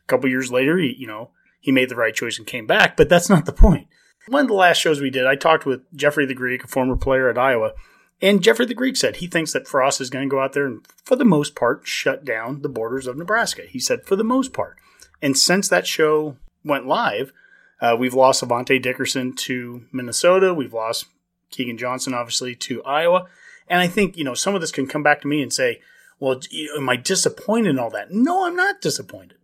A 0.02 0.06
couple 0.06 0.28
years 0.28 0.52
later, 0.52 0.76
he 0.76 0.94
you 0.98 1.06
know 1.06 1.30
he 1.60 1.72
made 1.72 1.88
the 1.88 1.96
right 1.96 2.14
choice 2.14 2.36
and 2.36 2.46
came 2.46 2.66
back, 2.66 2.98
but 2.98 3.08
that's 3.08 3.30
not 3.30 3.46
the 3.46 3.52
point. 3.52 3.88
One 4.28 4.42
of 4.42 4.48
the 4.48 4.54
last 4.54 4.78
shows 4.78 5.00
we 5.00 5.10
did, 5.10 5.26
I 5.26 5.36
talked 5.36 5.64
with 5.64 5.80
Jeffrey 5.94 6.26
the 6.26 6.34
Greek, 6.34 6.64
a 6.64 6.68
former 6.68 6.96
player 6.96 7.30
at 7.30 7.38
Iowa, 7.38 7.72
and 8.24 8.42
Jeffrey 8.42 8.64
the 8.64 8.72
Greek 8.72 8.96
said 8.96 9.16
he 9.16 9.26
thinks 9.26 9.52
that 9.52 9.68
Frost 9.68 10.00
is 10.00 10.08
going 10.08 10.26
to 10.26 10.34
go 10.34 10.40
out 10.40 10.54
there 10.54 10.64
and, 10.64 10.80
for 11.04 11.14
the 11.14 11.26
most 11.26 11.54
part, 11.54 11.86
shut 11.86 12.24
down 12.24 12.62
the 12.62 12.70
borders 12.70 13.06
of 13.06 13.18
Nebraska. 13.18 13.64
He 13.68 13.78
said, 13.78 14.06
for 14.06 14.16
the 14.16 14.24
most 14.24 14.54
part. 14.54 14.78
And 15.20 15.36
since 15.36 15.68
that 15.68 15.86
show 15.86 16.38
went 16.64 16.86
live, 16.86 17.34
uh, 17.82 17.94
we've 17.98 18.14
lost 18.14 18.42
Avante 18.42 18.80
Dickerson 18.80 19.34
to 19.36 19.84
Minnesota. 19.92 20.54
We've 20.54 20.72
lost 20.72 21.04
Keegan 21.50 21.76
Johnson, 21.76 22.14
obviously, 22.14 22.54
to 22.54 22.82
Iowa. 22.84 23.26
And 23.68 23.82
I 23.82 23.88
think, 23.88 24.16
you 24.16 24.24
know, 24.24 24.32
some 24.32 24.54
of 24.54 24.62
this 24.62 24.72
can 24.72 24.86
come 24.86 25.02
back 25.02 25.20
to 25.20 25.28
me 25.28 25.42
and 25.42 25.52
say, 25.52 25.82
well, 26.18 26.40
am 26.78 26.88
I 26.88 26.96
disappointed 26.96 27.70
in 27.70 27.78
all 27.78 27.90
that? 27.90 28.10
No, 28.10 28.46
I'm 28.46 28.56
not 28.56 28.80
disappointed. 28.80 29.36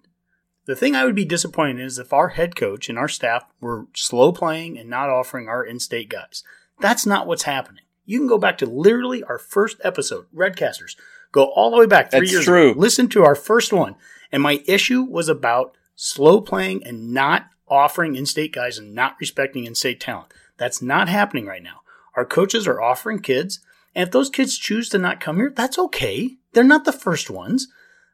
The 0.64 0.74
thing 0.74 0.96
I 0.96 1.04
would 1.04 1.14
be 1.14 1.26
disappointed 1.26 1.80
in 1.80 1.84
is 1.84 1.98
if 1.98 2.14
our 2.14 2.28
head 2.28 2.56
coach 2.56 2.88
and 2.88 2.96
our 2.96 3.08
staff 3.08 3.44
were 3.60 3.88
slow 3.94 4.32
playing 4.32 4.78
and 4.78 4.88
not 4.88 5.10
offering 5.10 5.48
our 5.48 5.62
in 5.62 5.80
state 5.80 6.08
guys. 6.08 6.42
That's 6.80 7.04
not 7.04 7.26
what's 7.26 7.42
happening. 7.42 7.84
You 8.04 8.18
can 8.18 8.26
go 8.26 8.38
back 8.38 8.58
to 8.58 8.66
literally 8.66 9.22
our 9.22 9.38
first 9.38 9.78
episode, 9.84 10.26
Redcasters. 10.34 10.96
Go 11.32 11.44
all 11.44 11.70
the 11.70 11.78
way 11.78 11.86
back 11.86 12.10
three 12.10 12.20
That's 12.20 12.32
years 12.32 12.44
true. 12.44 12.70
ago. 12.72 12.80
Listen 12.80 13.08
to 13.10 13.24
our 13.24 13.34
first 13.34 13.72
one. 13.72 13.94
And 14.32 14.42
my 14.42 14.62
issue 14.66 15.02
was 15.02 15.28
about 15.28 15.76
slow 15.94 16.40
playing 16.40 16.84
and 16.84 17.12
not 17.12 17.46
offering 17.68 18.16
in 18.16 18.26
state 18.26 18.52
guys 18.52 18.78
and 18.78 18.94
not 18.94 19.16
respecting 19.20 19.64
in 19.64 19.74
state 19.74 20.00
talent. 20.00 20.32
That's 20.56 20.82
not 20.82 21.08
happening 21.08 21.46
right 21.46 21.62
now. 21.62 21.82
Our 22.16 22.24
coaches 22.24 22.66
are 22.66 22.82
offering 22.82 23.20
kids, 23.20 23.60
and 23.94 24.06
if 24.06 24.12
those 24.12 24.28
kids 24.28 24.58
choose 24.58 24.88
to 24.90 24.98
not 24.98 25.20
come 25.20 25.36
here, 25.36 25.52
that's 25.54 25.78
okay. 25.78 26.36
They're 26.52 26.64
not 26.64 26.84
the 26.84 26.92
first 26.92 27.30
ones. 27.30 27.68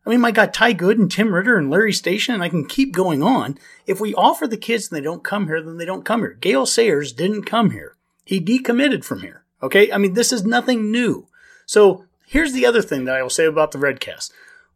I 0.04 0.10
mean, 0.10 0.20
my 0.20 0.30
God, 0.30 0.54
Ty 0.54 0.74
Good 0.74 0.98
and 0.98 1.10
Tim 1.10 1.34
Ritter 1.34 1.56
and 1.56 1.70
Larry 1.70 1.92
Station, 1.92 2.34
and 2.34 2.42
I 2.42 2.48
can 2.48 2.66
keep 2.66 2.92
going 2.92 3.22
on. 3.22 3.58
If 3.86 4.00
we 4.00 4.14
offer 4.14 4.46
the 4.46 4.56
kids 4.56 4.88
and 4.88 4.96
they 4.96 5.02
don't 5.02 5.24
come 5.24 5.46
here, 5.46 5.60
then 5.62 5.78
they 5.78 5.84
don't 5.84 6.04
come 6.04 6.20
here. 6.20 6.34
Gale 6.34 6.66
Sayers 6.66 7.12
didn't 7.12 7.42
come 7.42 7.70
here. 7.70 7.96
He 8.24 8.40
decommitted 8.40 9.04
from 9.04 9.22
here. 9.22 9.44
Okay? 9.62 9.90
I 9.92 9.98
mean, 9.98 10.14
this 10.14 10.32
is 10.32 10.44
nothing 10.44 10.90
new. 10.90 11.28
So 11.64 12.04
here's 12.26 12.52
the 12.52 12.66
other 12.66 12.82
thing 12.82 13.04
that 13.04 13.16
I 13.16 13.22
will 13.22 13.30
say 13.30 13.46
about 13.46 13.72
the 13.72 13.78
Redcast. 13.78 14.30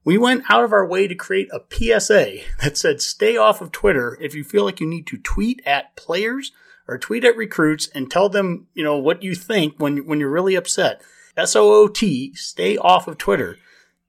We 0.05 0.17
went 0.17 0.45
out 0.49 0.65
of 0.65 0.73
our 0.73 0.87
way 0.87 1.07
to 1.07 1.15
create 1.15 1.49
a 1.53 1.61
PSA 1.71 2.39
that 2.63 2.77
said 2.77 3.01
stay 3.03 3.37
off 3.37 3.61
of 3.61 3.73
Twitter 3.73 4.17
if 4.21 4.35
you 4.35 4.45
feel 4.45 4.65
like 4.65 4.81
you 4.81 4.87
need 4.87 5.07
to 5.09 5.19
tweet 5.19 5.61
at 5.67 5.95
players 5.95 6.53
or 6.89 6.99
tweet 6.99 7.25
at 7.25 7.37
recruits 7.37 7.89
and 7.95 8.11
tell 8.11 8.29
them, 8.29 8.67
you 8.75 8.83
know, 8.83 8.97
what 8.97 9.23
you 9.23 9.35
think 9.35 9.75
when 9.79 10.07
when 10.07 10.19
you're 10.19 10.31
really 10.31 10.55
upset. 10.55 11.03
S 11.37 11.55
O 11.55 11.73
O 11.73 11.89
T, 11.89 12.35
stay 12.35 12.77
off 12.77 13.07
of 13.07 13.19
Twitter. 13.19 13.57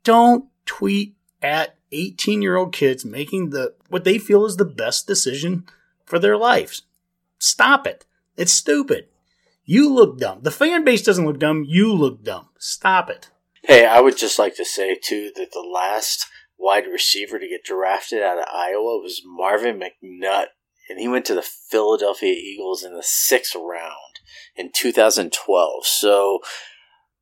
Don't 0.04 0.46
tweet 0.66 1.16
at 1.42 1.76
18-year-old 1.92 2.74
kids 2.74 3.04
making 3.04 3.50
the 3.50 3.74
what 3.90 4.04
they 4.04 4.18
feel 4.18 4.46
is 4.46 4.58
the 4.58 4.66
best 4.66 5.08
decision 5.08 5.66
for 6.06 6.20
their 6.20 6.38
lives. 6.38 6.84
Stop 7.38 7.86
it. 7.86 8.06
It's 8.38 8.54
stupid. 8.54 9.08
You 9.64 9.94
look 9.94 10.18
dumb. 10.18 10.40
The 10.42 10.52
fan 10.52 10.84
base 10.84 11.02
doesn't 11.02 11.26
look 11.26 11.40
dumb. 11.40 11.64
You 11.68 11.94
look 11.94 12.24
dumb. 12.24 12.50
Stop 12.58 13.10
it. 13.10 13.30
Hey, 13.64 13.86
I 13.86 14.02
would 14.02 14.18
just 14.18 14.40
like 14.40 14.56
to 14.56 14.66
say 14.66 14.96
too 14.96 15.32
that 15.36 15.52
the 15.52 15.62
last 15.62 16.28
wide 16.58 16.88
receiver 16.88 17.40
to 17.40 17.48
get 17.48 17.64
drafted 17.64 18.22
out 18.22 18.40
of 18.40 18.46
Iowa 18.52 18.98
was 19.00 19.22
Marvin 19.26 19.80
McNutt, 19.80 20.48
and 20.90 21.00
he 21.00 21.08
went 21.08 21.26
to 21.26 21.36
the 21.36 21.42
Philadelphia 21.42 22.34
Eagles 22.34 22.84
in 22.84 22.94
the 22.94 23.04
sixth 23.04 23.56
round 23.56 24.20
in 24.56 24.72
2012. 24.74 25.86
So 25.86 26.40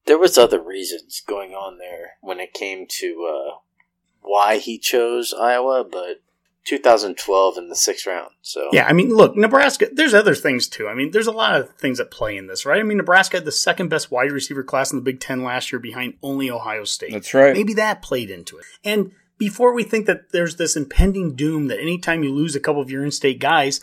there 0.06 0.18
was 0.18 0.38
other 0.38 0.62
reasons 0.62 1.22
going 1.26 1.52
on 1.52 1.78
there 1.78 2.14
when 2.22 2.40
it 2.40 2.54
came 2.54 2.86
to 3.00 3.30
uh, 3.30 3.58
why 4.22 4.58
he 4.58 4.78
chose 4.78 5.34
Iowa, 5.34 5.84
but 5.84 6.22
2012 6.66 7.58
in 7.58 7.70
the 7.70 7.76
sixth 7.76 8.06
round. 8.06 8.32
So 8.42 8.70
Yeah, 8.72 8.86
I 8.86 8.94
mean, 8.94 9.10
look, 9.16 9.36
Nebraska, 9.36 9.88
there's 9.92 10.14
other 10.14 10.36
things 10.36 10.68
too. 10.68 10.88
I 10.88 10.94
mean, 10.94 11.12
there's 11.12 11.28
a 11.28 11.32
lot 11.32 11.60
of 11.60 11.70
things 11.76 11.98
that 11.98 12.12
play 12.12 12.38
in 12.38 12.48
this, 12.48 12.66
right? 12.66 12.80
I 12.80 12.84
mean, 12.84 12.98
Nebraska 12.98 13.38
had 13.38 13.46
the 13.46 13.52
second 13.52 13.90
best 13.90 14.12
wide 14.12 14.32
receiver 14.32 14.64
class 14.64 14.92
in 14.92 14.98
the 14.98 15.04
Big 15.04 15.20
Ten 15.20 15.44
last 15.44 15.72
year 15.72 15.80
behind 15.80 16.16
only 16.22 16.50
Ohio 16.50 16.84
State. 16.84 17.14
That's 17.14 17.34
right. 17.34 17.54
Maybe 17.54 17.74
that 17.76 18.02
played 18.02 18.30
into 18.30 18.58
it. 18.58 18.66
And 18.84 19.12
before 19.38 19.74
we 19.74 19.84
think 19.84 20.06
that 20.06 20.32
there's 20.32 20.58
this 20.58 20.76
impending 20.76 21.36
doom 21.36 21.68
that 21.68 21.80
anytime 21.80 22.24
you 22.24 22.34
lose 22.34 22.56
a 22.56 22.60
couple 22.60 22.82
of 22.82 22.92
your 22.92 23.04
in 23.04 23.12
state 23.12 23.40
guys, 23.40 23.80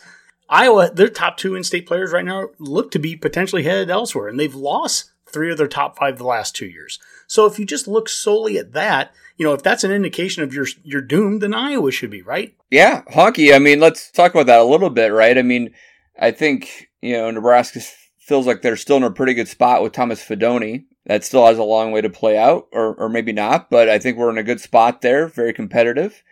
Iowa, 0.48 0.90
their 0.92 1.08
top 1.08 1.38
two 1.38 1.54
in 1.56 1.64
state 1.64 1.86
players 1.86 2.12
right 2.12 2.24
now 2.24 2.50
look 2.58 2.92
to 2.92 2.98
be 2.98 3.16
potentially 3.16 3.64
headed 3.64 3.90
elsewhere, 3.90 4.28
and 4.28 4.38
they've 4.38 4.54
lost 4.54 5.10
three 5.36 5.50
of 5.50 5.58
their 5.58 5.68
top 5.68 5.98
five 5.98 6.16
the 6.16 6.24
last 6.24 6.56
two 6.56 6.64
years. 6.64 6.98
So 7.26 7.44
if 7.44 7.58
you 7.58 7.66
just 7.66 7.86
look 7.86 8.08
solely 8.08 8.56
at 8.56 8.72
that, 8.72 9.12
you 9.36 9.44
know, 9.44 9.52
if 9.52 9.62
that's 9.62 9.84
an 9.84 9.92
indication 9.92 10.42
of 10.42 10.54
your 10.54 10.66
your 10.82 11.02
doom, 11.02 11.40
then 11.40 11.52
Iowa 11.52 11.92
should 11.92 12.08
be, 12.08 12.22
right? 12.22 12.54
Yeah, 12.70 13.02
Honke. 13.12 13.54
I 13.54 13.58
mean, 13.58 13.80
let's 13.80 14.10
talk 14.10 14.32
about 14.32 14.46
that 14.46 14.60
a 14.60 14.64
little 14.64 14.88
bit, 14.88 15.12
right? 15.12 15.36
I 15.36 15.42
mean, 15.42 15.74
I 16.18 16.30
think 16.30 16.88
you 17.02 17.12
know 17.12 17.30
Nebraska 17.30 17.80
feels 18.16 18.46
like 18.46 18.62
they're 18.62 18.76
still 18.76 18.96
in 18.96 19.02
a 19.02 19.10
pretty 19.10 19.34
good 19.34 19.46
spot 19.46 19.82
with 19.82 19.92
Thomas 19.92 20.24
Fidone. 20.24 20.86
That 21.04 21.22
still 21.22 21.46
has 21.46 21.58
a 21.58 21.62
long 21.62 21.92
way 21.92 22.00
to 22.00 22.08
play 22.08 22.38
out, 22.38 22.68
or 22.72 22.94
or 22.94 23.10
maybe 23.10 23.32
not, 23.32 23.68
but 23.68 23.90
I 23.90 23.98
think 23.98 24.16
we're 24.16 24.30
in 24.30 24.38
a 24.38 24.42
good 24.42 24.60
spot 24.60 25.02
there, 25.02 25.28
very 25.28 25.52
competitive. 25.52 26.22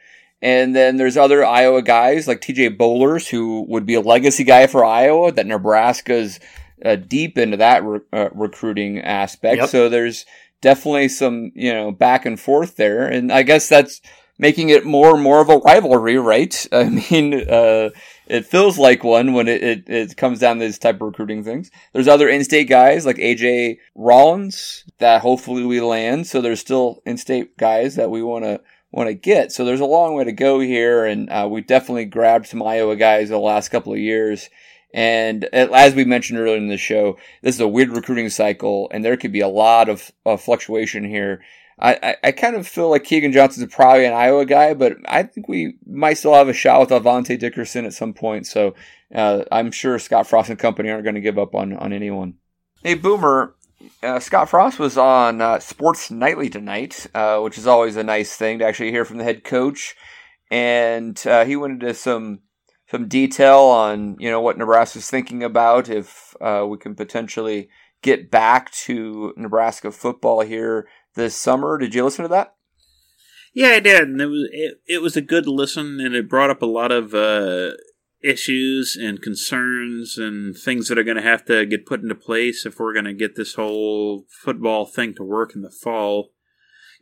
And 0.40 0.74
then 0.74 0.96
there's 0.96 1.18
other 1.18 1.44
Iowa 1.44 1.82
guys 1.82 2.26
like 2.26 2.40
TJ 2.40 2.78
Bollers, 2.78 3.28
who 3.28 3.66
would 3.68 3.84
be 3.84 3.94
a 3.94 4.00
legacy 4.00 4.44
guy 4.44 4.66
for 4.66 4.82
Iowa. 4.82 5.30
That 5.30 5.46
Nebraska's 5.46 6.40
uh, 6.84 6.96
deep 6.96 7.36
into 7.36 7.56
that 7.58 7.84
re- 7.84 8.00
uh, 8.12 8.30
recruiting 8.32 9.00
aspect. 9.00 9.58
Yep. 9.58 9.68
So 9.68 9.88
there's 9.88 10.24
definitely 10.60 11.08
some 11.08 11.52
you 11.54 11.72
know 11.72 11.92
back 11.92 12.24
and 12.24 12.40
forth 12.40 12.76
there, 12.76 13.06
and 13.06 13.30
I 13.30 13.42
guess 13.42 13.68
that's 13.68 14.00
making 14.38 14.68
it 14.68 14.84
more 14.84 15.14
and 15.14 15.22
more 15.22 15.40
of 15.40 15.48
a 15.48 15.58
rivalry, 15.58 16.18
right? 16.18 16.66
I 16.72 16.84
mean, 16.84 17.48
uh, 17.48 17.90
it 18.26 18.46
feels 18.46 18.78
like 18.78 19.04
one 19.04 19.32
when 19.32 19.48
it, 19.48 19.62
it, 19.62 19.88
it 19.88 20.16
comes 20.16 20.40
down 20.40 20.58
to 20.58 20.64
these 20.64 20.78
type 20.78 20.96
of 20.96 21.02
recruiting 21.02 21.44
things. 21.44 21.70
There's 21.92 22.08
other 22.08 22.28
in-state 22.28 22.68
guys 22.68 23.06
like 23.06 23.16
AJ 23.16 23.78
Rollins 23.94 24.84
that 24.98 25.22
hopefully 25.22 25.64
we 25.64 25.80
land. 25.80 26.26
So 26.26 26.40
there's 26.40 26.60
still 26.60 27.02
in-state 27.06 27.56
guys 27.56 27.96
that 27.96 28.10
we 28.10 28.22
want 28.22 28.44
to 28.44 28.60
want 28.90 29.08
to 29.08 29.14
get. 29.14 29.50
So 29.52 29.64
there's 29.64 29.80
a 29.80 29.86
long 29.86 30.14
way 30.14 30.24
to 30.24 30.32
go 30.32 30.60
here, 30.60 31.04
and 31.04 31.28
uh, 31.28 31.48
we 31.50 31.60
definitely 31.60 32.04
grabbed 32.04 32.46
some 32.46 32.62
Iowa 32.62 32.96
guys 32.96 33.28
the 33.28 33.38
last 33.38 33.70
couple 33.70 33.92
of 33.92 33.98
years. 33.98 34.48
And 34.94 35.44
as 35.52 35.92
we 35.96 36.04
mentioned 36.04 36.38
earlier 36.38 36.56
in 36.56 36.68
the 36.68 36.76
show, 36.76 37.18
this 37.42 37.56
is 37.56 37.60
a 37.60 37.66
weird 37.66 37.90
recruiting 37.90 38.30
cycle, 38.30 38.88
and 38.92 39.04
there 39.04 39.16
could 39.16 39.32
be 39.32 39.40
a 39.40 39.48
lot 39.48 39.88
of, 39.88 40.12
of 40.24 40.40
fluctuation 40.40 41.02
here. 41.02 41.42
I, 41.80 41.98
I, 42.00 42.16
I, 42.22 42.30
kind 42.30 42.54
of 42.54 42.68
feel 42.68 42.88
like 42.90 43.02
Keegan 43.02 43.32
Johnson's 43.32 43.74
probably 43.74 44.04
an 44.04 44.12
Iowa 44.12 44.46
guy, 44.46 44.72
but 44.74 44.96
I 45.06 45.24
think 45.24 45.48
we 45.48 45.74
might 45.84 46.14
still 46.14 46.34
have 46.34 46.48
a 46.48 46.52
shot 46.52 46.78
with 46.78 46.90
Avante 46.90 47.36
Dickerson 47.36 47.84
at 47.84 47.92
some 47.92 48.14
point. 48.14 48.46
So 48.46 48.76
uh, 49.12 49.42
I'm 49.50 49.72
sure 49.72 49.98
Scott 49.98 50.28
Frost 50.28 50.50
and 50.50 50.58
company 50.60 50.90
aren't 50.90 51.02
going 51.02 51.16
to 51.16 51.20
give 51.20 51.40
up 51.40 51.56
on, 51.56 51.72
on 51.72 51.92
anyone. 51.92 52.34
Hey, 52.84 52.94
Boomer, 52.94 53.56
uh, 54.00 54.20
Scott 54.20 54.48
Frost 54.48 54.78
was 54.78 54.96
on 54.96 55.40
uh, 55.40 55.58
Sports 55.58 56.12
Nightly 56.12 56.48
tonight, 56.48 57.08
uh, 57.16 57.40
which 57.40 57.58
is 57.58 57.66
always 57.66 57.96
a 57.96 58.04
nice 58.04 58.36
thing 58.36 58.60
to 58.60 58.64
actually 58.64 58.92
hear 58.92 59.04
from 59.04 59.18
the 59.18 59.24
head 59.24 59.42
coach. 59.42 59.96
And 60.52 61.20
uh, 61.26 61.44
he 61.44 61.56
went 61.56 61.82
into 61.82 61.94
some 61.94 62.42
some 62.94 63.08
detail 63.08 63.58
on 63.58 64.16
you 64.20 64.30
know 64.30 64.40
what 64.40 64.56
Nebraska's 64.56 65.10
thinking 65.10 65.42
about 65.42 65.88
if 65.88 66.36
uh, 66.40 66.64
we 66.68 66.78
can 66.78 66.94
potentially 66.94 67.68
get 68.02 68.30
back 68.30 68.70
to 68.70 69.34
Nebraska 69.36 69.90
football 69.90 70.42
here 70.42 70.86
this 71.16 71.34
summer. 71.34 71.76
Did 71.76 71.92
you 71.92 72.04
listen 72.04 72.22
to 72.22 72.28
that? 72.28 72.54
Yeah, 73.52 73.70
I 73.70 73.80
did, 73.80 74.02
and 74.02 74.20
it 74.20 74.26
was 74.26 74.48
it, 74.52 74.80
it 74.86 75.02
was 75.02 75.16
a 75.16 75.20
good 75.20 75.48
listen, 75.48 75.98
and 75.98 76.14
it 76.14 76.28
brought 76.28 76.50
up 76.50 76.62
a 76.62 76.66
lot 76.66 76.92
of 76.92 77.14
uh, 77.14 77.72
issues 78.22 78.96
and 78.96 79.20
concerns 79.20 80.16
and 80.16 80.56
things 80.56 80.86
that 80.86 80.96
are 80.96 81.02
going 81.02 81.16
to 81.16 81.22
have 81.22 81.44
to 81.46 81.66
get 81.66 81.86
put 81.86 82.00
into 82.00 82.14
place 82.14 82.64
if 82.64 82.78
we're 82.78 82.92
going 82.92 83.06
to 83.06 83.12
get 83.12 83.34
this 83.34 83.54
whole 83.54 84.24
football 84.30 84.86
thing 84.86 85.14
to 85.16 85.24
work 85.24 85.56
in 85.56 85.62
the 85.62 85.70
fall 85.82 86.30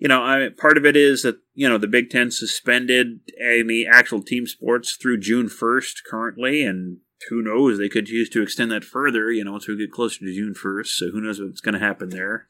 you 0.02 0.08
know, 0.08 0.20
I, 0.20 0.48
part 0.48 0.76
of 0.76 0.84
it 0.84 0.96
is 0.96 1.22
that 1.22 1.36
you 1.54 1.68
know 1.68 1.78
the 1.78 1.86
Big 1.86 2.10
Ten 2.10 2.32
suspended 2.32 3.20
any 3.40 3.86
actual 3.86 4.20
team 4.20 4.48
sports 4.48 4.96
through 5.00 5.20
June 5.20 5.48
first 5.48 6.02
currently, 6.04 6.64
and 6.64 6.96
who 7.28 7.40
knows 7.40 7.78
they 7.78 7.88
could 7.88 8.06
choose 8.06 8.28
to 8.30 8.42
extend 8.42 8.72
that 8.72 8.82
further. 8.82 9.30
You 9.30 9.44
know, 9.44 9.52
once 9.52 9.68
we 9.68 9.78
get 9.78 9.92
closer 9.92 10.18
to 10.18 10.34
June 10.34 10.54
first, 10.54 10.98
so 10.98 11.10
who 11.12 11.20
knows 11.20 11.40
what's 11.40 11.60
going 11.60 11.74
to 11.74 11.78
happen 11.78 12.08
there. 12.08 12.48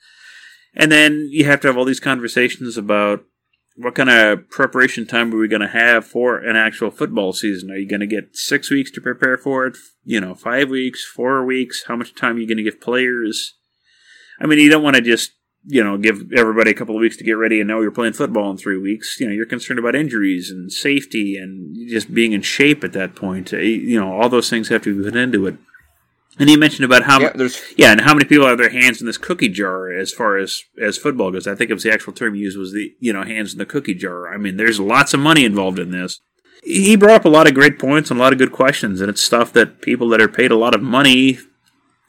And 0.74 0.90
then 0.90 1.28
you 1.30 1.44
have 1.44 1.60
to 1.60 1.68
have 1.68 1.76
all 1.76 1.84
these 1.84 2.00
conversations 2.00 2.78
about 2.78 3.22
what 3.76 3.96
kind 3.96 4.08
of 4.08 4.48
preparation 4.48 5.06
time 5.06 5.30
are 5.34 5.36
we 5.36 5.46
going 5.46 5.60
to 5.60 5.68
have 5.68 6.06
for 6.06 6.38
an 6.38 6.56
actual 6.56 6.90
football 6.90 7.34
season? 7.34 7.70
Are 7.70 7.76
you 7.76 7.86
going 7.86 8.00
to 8.00 8.06
get 8.06 8.34
six 8.34 8.70
weeks 8.70 8.90
to 8.92 9.02
prepare 9.02 9.36
for 9.36 9.66
it? 9.66 9.76
You 10.04 10.22
know, 10.22 10.34
five 10.34 10.70
weeks, 10.70 11.04
four 11.04 11.44
weeks? 11.44 11.84
How 11.86 11.96
much 11.96 12.14
time 12.14 12.36
are 12.36 12.38
you 12.38 12.48
going 12.48 12.56
to 12.56 12.64
give 12.64 12.80
players? 12.80 13.58
I 14.40 14.46
mean, 14.46 14.58
you 14.58 14.70
don't 14.70 14.82
want 14.82 14.96
to 14.96 15.02
just 15.02 15.32
you 15.64 15.83
know, 15.83 15.96
give 15.96 16.33
everybody 16.33 16.70
a 16.70 16.75
couple 16.75 16.96
of 16.96 17.01
weeks 17.01 17.16
to 17.16 17.25
get 17.25 17.33
ready 17.33 17.61
and 17.61 17.68
now 17.68 17.81
you're 17.81 17.90
playing 17.90 18.14
football 18.14 18.51
in 18.51 18.57
three 18.57 18.79
weeks. 18.79 19.18
You 19.20 19.29
know, 19.29 19.33
you're 19.33 19.46
concerned 19.46 19.79
about 19.79 19.94
injuries 19.94 20.51
and 20.51 20.72
safety 20.72 21.37
and 21.37 21.77
just 21.88 22.12
being 22.12 22.33
in 22.33 22.42
shape 22.42 22.83
at 22.83 22.92
that 22.94 23.14
point. 23.14 23.53
Uh, 23.53 23.59
you 23.59 23.98
know, 23.98 24.12
all 24.12 24.29
those 24.29 24.51
things 24.51 24.68
have 24.68 24.83
to 24.83 24.96
be 24.96 25.05
put 25.05 25.16
into 25.16 25.46
it. 25.46 25.57
And 26.38 26.48
he 26.48 26.57
mentioned 26.57 26.87
about 26.87 27.03
how 27.03 27.20
yeah, 27.20 27.48
yeah, 27.77 27.92
and 27.92 28.01
how 28.01 28.14
many 28.14 28.25
people 28.25 28.46
have 28.46 28.57
their 28.57 28.70
hands 28.70 29.01
in 29.01 29.07
this 29.07 29.18
cookie 29.18 29.51
jar 29.51 29.92
as 29.92 30.12
far 30.12 30.38
as 30.38 30.62
as 30.81 30.96
football 30.96 31.31
goes. 31.31 31.46
I 31.46 31.55
think 31.55 31.70
it 31.70 31.75
was 31.75 31.83
the 31.83 31.92
actual 31.92 32.14
term 32.14 32.35
he 32.35 32.40
used 32.40 32.57
was 32.57 32.72
the 32.72 32.94
you 33.01 33.12
know 33.12 33.22
hands 33.22 33.53
in 33.53 33.59
the 33.59 33.66
cookie 33.66 33.94
jar. 33.94 34.33
I 34.33 34.38
mean, 34.38 34.57
there's 34.57 34.81
lots 34.81 35.12
of 35.12 35.20
money 35.20 35.44
involved 35.44 35.79
in 35.79 35.90
this. 35.90 36.20
He 36.64 36.96
brought 36.96 37.16
up 37.20 37.25
a 37.27 37.29
lot 37.29 37.46
of 37.46 37.55
great 37.55 37.79
points 37.79 38.11
and 38.11 38.18
a 38.18 38.22
lot 38.22 38.33
of 38.33 38.38
good 38.38 38.53
questions, 38.53 39.03
and 39.03 39.11
it's 39.11 39.20
stuff 39.20 39.53
that 39.53 39.83
people 39.83 40.09
that 40.09 40.22
are 40.22 40.29
paid 40.29 40.51
a 40.51 40.57
lot 40.57 40.75
of 40.75 40.81
money 40.81 41.38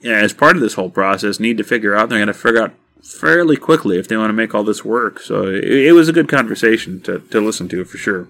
as 0.06 0.32
part 0.32 0.56
of 0.56 0.62
this 0.62 0.76
whole 0.76 0.90
process 0.90 1.40
need 1.40 1.58
to 1.58 1.64
figure 1.64 1.94
out. 1.94 2.08
They're 2.08 2.20
going 2.20 2.28
to 2.28 2.34
figure 2.34 2.64
out 2.64 2.74
fairly 3.04 3.58
quickly 3.58 4.00
if 4.00 4.08
they 4.08 4.18
want 4.18 4.30
to 4.30 4.34
make 4.34 4.56
all 4.56 4.64
this 4.64 4.86
work. 4.86 5.20
So 5.20 5.46
it, 5.48 5.64
it 5.64 5.92
was 5.94 6.10
a 6.10 6.14
good 6.14 6.30
conversation 6.30 7.02
to, 7.02 7.20
to 7.20 7.42
listen 7.42 7.68
to 7.70 7.86
for 7.86 7.98
sure. 7.98 8.28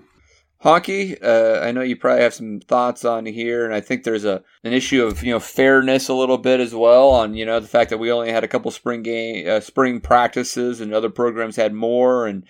Honke, 0.63 1.21
uh, 1.21 1.59
I 1.61 1.73
know 1.73 1.81
you 1.81 1.97
probably 1.97 2.23
have 2.23 2.33
some 2.33 2.61
thoughts 2.61 3.03
on 3.03 3.25
here, 3.25 3.65
and 3.65 3.73
I 3.73 3.81
think 3.81 4.03
there's 4.03 4.23
a 4.23 4.43
an 4.63 4.71
issue 4.71 5.03
of 5.03 5.21
you 5.21 5.31
know 5.31 5.39
fairness 5.39 6.07
a 6.07 6.13
little 6.13 6.37
bit 6.37 6.61
as 6.61 6.73
well 6.73 7.09
on 7.09 7.33
you 7.33 7.45
know 7.45 7.59
the 7.59 7.67
fact 7.67 7.89
that 7.89 7.97
we 7.97 8.11
only 8.11 8.31
had 8.31 8.45
a 8.45 8.47
couple 8.47 8.71
spring 8.71 9.03
game 9.03 9.45
uh, 9.47 9.59
spring 9.59 9.99
practices 9.99 10.79
and 10.79 10.93
other 10.93 11.09
programs 11.09 11.57
had 11.57 11.73
more, 11.73 12.27
and 12.27 12.45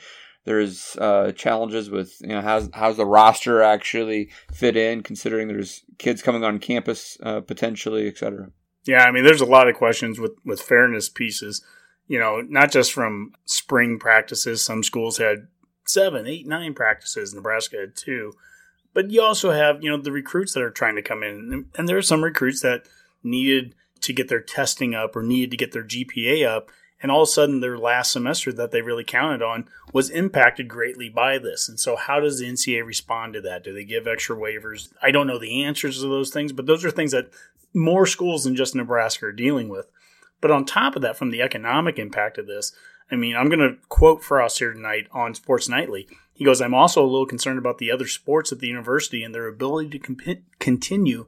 there's 0.46 0.96
uh, 0.98 1.32
challenges 1.32 1.90
with 1.90 2.16
you 2.22 2.28
know 2.28 2.42
how's 2.42 2.70
how's 2.74 2.98
the 2.98 3.06
roster 3.06 3.64
actually 3.64 4.30
fit 4.54 4.78
in 4.78 5.02
considering 5.02 5.48
there's 5.48 5.84
kids 5.98 6.22
coming 6.22 6.44
on 6.44 6.60
campus 6.60 7.18
uh, 7.24 7.42
potentially, 7.42 8.08
et 8.08 8.18
cetera. 8.20 8.52
Yeah, 8.86 9.06
I 9.06 9.12
mean 9.12 9.24
there's 9.24 9.42
a 9.42 9.46
lot 9.46 9.68
of 9.68 9.76
questions 9.76 10.20
with 10.20 10.34
with 10.46 10.62
fairness 10.62 11.10
pieces 11.10 11.64
you 12.08 12.20
know, 12.20 12.42
not 12.42 12.72
just 12.72 12.94
from 12.94 13.34
spring 13.46 14.00
practices. 14.00 14.62
Some 14.62 14.84
schools 14.84 15.18
had 15.18 15.48
seven, 15.86 16.28
eight, 16.28 16.48
nine 16.48 16.74
practices. 16.74 17.34
Nebraska 17.34 17.78
had 17.78 17.96
two. 17.96 18.34
But 18.94 19.10
you 19.10 19.22
also 19.22 19.52
have, 19.52 19.84
you 19.84 19.90
know, 19.90 19.98
the 19.98 20.12
recruits 20.12 20.54
that 20.54 20.64
are 20.64 20.70
trying 20.70 20.96
to 20.96 21.02
come 21.02 21.24
in. 21.24 21.66
And 21.76 21.90
there 21.90 21.98
are 21.98 22.04
some 22.04 22.24
recruits 22.24 22.62
that 22.62 22.88
needed 23.24 23.74
to 24.02 24.14
get 24.14 24.28
their 24.28 24.42
testing 24.42 24.94
up 24.94 25.16
or 25.16 25.24
needed 25.24 25.52
to 25.52 25.58
get 25.58 25.72
their 25.72 25.84
GPA 25.84 26.48
up. 26.48 26.70
And 27.02 27.12
all 27.12 27.24
of 27.24 27.28
a 27.28 27.32
sudden, 27.32 27.60
their 27.60 27.78
last 27.78 28.12
semester 28.14 28.54
that 28.54 28.72
they 28.72 28.82
really 28.82 29.04
counted 29.04 29.42
on 29.42 29.68
was 29.92 30.10
impacted 30.10 30.70
greatly 30.70 31.10
by 31.10 31.38
this. 31.38 31.68
And 31.68 31.78
so, 31.78 31.98
how 31.98 32.22
does 32.22 32.40
the 32.40 32.46
NCAA 32.46 32.86
respond 32.86 33.34
to 33.34 33.42
that? 33.42 33.64
Do 33.64 33.74
they 33.74 33.84
give 33.84 34.08
extra 34.08 34.38
waivers? 34.38 34.94
I 35.02 35.12
don't 35.12 35.28
know 35.28 35.38
the 35.38 35.64
answers 35.64 36.00
to 36.00 36.08
those 36.08 36.30
things, 36.30 36.54
but 36.54 36.66
those 36.66 36.86
are 36.86 36.92
things 36.92 37.12
that 37.12 37.30
more 37.74 38.06
schools 38.06 38.46
than 38.46 38.56
just 38.56 38.74
Nebraska 38.74 39.26
are 39.26 39.34
dealing 39.34 39.68
with. 39.68 39.88
But 40.44 40.52
on 40.52 40.66
top 40.66 40.98
of 40.98 41.02
that, 41.04 41.16
from 41.16 41.30
the 41.30 41.42
economic 41.42 41.98
impact 41.98 42.38
of 42.38 42.48
this, 42.48 42.74
I 43.10 43.16
mean, 43.16 43.34
I'm 43.34 43.48
going 43.48 43.60
to 43.60 43.78
quote 43.88 44.22
Frost 44.22 44.60
here 44.60 44.74
tonight 44.74 45.08
on 45.14 45.34
Sports 45.34 45.70
Nightly. 45.70 46.06
He 46.34 46.44
goes, 46.44 46.60
I'm 46.60 46.74
also 46.74 47.02
a 47.02 47.08
little 47.08 47.26
concerned 47.26 47.60
about 47.60 47.78
the 47.78 47.90
other 47.90 48.08
sports 48.08 48.52
at 48.52 48.60
the 48.60 48.68
university 48.68 49.24
and 49.24 49.34
their 49.34 49.48
ability 49.48 49.92
to 49.92 50.00
comp- 50.00 50.44
continue 50.60 51.28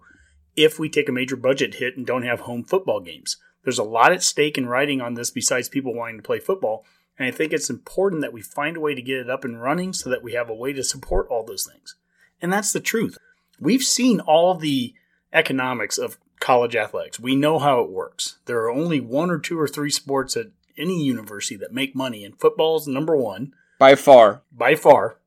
if 0.57 0.77
we 0.77 0.89
take 0.89 1.07
a 1.07 1.13
major 1.13 1.37
budget 1.37 1.75
hit 1.75 1.95
and 1.95 2.05
don't 2.05 2.23
have 2.23 2.41
home 2.41 2.65
football 2.65 2.99
games. 2.99 3.37
There's 3.63 3.79
a 3.79 3.85
lot 3.85 4.11
at 4.11 4.21
stake 4.21 4.57
in 4.57 4.67
writing 4.67 4.99
on 4.99 5.13
this 5.13 5.31
besides 5.31 5.69
people 5.69 5.93
wanting 5.93 6.17
to 6.17 6.23
play 6.23 6.39
football. 6.39 6.83
And 7.17 7.25
I 7.25 7.31
think 7.31 7.53
it's 7.53 7.69
important 7.69 8.21
that 8.21 8.33
we 8.33 8.41
find 8.41 8.75
a 8.75 8.81
way 8.81 8.95
to 8.95 9.01
get 9.01 9.19
it 9.19 9.29
up 9.29 9.45
and 9.45 9.61
running 9.61 9.93
so 9.93 10.09
that 10.09 10.23
we 10.23 10.33
have 10.33 10.49
a 10.49 10.53
way 10.53 10.73
to 10.73 10.83
support 10.83 11.29
all 11.29 11.45
those 11.45 11.65
things. 11.65 11.95
And 12.41 12.51
that's 12.51 12.73
the 12.73 12.81
truth. 12.81 13.17
We've 13.61 13.81
seen 13.81 14.19
all 14.19 14.55
the 14.55 14.93
economics 15.31 15.97
of 15.97 16.17
college 16.45 16.75
athletics. 16.75 17.19
We 17.19 17.35
know 17.35 17.57
how 17.57 17.79
it 17.79 17.89
works. 17.89 18.37
There 18.45 18.59
are 18.59 18.69
only 18.69 18.99
one 18.99 19.31
or 19.31 19.39
two 19.39 19.59
or 19.59 19.67
three 19.67 19.89
sports 19.89 20.37
at 20.37 20.51
any 20.77 21.03
university 21.03 21.55
that 21.55 21.73
make 21.73 21.95
money, 21.95 22.23
and 22.23 22.39
football 22.39 22.77
is 22.77 22.87
number 22.87 23.17
one. 23.17 23.55
By 23.79 23.95
far. 23.95 24.43
By 24.51 24.75
far. 24.75 25.17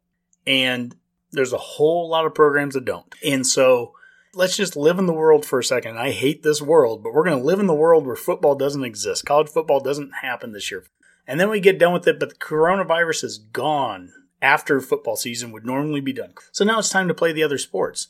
And 0.47 0.95
there's 1.33 1.53
a 1.53 1.59
whole 1.59 2.09
lot 2.09 2.25
of 2.25 2.37
programs 2.37 2.75
that 2.75 2.85
don't. 2.85 3.13
And 3.27 3.45
so 3.45 3.95
let's 4.33 4.57
just 4.57 4.77
live 4.77 5.01
in 5.01 5.07
the 5.07 5.13
world 5.13 5.45
for 5.45 5.59
a 5.59 5.65
second. 5.65 5.99
I 5.99 6.13
hate 6.13 6.45
this 6.45 6.63
world, 6.63 7.03
but 7.03 7.13
we're 7.13 7.25
going 7.25 7.41
to 7.41 7.45
live 7.45 7.59
in 7.59 7.67
the 7.67 7.75
world 7.75 8.07
where 8.07 8.15
football 8.15 8.55
doesn't 8.55 8.85
exist. 8.85 9.27
College 9.27 9.49
football 9.49 9.81
doesn't 9.81 10.13
happen 10.23 10.53
this 10.53 10.71
year. 10.71 10.85
And 11.27 11.41
then 11.41 11.51
we 11.51 11.59
get 11.59 11.81
done 11.81 11.93
with 11.93 12.07
it, 12.07 12.21
but 12.21 12.29
the 12.29 12.37
coronavirus 12.37 13.25
is 13.25 13.39
gone 13.39 14.13
after 14.41 14.81
football 14.81 15.17
season 15.17 15.51
would 15.51 15.67
normally 15.67 16.01
be 16.01 16.13
done. 16.13 16.35
So 16.53 16.65
now 16.65 16.79
it's 16.79 16.91
time 16.91 17.09
to 17.09 17.15
play 17.15 17.33
the 17.33 17.43
other 17.43 17.59
sports. 17.59 18.07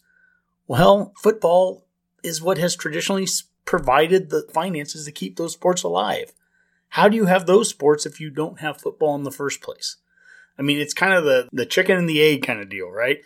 Well, 0.67 1.15
football 1.17 1.88
is 2.23 2.43
what 2.43 2.59
has 2.59 2.77
traditionally 2.77 3.27
provided 3.65 4.31
the 4.31 4.49
finances 4.53 5.05
to 5.05 5.13
keep 5.13 5.37
those 5.37 5.53
sports 5.53 5.83
alive. 5.83 6.33
How 6.91 7.09
do 7.09 7.17
you 7.17 7.27
have 7.27 7.47
those 7.47 7.69
sports 7.69 8.07
if 8.07 8.21
you 8.21 8.31
don't 8.31 8.61
have 8.61 8.81
football 8.81 9.15
in 9.15 9.25
the 9.25 9.31
first 9.31 9.61
place? 9.61 9.97
I 10.59 10.63
mean, 10.63 10.79
it's 10.79 10.95
kind 10.95 11.13
of 11.13 11.25
the, 11.25 11.49
the 11.53 11.67
chicken 11.67 11.97
and 11.97 12.09
the 12.09 12.23
egg 12.23 12.43
kind 12.43 12.61
of 12.61 12.69
deal, 12.69 12.89
right? 12.89 13.19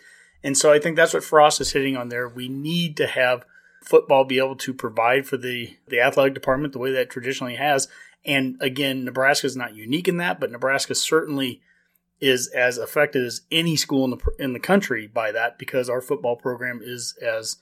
And 0.43 0.57
so 0.57 0.71
I 0.71 0.79
think 0.79 0.95
that's 0.95 1.13
what 1.13 1.23
Frost 1.23 1.61
is 1.61 1.71
hitting 1.71 1.95
on 1.95 2.09
there. 2.09 2.27
We 2.27 2.49
need 2.49 2.97
to 2.97 3.07
have 3.07 3.45
football 3.81 4.25
be 4.25 4.37
able 4.37 4.57
to 4.57 4.73
provide 4.73 5.25
for 5.25 5.37
the, 5.37 5.77
the 5.87 6.01
athletic 6.01 6.33
department 6.33 6.73
the 6.73 6.79
way 6.79 6.91
that 6.91 7.09
traditionally 7.09 7.55
has. 7.55 7.87
And 8.25 8.57
again, 8.61 9.05
Nebraska 9.05 9.47
is 9.47 9.55
not 9.55 9.75
unique 9.75 10.07
in 10.07 10.17
that, 10.17 10.39
but 10.39 10.51
Nebraska 10.51 10.95
certainly 10.95 11.61
is 12.19 12.47
as 12.47 12.77
affected 12.77 13.25
as 13.25 13.41
any 13.51 13.75
school 13.75 14.05
in 14.05 14.11
the 14.11 14.17
in 14.39 14.53
the 14.53 14.59
country 14.59 15.07
by 15.07 15.31
that 15.31 15.59
because 15.59 15.89
our 15.89 15.99
football 15.99 16.37
program 16.37 16.79
is 16.81 17.17
as 17.21 17.57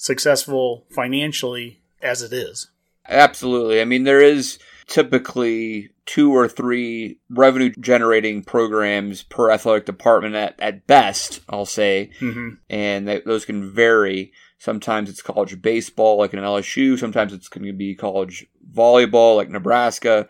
successful 0.00 0.86
financially 0.88 1.78
as 2.00 2.22
it 2.22 2.32
is. 2.32 2.70
Absolutely. 3.06 3.82
I 3.82 3.84
mean, 3.84 4.04
there 4.04 4.22
is 4.22 4.58
typically 4.86 5.90
two 6.06 6.34
or 6.34 6.48
three 6.48 7.18
revenue 7.28 7.70
generating 7.78 8.42
programs 8.42 9.22
per 9.22 9.50
athletic 9.50 9.84
department 9.84 10.34
at, 10.34 10.58
at 10.58 10.86
best, 10.86 11.40
I'll 11.50 11.66
say. 11.66 12.10
Mm-hmm. 12.18 12.54
And 12.70 13.08
those 13.26 13.44
can 13.44 13.70
vary. 13.70 14.32
Sometimes 14.58 15.10
it's 15.10 15.22
college 15.22 15.60
baseball, 15.60 16.16
like 16.16 16.32
in 16.32 16.40
LSU. 16.40 16.98
Sometimes 16.98 17.34
it's 17.34 17.48
going 17.48 17.66
to 17.66 17.72
be 17.74 17.94
college 17.94 18.46
volleyball, 18.72 19.36
like 19.36 19.50
Nebraska. 19.50 20.28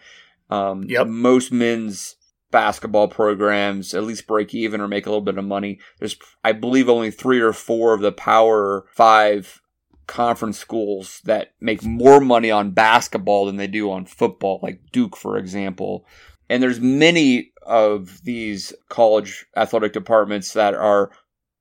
Um, 0.50 0.82
yep. 0.84 1.06
Most 1.06 1.52
men's 1.52 2.16
basketball 2.50 3.06
programs 3.06 3.94
at 3.94 4.02
least 4.02 4.26
break 4.26 4.52
even 4.54 4.80
or 4.80 4.88
make 4.88 5.06
a 5.06 5.08
little 5.08 5.24
bit 5.24 5.38
of 5.38 5.44
money. 5.44 5.78
There's, 5.98 6.16
I 6.42 6.52
believe, 6.52 6.88
only 6.88 7.10
three 7.10 7.40
or 7.40 7.52
four 7.52 7.94
of 7.94 8.00
the 8.00 8.12
Power 8.12 8.86
Five 8.94 9.59
conference 10.10 10.58
schools 10.58 11.20
that 11.24 11.52
make 11.60 11.84
more 11.84 12.20
money 12.20 12.50
on 12.50 12.72
basketball 12.72 13.46
than 13.46 13.56
they 13.56 13.68
do 13.68 13.92
on 13.92 14.04
football, 14.04 14.58
like 14.60 14.80
Duke, 14.90 15.16
for 15.16 15.38
example. 15.38 16.04
And 16.48 16.60
there's 16.60 16.80
many 16.80 17.52
of 17.62 18.20
these 18.24 18.72
college 18.88 19.46
athletic 19.56 19.92
departments 19.92 20.52
that 20.54 20.74
are 20.74 21.12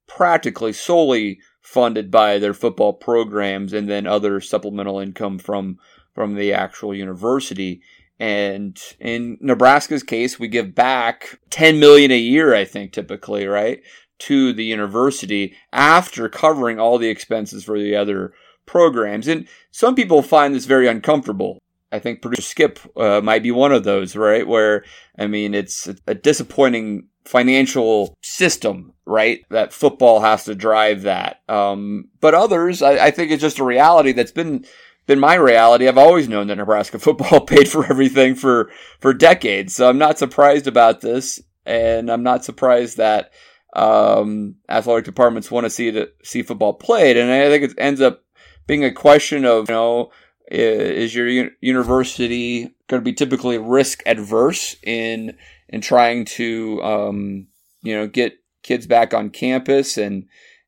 practically 0.07 0.73
solely 0.73 1.39
funded 1.61 2.09
by 2.09 2.39
their 2.39 2.55
football 2.55 2.93
programs 2.93 3.71
and 3.71 3.87
then 3.87 4.07
other 4.07 4.41
supplemental 4.41 4.99
income 4.99 5.37
from 5.37 5.77
from 6.15 6.33
the 6.33 6.51
actual 6.51 6.95
university. 6.95 7.83
And 8.17 8.81
in 8.99 9.37
Nebraska's 9.39 10.01
case, 10.01 10.39
we 10.39 10.47
give 10.47 10.73
back 10.73 11.39
10 11.51 11.79
million 11.79 12.09
a 12.09 12.17
year, 12.17 12.55
I 12.55 12.65
think, 12.65 12.93
typically, 12.93 13.45
right? 13.45 13.81
To 14.19 14.53
the 14.53 14.65
university 14.65 15.55
after 15.71 16.27
covering 16.27 16.79
all 16.79 16.97
the 16.97 17.07
expenses 17.07 17.63
for 17.63 17.79
the 17.79 17.95
other 17.95 18.33
programs. 18.65 19.27
And 19.27 19.47
some 19.71 19.95
people 19.95 20.21
find 20.21 20.53
this 20.53 20.65
very 20.65 20.87
uncomfortable. 20.87 21.59
I 21.91 21.99
think 21.99 22.21
producer 22.21 22.43
Skip 22.43 22.79
uh, 22.95 23.21
might 23.21 23.41
be 23.41 23.51
one 23.51 23.71
of 23.71 23.83
those, 23.83 24.15
right? 24.15 24.47
Where, 24.47 24.83
I 25.17 25.27
mean, 25.27 25.55
it's 25.55 25.89
a 26.05 26.13
disappointing 26.13 27.07
financial 27.25 28.15
system, 28.21 28.93
right? 29.05 29.41
That 29.49 29.73
football 29.73 30.19
has 30.21 30.45
to 30.45 30.55
drive 30.55 31.03
that. 31.03 31.41
Um, 31.49 32.09
but 32.21 32.33
others, 32.33 32.81
I, 32.81 33.07
I 33.07 33.11
think 33.11 33.31
it's 33.31 33.41
just 33.41 33.59
a 33.59 33.63
reality 33.63 34.11
that's 34.11 34.31
been 34.31 34.65
been 35.05 35.19
my 35.19 35.33
reality. 35.33 35.87
I've 35.87 35.97
always 35.97 36.29
known 36.29 36.47
that 36.47 36.57
Nebraska 36.57 36.99
football 36.99 37.41
paid 37.41 37.67
for 37.67 37.85
everything 37.85 38.35
for 38.35 38.71
for 38.99 39.13
decades, 39.13 39.75
so 39.75 39.89
I'm 39.89 39.97
not 39.97 40.19
surprised 40.19 40.67
about 40.67 41.01
this, 41.01 41.41
and 41.65 42.11
I'm 42.11 42.23
not 42.23 42.45
surprised 42.45 42.97
that 42.97 43.31
um, 43.73 44.55
athletic 44.67 45.05
departments 45.05 45.51
want 45.51 45.65
to 45.65 45.69
see 45.69 45.89
the, 45.89 46.11
see 46.23 46.41
football 46.41 46.73
played, 46.73 47.17
and 47.17 47.31
I 47.31 47.49
think 47.49 47.63
it 47.63 47.77
ends 47.77 48.01
up 48.01 48.23
being 48.67 48.83
a 48.83 48.91
question 48.91 49.45
of 49.45 49.69
you 49.69 49.75
know 49.75 50.11
is 50.51 51.13
your 51.13 51.49
university 51.61 52.75
going 52.87 53.01
to 53.01 53.05
be 53.05 53.13
typically 53.13 53.57
risk 53.57 54.01
adverse 54.07 54.75
in 54.83 55.37
in 55.67 55.81
trying 55.81 56.25
to 56.25 56.81
um, 56.83 57.47
you 57.81 57.95
know 57.95 58.07
get 58.07 58.33
kids 58.63 58.87
back 58.87 59.13
on 59.13 59.29
campus 59.29 59.97
and 59.97 60.25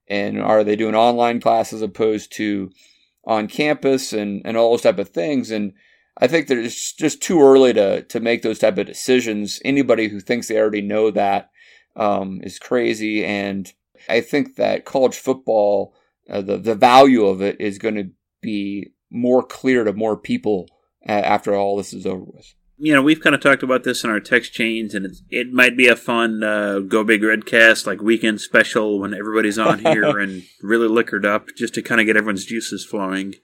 and 0.07 0.41
are 0.41 0.63
they 0.63 0.75
doing 0.75 0.95
online 0.95 1.39
classes 1.39 1.81
opposed 1.81 2.31
to 2.33 2.69
on 3.25 3.47
campus 3.47 4.13
and, 4.13 4.41
and 4.45 4.57
all 4.57 4.71
those 4.71 4.81
type 4.81 4.99
of 4.99 5.09
things. 5.09 5.51
And 5.51 5.73
I 6.17 6.27
think 6.27 6.47
that 6.47 6.57
it's 6.57 6.93
just 6.93 7.21
too 7.21 7.41
early 7.41 7.73
to, 7.73 8.03
to 8.03 8.19
make 8.19 8.41
those 8.41 8.59
type 8.59 8.77
of 8.77 8.87
decisions. 8.87 9.59
Anybody 9.63 10.07
who 10.07 10.19
thinks 10.19 10.47
they 10.47 10.57
already 10.57 10.81
know 10.81 11.11
that 11.11 11.50
um, 11.95 12.41
is 12.43 12.59
crazy. 12.59 13.25
And 13.25 13.71
I 14.09 14.21
think 14.21 14.55
that 14.55 14.85
college 14.85 15.17
football, 15.17 15.93
uh, 16.29 16.41
the, 16.41 16.57
the 16.57 16.75
value 16.75 17.25
of 17.25 17.41
it 17.41 17.59
is 17.59 17.77
going 17.77 17.95
to 17.95 18.09
be 18.41 18.91
more 19.09 19.43
clear 19.43 19.83
to 19.83 19.93
more 19.93 20.17
people 20.17 20.67
uh, 21.07 21.11
after 21.11 21.53
all 21.55 21.77
this 21.77 21.93
is 21.93 22.05
over 22.05 22.23
with 22.23 22.53
you 22.83 22.95
know, 22.95 23.03
we've 23.03 23.21
kind 23.21 23.35
of 23.35 23.41
talked 23.41 23.61
about 23.61 23.83
this 23.83 24.03
in 24.03 24.09
our 24.09 24.19
text 24.19 24.53
chains, 24.53 24.95
and 24.95 25.05
it 25.29 25.53
might 25.53 25.77
be 25.77 25.87
a 25.87 25.95
fun 25.95 26.43
uh, 26.43 26.79
Go 26.79 27.03
Big 27.03 27.21
Red 27.21 27.45
cast, 27.45 27.85
like 27.85 28.01
weekend 28.01 28.41
special 28.41 28.99
when 28.99 29.13
everybody's 29.13 29.59
on 29.59 29.79
here 29.85 30.17
and 30.17 30.41
really 30.63 30.87
liquored 30.87 31.23
up, 31.25 31.49
just 31.55 31.75
to 31.75 31.83
kind 31.83 32.01
of 32.01 32.07
get 32.07 32.17
everyone's 32.17 32.43
juices 32.43 32.83
flowing. 32.83 33.35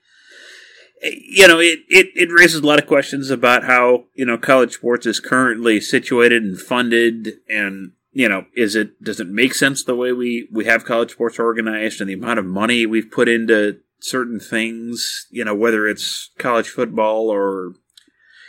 Eh, 1.03 1.11
you 1.21 1.47
know, 1.47 1.59
it, 1.59 1.81
it, 1.87 2.07
it 2.15 2.31
raises 2.31 2.61
a 2.61 2.65
lot 2.65 2.81
of 2.81 2.87
questions 2.87 3.29
about 3.29 3.63
how, 3.63 4.05
you 4.15 4.25
know, 4.25 4.39
college 4.39 4.73
sports 4.73 5.05
is 5.05 5.19
currently 5.19 5.79
situated 5.79 6.41
and 6.41 6.59
funded 6.59 7.33
and, 7.47 7.91
you 8.11 8.27
know, 8.27 8.45
is 8.55 8.75
it, 8.75 9.01
does 9.03 9.19
it 9.19 9.27
make 9.27 9.53
sense 9.53 9.83
the 9.83 9.95
way 9.95 10.11
we, 10.11 10.47
we 10.51 10.65
have 10.65 10.85
college 10.85 11.11
sports 11.11 11.39
organized 11.39 12.01
and 12.01 12.09
the 12.09 12.13
amount 12.13 12.39
of 12.39 12.45
money 12.45 12.85
we've 12.85 13.11
put 13.11 13.27
into 13.27 13.79
certain 13.99 14.39
things, 14.39 15.27
you 15.29 15.43
know, 15.43 15.55
whether 15.55 15.87
it's 15.87 16.31
college 16.37 16.69
football 16.69 17.29
or 17.29 17.73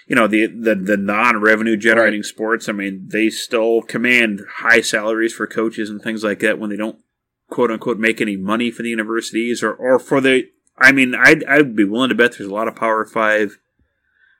you 0.08 0.16
know 0.16 0.26
the 0.26 0.46
the, 0.46 0.74
the 0.74 0.96
non 0.96 1.40
revenue 1.40 1.76
generating 1.76 2.20
right. 2.20 2.24
sports. 2.24 2.68
I 2.68 2.72
mean, 2.72 3.08
they 3.12 3.28
still 3.28 3.82
command 3.82 4.40
high 4.56 4.80
salaries 4.80 5.34
for 5.34 5.46
coaches 5.46 5.90
and 5.90 6.00
things 6.00 6.24
like 6.24 6.40
that 6.40 6.58
when 6.58 6.70
they 6.70 6.76
don't 6.76 6.98
quote 7.50 7.70
unquote 7.70 7.98
make 7.98 8.20
any 8.20 8.36
money 8.36 8.70
for 8.70 8.82
the 8.82 8.88
universities 8.88 9.62
or 9.62 9.72
or 9.72 9.98
for 9.98 10.20
the. 10.20 10.48
I 10.78 10.92
mean, 10.92 11.14
I'd 11.14 11.44
I'd 11.44 11.76
be 11.76 11.84
willing 11.84 12.08
to 12.08 12.14
bet 12.14 12.38
there's 12.38 12.50
a 12.50 12.54
lot 12.54 12.68
of 12.68 12.76
Power 12.76 13.04
Five 13.04 13.58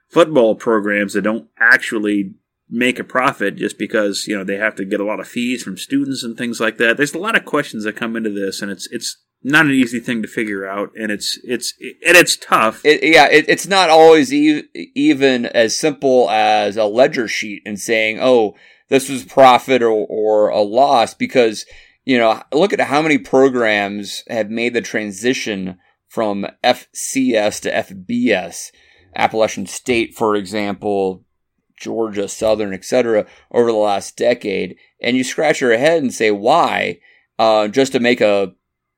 football 0.07 0.55
programs 0.55 1.13
that 1.13 1.21
don't 1.21 1.49
actually 1.59 2.33
make 2.69 2.99
a 2.99 3.03
profit 3.03 3.55
just 3.55 3.77
because 3.77 4.27
you 4.27 4.37
know 4.37 4.43
they 4.43 4.57
have 4.57 4.75
to 4.75 4.85
get 4.85 4.99
a 4.99 5.05
lot 5.05 5.19
of 5.19 5.27
fees 5.27 5.63
from 5.63 5.77
students 5.77 6.23
and 6.23 6.37
things 6.37 6.59
like 6.59 6.77
that. 6.77 6.97
There's 6.97 7.13
a 7.13 7.19
lot 7.19 7.35
of 7.35 7.45
questions 7.45 7.83
that 7.83 7.95
come 7.95 8.15
into 8.15 8.29
this, 8.29 8.61
and 8.61 8.71
it's 8.71 8.87
it's 8.91 9.17
not 9.41 9.65
an 9.65 9.71
easy 9.71 9.99
thing 9.99 10.21
to 10.21 10.27
figure 10.27 10.67
out, 10.67 10.91
and 10.95 11.11
it's 11.11 11.39
it's 11.43 11.73
and 11.79 12.17
it's 12.17 12.37
tough. 12.37 12.85
It, 12.85 13.03
yeah, 13.03 13.27
it, 13.29 13.45
it's 13.47 13.67
not 13.67 13.89
always 13.89 14.33
e- 14.33 14.63
even 14.95 15.45
as 15.45 15.77
simple 15.77 16.29
as 16.29 16.77
a 16.77 16.85
ledger 16.85 17.27
sheet 17.27 17.63
and 17.65 17.79
saying, 17.79 18.19
"Oh, 18.21 18.55
this 18.89 19.09
was 19.09 19.23
profit 19.23 19.81
or, 19.81 19.91
or 19.91 20.49
a 20.49 20.61
loss," 20.61 21.13
because 21.13 21.65
you 22.05 22.17
know, 22.17 22.41
look 22.53 22.73
at 22.73 22.79
how 22.81 23.01
many 23.01 23.17
programs 23.17 24.23
have 24.27 24.49
made 24.49 24.73
the 24.73 24.81
transition 24.81 25.77
from 26.07 26.47
FCS 26.63 27.61
to 27.61 27.71
FBS. 27.71 28.71
Appalachian 29.15 29.65
State, 29.65 30.15
for 30.15 30.35
example, 30.35 31.23
Georgia, 31.79 32.27
Southern, 32.27 32.73
etc., 32.73 33.25
over 33.51 33.71
the 33.71 33.77
last 33.77 34.17
decade, 34.17 34.77
and 35.01 35.17
you 35.17 35.23
scratch 35.23 35.61
your 35.61 35.77
head 35.77 36.01
and 36.01 36.13
say, 36.13 36.31
"Why?" 36.31 36.99
Uh, 37.37 37.67
just 37.69 37.93
to 37.93 37.99
make 37.99 38.21
a 38.21 38.53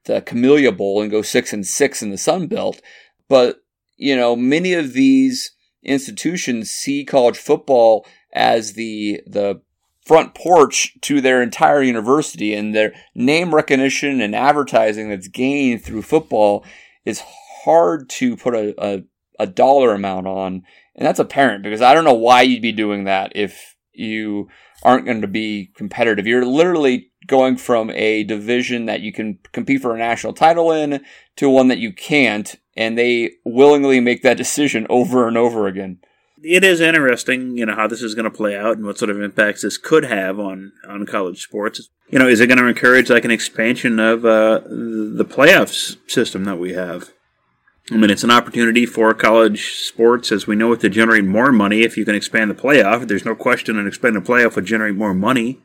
the 0.06 0.22
Camellia 0.22 0.72
Bowl 0.72 1.02
and 1.02 1.12
go 1.12 1.22
six 1.22 1.54
and 1.54 1.66
six 1.66 2.02
in 2.02 2.10
the 2.10 2.18
Sun 2.18 2.48
Belt. 2.48 2.82
But, 3.28 3.64
you 3.98 4.16
know, 4.16 4.36
many 4.36 4.74
of 4.74 4.94
these 4.94 5.52
institutions 5.84 6.70
see 6.70 7.06
college 7.06 7.38
football 7.38 8.06
as 8.34 8.74
the, 8.74 9.22
the 9.28 9.62
front 10.06 10.34
porch 10.34 10.98
to 11.02 11.22
their 11.22 11.42
entire 11.42 11.82
university 11.82 12.54
and 12.54 12.74
their 12.74 12.94
name 13.14 13.54
recognition 13.54 14.22
and 14.22 14.36
advertising 14.36 15.10
that's 15.10 15.28
gained 15.28 15.84
through 15.84 16.02
football 16.02 16.66
is 17.06 17.24
hard 17.64 18.10
to 18.10 18.36
put 18.36 18.56
a, 18.56 18.74
a, 18.84 19.04
a 19.40 19.48
dollar 19.48 19.94
amount 19.94 20.28
on. 20.28 20.64
And 21.02 21.08
that's 21.08 21.18
apparent 21.18 21.64
because 21.64 21.82
I 21.82 21.96
don't 21.96 22.04
know 22.04 22.14
why 22.14 22.44
you'd 22.44 22.62
be 22.62 22.72
doing 22.72 23.06
that 23.06 23.32
if 23.34 23.76
you 23.92 24.50
aren't 24.84 25.08
going 25.08 25.22
to 25.22 25.28
be 25.28 25.72
competitive. 25.74 26.28
You're 26.28 26.46
literally 26.46 27.10
going 27.26 27.58
from 27.58 27.90
a 27.90 28.24
division 28.24 28.86
that 28.86 29.02
you 29.02 29.12
can 29.12 29.40
compete 29.52 29.82
for 29.82 29.96
a 29.96 29.98
national 29.98 30.34
title 30.34 30.72
in 30.72 31.04
to 31.38 31.50
one 31.50 31.70
that 31.70 31.80
you 31.80 31.92
can't, 31.92 32.56
and 32.78 33.00
they 33.00 33.32
willingly 33.44 34.00
make 34.00 34.22
that 34.22 34.38
decision 34.38 34.86
over 34.92 35.28
and 35.28 35.40
over 35.40 35.66
again. 35.66 36.02
It 36.44 36.64
is 36.64 36.80
interesting, 36.80 37.58
you 37.58 37.66
know, 37.66 37.74
how 37.74 37.88
this 37.88 38.04
is 38.04 38.14
going 38.14 38.26
to 38.26 38.38
play 38.38 38.56
out 38.56 38.78
and 38.78 38.86
what 38.86 39.00
sort 39.00 39.10
of 39.10 39.20
impacts 39.20 39.64
this 39.64 39.80
could 39.80 40.04
have 40.04 40.40
on, 40.40 40.72
on 40.88 41.08
college 41.08 41.42
sports. 41.42 41.90
You 42.12 42.20
know, 42.20 42.28
is 42.28 42.40
it 42.40 42.46
going 42.46 42.60
to 42.60 42.68
encourage 42.68 43.10
like 43.10 43.26
an 43.26 43.32
expansion 43.32 44.00
of 44.00 44.24
uh, 44.24 44.60
the 44.68 45.26
playoffs 45.28 45.98
system 46.08 46.44
that 46.44 46.60
we 46.60 46.74
have? 46.74 47.10
I 47.90 47.98
mean, 47.98 48.10
it's 48.10 48.24
an 48.24 48.32
opportunity 48.32 48.86
for 48.86 49.14
college 49.14 49.74
sports, 49.74 50.32
as 50.32 50.48
we 50.48 50.56
know 50.56 50.72
it, 50.74 50.82
to 50.82 50.90
generate 50.90 51.26
more 51.26 51.52
money 51.52 51.82
if 51.82 51.98
you 51.98 52.06
can 52.06 52.16
expand 52.16 52.52
the 52.52 52.56
playoff. 52.56 53.08
There's 53.08 53.26
no 53.26 53.36
question 53.36 53.78
an 53.78 53.88
expanded 53.88 54.24
playoff 54.24 54.56
would 54.56 54.66
generate 54.66 54.96
more 54.96 55.14
money 55.14 55.60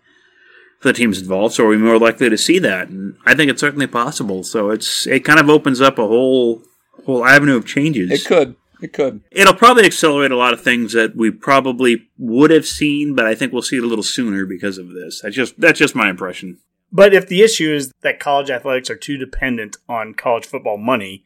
for 0.80 0.88
the 0.88 0.94
teams 0.94 1.20
involved, 1.20 1.54
so 1.54 1.64
are 1.64 1.68
we 1.68 1.76
more 1.76 1.98
likely 1.98 2.28
to 2.28 2.38
see 2.38 2.58
that? 2.58 2.88
And 2.88 3.16
I 3.24 3.34
think 3.34 3.50
it's 3.50 3.60
certainly 3.60 3.86
possible. 3.86 4.42
So 4.44 4.70
it's 4.70 5.06
it 5.06 5.24
kind 5.24 5.38
of 5.38 5.48
opens 5.48 5.80
up 5.80 5.98
a 5.98 6.06
whole 6.06 6.62
whole 7.04 7.24
avenue 7.24 7.56
of 7.56 7.66
changes. 7.66 8.10
It 8.10 8.26
could. 8.26 8.56
It 8.82 8.92
could. 8.92 9.22
It'll 9.30 9.54
probably 9.54 9.86
accelerate 9.86 10.30
a 10.30 10.36
lot 10.36 10.52
of 10.52 10.60
things 10.60 10.92
that 10.92 11.16
we 11.16 11.30
probably 11.30 12.08
would 12.18 12.50
have 12.50 12.66
seen, 12.66 13.14
but 13.14 13.26
I 13.26 13.34
think 13.34 13.52
we'll 13.52 13.62
see 13.62 13.76
it 13.76 13.84
a 13.84 13.86
little 13.86 14.02
sooner 14.02 14.44
because 14.44 14.76
of 14.78 14.90
this. 14.90 15.20
That's 15.22 15.34
just 15.34 15.58
that's 15.60 15.78
just 15.78 15.94
my 15.94 16.10
impression. 16.10 16.58
But 16.92 17.14
if 17.14 17.26
the 17.26 17.42
issue 17.42 17.74
is 17.74 17.92
that 18.02 18.20
college 18.20 18.50
athletics 18.50 18.90
are 18.90 18.96
too 18.96 19.16
dependent 19.16 19.76
on 19.88 20.14
college 20.14 20.46
football 20.46 20.78
money, 20.78 21.24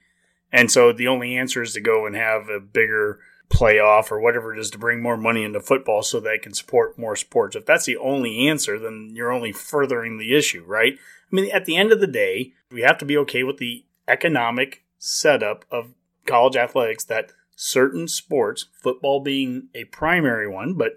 and 0.53 0.71
so 0.71 0.93
the 0.93 1.09
only 1.09 1.37
answer 1.37 1.63
is 1.63 1.73
to 1.75 1.81
go 1.81 2.07
and 2.07 2.17
have 2.17 2.49
a 2.49 2.61
bigger 2.61 3.21
playoff 3.49 4.13
or 4.13 4.21
whatever 4.21 4.55
it 4.55 4.61
is 4.61 4.71
to 4.71 4.79
bring 4.79 5.03
more 5.03 5.17
money 5.17 5.43
into 5.43 5.61
football 5.61 6.03
so 6.03 6.21
they 6.21 6.39
can 6.39 6.55
support 6.55 6.99
more 6.99 7.17
sports. 7.17 7.57
If 7.57 7.67
that's 7.67 7.85
the 7.85 7.97
only 7.97 8.49
answer, 8.49 8.79
then 8.79 9.11
you're 9.13 9.33
only 9.33 9.53
furthering 9.53 10.19
the 10.19 10.37
issue, 10.37 10.65
right? 10.65 10.95
I 10.95 11.35
mean, 11.35 11.51
at 11.53 11.65
the 11.65 11.77
end 11.77 11.93
of 11.93 12.01
the 12.01 12.07
day, 12.07 12.53
we 12.71 12.83
have 12.83 12.99
to 12.99 13.05
be 13.05 13.17
okay 13.19 13.43
with 13.43 13.59
the 13.59 13.85
economic 14.07 14.85
setup 14.99 15.65
of 15.71 15.95
college 16.27 16.57
athletics 16.57 17.05
that 17.05 17.33
certain 17.57 18.07
sports, 18.07 18.67
football 18.73 19.21
being 19.21 19.69
a 19.75 19.85
primary 19.85 20.49
one, 20.49 20.75
but 20.75 20.93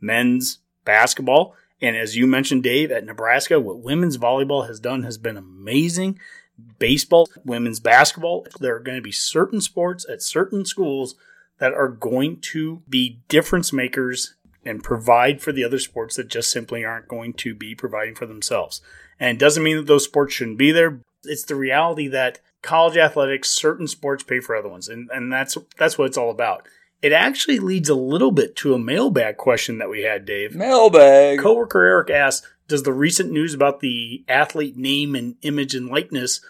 men's 0.00 0.58
basketball, 0.84 1.56
and 1.80 1.96
as 1.96 2.16
you 2.16 2.26
mentioned, 2.26 2.62
Dave, 2.62 2.90
at 2.90 3.04
Nebraska, 3.04 3.60
what 3.60 3.80
women's 3.80 4.16
volleyball 4.16 4.66
has 4.66 4.80
done 4.80 5.02
has 5.02 5.18
been 5.18 5.36
amazing. 5.36 6.18
Baseball, 6.78 7.28
women's 7.44 7.80
basketball, 7.80 8.46
there 8.60 8.76
are 8.76 8.80
going 8.80 8.96
to 8.96 9.02
be 9.02 9.12
certain 9.12 9.60
sports 9.60 10.06
at 10.08 10.22
certain 10.22 10.64
schools 10.64 11.16
that 11.58 11.72
are 11.72 11.88
going 11.88 12.40
to 12.40 12.82
be 12.88 13.20
difference 13.28 13.72
makers 13.72 14.34
and 14.64 14.82
provide 14.82 15.42
for 15.42 15.52
the 15.52 15.64
other 15.64 15.78
sports 15.78 16.16
that 16.16 16.28
just 16.28 16.50
simply 16.50 16.84
aren't 16.84 17.08
going 17.08 17.32
to 17.34 17.54
be 17.54 17.74
providing 17.74 18.14
for 18.14 18.26
themselves. 18.26 18.80
And 19.20 19.36
it 19.36 19.40
doesn't 19.40 19.62
mean 19.62 19.76
that 19.76 19.86
those 19.86 20.04
sports 20.04 20.34
shouldn't 20.34 20.58
be 20.58 20.72
there. 20.72 21.00
It's 21.24 21.44
the 21.44 21.54
reality 21.54 22.08
that 22.08 22.40
college 22.62 22.96
athletics, 22.96 23.50
certain 23.50 23.86
sports 23.86 24.22
pay 24.22 24.40
for 24.40 24.56
other 24.56 24.68
ones, 24.68 24.88
and, 24.88 25.08
and 25.12 25.32
that's 25.32 25.56
that's 25.76 25.96
what 25.98 26.06
it's 26.06 26.18
all 26.18 26.30
about. 26.30 26.66
It 27.02 27.12
actually 27.12 27.58
leads 27.58 27.90
a 27.90 27.94
little 27.94 28.30
bit 28.30 28.56
to 28.56 28.74
a 28.74 28.78
mailbag 28.78 29.36
question 29.36 29.78
that 29.78 29.90
we 29.90 30.02
had, 30.02 30.24
Dave. 30.24 30.54
Mailbag. 30.54 31.38
Coworker 31.38 31.84
Eric 31.84 32.08
asked, 32.08 32.48
"Does 32.68 32.82
the 32.82 32.92
recent 32.92 33.30
news 33.30 33.54
about 33.54 33.80
the 33.80 34.24
athlete 34.28 34.76
name 34.76 35.14
and 35.14 35.36
image 35.42 35.74
and 35.74 35.88
likeness 35.88 36.40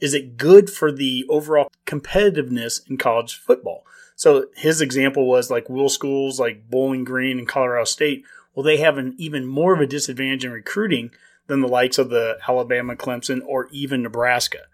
is 0.00 0.14
it 0.14 0.36
good 0.36 0.68
for 0.68 0.90
the 0.90 1.24
overall 1.28 1.70
competitiveness 1.86 2.88
in 2.88 2.96
college 2.96 3.36
football?" 3.36 3.84
So 4.16 4.46
his 4.54 4.80
example 4.80 5.26
was 5.26 5.50
like 5.50 5.68
will 5.68 5.88
schools 5.88 6.38
like 6.38 6.70
Bowling 6.70 7.04
Green 7.04 7.38
and 7.38 7.48
Colorado 7.48 7.84
State. 7.84 8.24
Well, 8.54 8.64
they 8.64 8.76
have 8.76 8.98
an 8.98 9.14
even 9.18 9.46
more 9.46 9.72
of 9.72 9.80
a 9.80 9.86
disadvantage 9.86 10.44
in 10.44 10.52
recruiting 10.52 11.10
than 11.46 11.60
the 11.60 11.68
likes 11.68 11.98
of 11.98 12.10
the 12.10 12.38
Alabama, 12.48 12.96
Clemson, 12.96 13.40
or 13.46 13.68
even 13.72 14.02
Nebraska. 14.02 14.66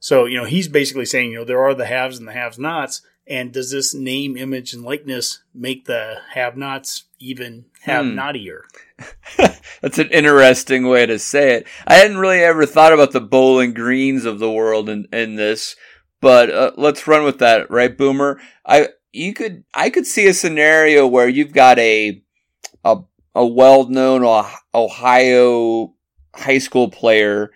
So, 0.00 0.24
you 0.24 0.36
know, 0.36 0.44
he's 0.44 0.68
basically 0.68 1.06
saying, 1.06 1.32
you 1.32 1.38
know, 1.38 1.44
there 1.44 1.62
are 1.62 1.74
the 1.74 1.86
haves 1.86 2.18
and 2.18 2.28
the 2.28 2.32
have 2.32 2.58
nots. 2.58 3.02
And 3.28 3.52
does 3.52 3.72
this 3.72 3.92
name, 3.92 4.36
image, 4.36 4.72
and 4.72 4.84
likeness 4.84 5.40
make 5.52 5.86
the 5.86 6.18
have 6.34 6.56
nots 6.56 7.04
even 7.18 7.64
hmm. 7.82 7.90
have 7.90 8.06
notier? 8.06 8.64
That's 9.82 9.98
an 9.98 10.08
interesting 10.08 10.86
way 10.86 11.06
to 11.06 11.18
say 11.18 11.54
it. 11.54 11.66
I 11.86 11.94
hadn't 11.96 12.18
really 12.18 12.40
ever 12.40 12.64
thought 12.66 12.92
about 12.92 13.12
the 13.12 13.20
Bowling 13.20 13.74
Greens 13.74 14.24
of 14.24 14.38
the 14.38 14.50
world 14.50 14.88
in, 14.88 15.06
in 15.12 15.36
this, 15.36 15.76
but 16.20 16.50
uh, 16.50 16.72
let's 16.76 17.06
run 17.06 17.24
with 17.24 17.38
that, 17.40 17.70
right, 17.70 17.96
Boomer? 17.96 18.40
I 18.64 18.88
you 19.12 19.32
could 19.32 19.64
I 19.74 19.90
could 19.90 20.06
see 20.06 20.26
a 20.26 20.34
scenario 20.34 21.06
where 21.06 21.28
you've 21.28 21.52
got 21.52 21.78
a 21.78 22.22
a 22.84 22.98
a 23.34 23.46
well-known 23.46 24.24
Ohio 24.74 25.94
high 26.34 26.58
school 26.58 26.90
player, 26.90 27.50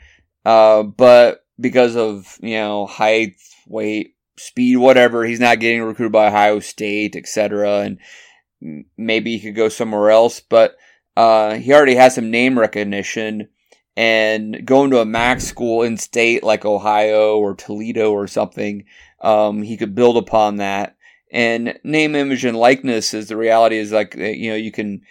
uh, 0.45 0.83
but 0.83 1.45
because 1.59 1.97
of 1.97 2.39
you 2.41 2.57
know 2.57 2.87
height, 2.87 3.37
weight, 3.67 4.15
speed, 4.37 4.77
whatever, 4.77 5.25
he's 5.25 5.41
not 5.41 5.61
getting 5.61 5.83
recruited 5.83 6.13
by 6.13 6.29
Ohio 6.29 6.61
State, 6.61 7.17
etc. 7.17 7.81
And 7.81 8.85
maybe 8.97 9.37
he 9.37 9.41
could 9.41 9.57
go 9.57 9.69
somewhere 9.69 10.11
else, 10.11 10.41
but 10.41 10.77
uh, 11.17 11.55
he 11.55 11.73
already 11.73 11.95
has 11.95 12.15
some 12.15 12.31
name 12.31 12.59
recognition. 12.59 13.49
And 13.97 14.65
going 14.65 14.91
to 14.93 15.01
a 15.01 15.05
MAC 15.05 15.41
school 15.41 15.83
in 15.83 15.97
state 15.97 16.43
like 16.43 16.65
Ohio 16.65 17.37
or 17.37 17.55
Toledo 17.55 18.13
or 18.13 18.27
something, 18.27 18.85
um, 19.21 19.63
he 19.63 19.77
could 19.77 19.95
build 19.95 20.17
upon 20.17 20.57
that. 20.57 20.97
And 21.33 21.79
name, 21.85 22.15
image, 22.15 22.45
and 22.45 22.57
likeness 22.57 23.13
is 23.15 23.29
the 23.29 23.37
reality 23.37 23.77
is 23.77 23.93
like, 23.93 24.15
you 24.15 24.51
know, 24.51 24.57
you 24.57 24.73
can 24.73 25.03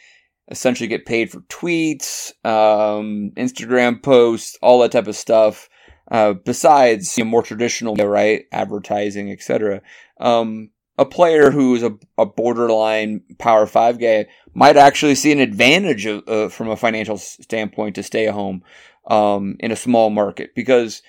essentially 0.49 0.87
get 0.87 1.05
paid 1.05 1.31
for 1.31 1.41
tweets, 1.41 2.31
um, 2.45 3.31
Instagram 3.37 4.01
posts, 4.01 4.57
all 4.61 4.79
that 4.79 4.91
type 4.91 5.07
of 5.07 5.15
stuff. 5.15 5.69
Uh, 6.11 6.33
besides 6.33 7.17
you 7.17 7.23
know, 7.23 7.29
more 7.29 7.43
traditional, 7.43 7.95
right, 7.95 8.45
advertising, 8.51 9.31
etc. 9.31 9.81
Um, 10.19 10.71
a 10.99 11.05
player 11.05 11.49
who 11.49 11.75
is 11.75 11.83
a, 11.83 11.97
a, 12.17 12.25
borderline 12.25 13.21
Power 13.37 13.65
Five 13.65 13.99
guy 13.99 14.27
might 14.53 14.77
actually 14.77 15.15
see 15.15 15.31
an 15.31 15.39
advantage 15.39 16.05
of, 16.05 16.27
uh, 16.27 16.49
from 16.49 16.69
a 16.69 16.75
financial 16.75 17.17
standpoint 17.17 17.95
to 17.95 18.03
stay 18.03 18.27
home 18.27 18.63
um, 19.07 19.55
in 19.59 19.71
a 19.71 19.75
small 19.75 20.09
market 20.09 20.53
because 20.55 21.01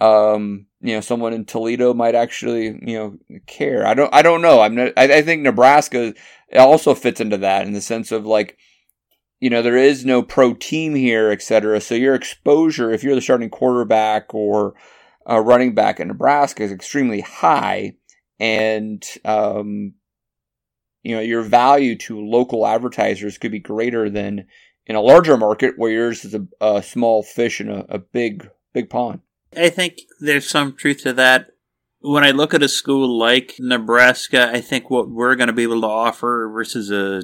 um, 0.00 0.66
you 0.80 0.94
know 0.94 1.00
someone 1.00 1.32
in 1.32 1.44
Toledo 1.44 1.94
might 1.94 2.14
actually 2.14 2.66
you 2.66 2.98
know 2.98 3.18
care. 3.46 3.86
I 3.86 3.94
don't 3.94 4.12
I 4.12 4.22
don't 4.22 4.42
know. 4.42 4.60
I'm 4.60 4.74
not, 4.74 4.92
I, 4.96 5.18
I 5.18 5.22
think 5.22 5.42
Nebraska 5.42 6.14
also 6.54 6.94
fits 6.94 7.20
into 7.20 7.38
that 7.38 7.66
in 7.66 7.72
the 7.72 7.80
sense 7.80 8.12
of 8.12 8.26
like 8.26 8.58
you 9.40 9.50
know, 9.50 9.62
there 9.62 9.76
is 9.76 10.04
no 10.04 10.22
pro 10.22 10.54
team 10.54 10.94
here, 10.94 11.30
et 11.30 11.42
cetera. 11.42 11.80
So 11.80 11.94
your 11.94 12.14
exposure, 12.14 12.90
if 12.90 13.04
you're 13.04 13.14
the 13.14 13.20
starting 13.20 13.50
quarterback 13.50 14.34
or 14.34 14.74
a 15.26 15.42
running 15.42 15.74
back 15.74 16.00
in 16.00 16.08
Nebraska, 16.08 16.62
is 16.62 16.72
extremely 16.72 17.20
high. 17.20 17.94
And, 18.38 19.04
um, 19.24 19.94
you 21.02 21.16
know, 21.16 21.22
your 21.22 21.42
value 21.42 21.96
to 21.98 22.20
local 22.20 22.66
advertisers 22.66 23.38
could 23.38 23.52
be 23.52 23.58
greater 23.58 24.10
than 24.10 24.46
in 24.86 24.96
a 24.96 25.00
larger 25.00 25.36
market 25.36 25.74
where 25.76 25.90
yours 25.90 26.24
is 26.24 26.34
a, 26.34 26.46
a 26.60 26.82
small 26.82 27.22
fish 27.22 27.60
in 27.60 27.70
a, 27.70 27.84
a 27.88 27.98
big, 27.98 28.48
big 28.72 28.90
pond. 28.90 29.20
I 29.56 29.70
think 29.70 29.98
there's 30.20 30.48
some 30.48 30.76
truth 30.76 31.02
to 31.02 31.12
that. 31.14 31.52
When 32.00 32.24
I 32.24 32.30
look 32.30 32.52
at 32.52 32.62
a 32.62 32.68
school 32.68 33.18
like 33.18 33.54
Nebraska, 33.58 34.50
I 34.52 34.60
think 34.60 34.90
what 34.90 35.08
we're 35.08 35.34
going 35.34 35.46
to 35.48 35.52
be 35.52 35.62
able 35.62 35.80
to 35.80 35.86
offer 35.86 36.50
versus 36.52 36.90
a 36.90 37.22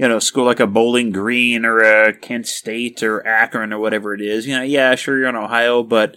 you 0.00 0.08
know, 0.08 0.18
school 0.18 0.46
like 0.46 0.60
a 0.60 0.66
Bowling 0.66 1.10
Green 1.10 1.66
or 1.66 1.80
a 1.80 2.14
Kent 2.14 2.46
State 2.46 3.02
or 3.02 3.26
Akron 3.26 3.70
or 3.70 3.78
whatever 3.78 4.14
it 4.14 4.22
is. 4.22 4.46
You 4.46 4.56
know, 4.56 4.62
yeah, 4.62 4.94
sure 4.94 5.18
you're 5.18 5.28
in 5.28 5.36
Ohio, 5.36 5.82
but 5.82 6.16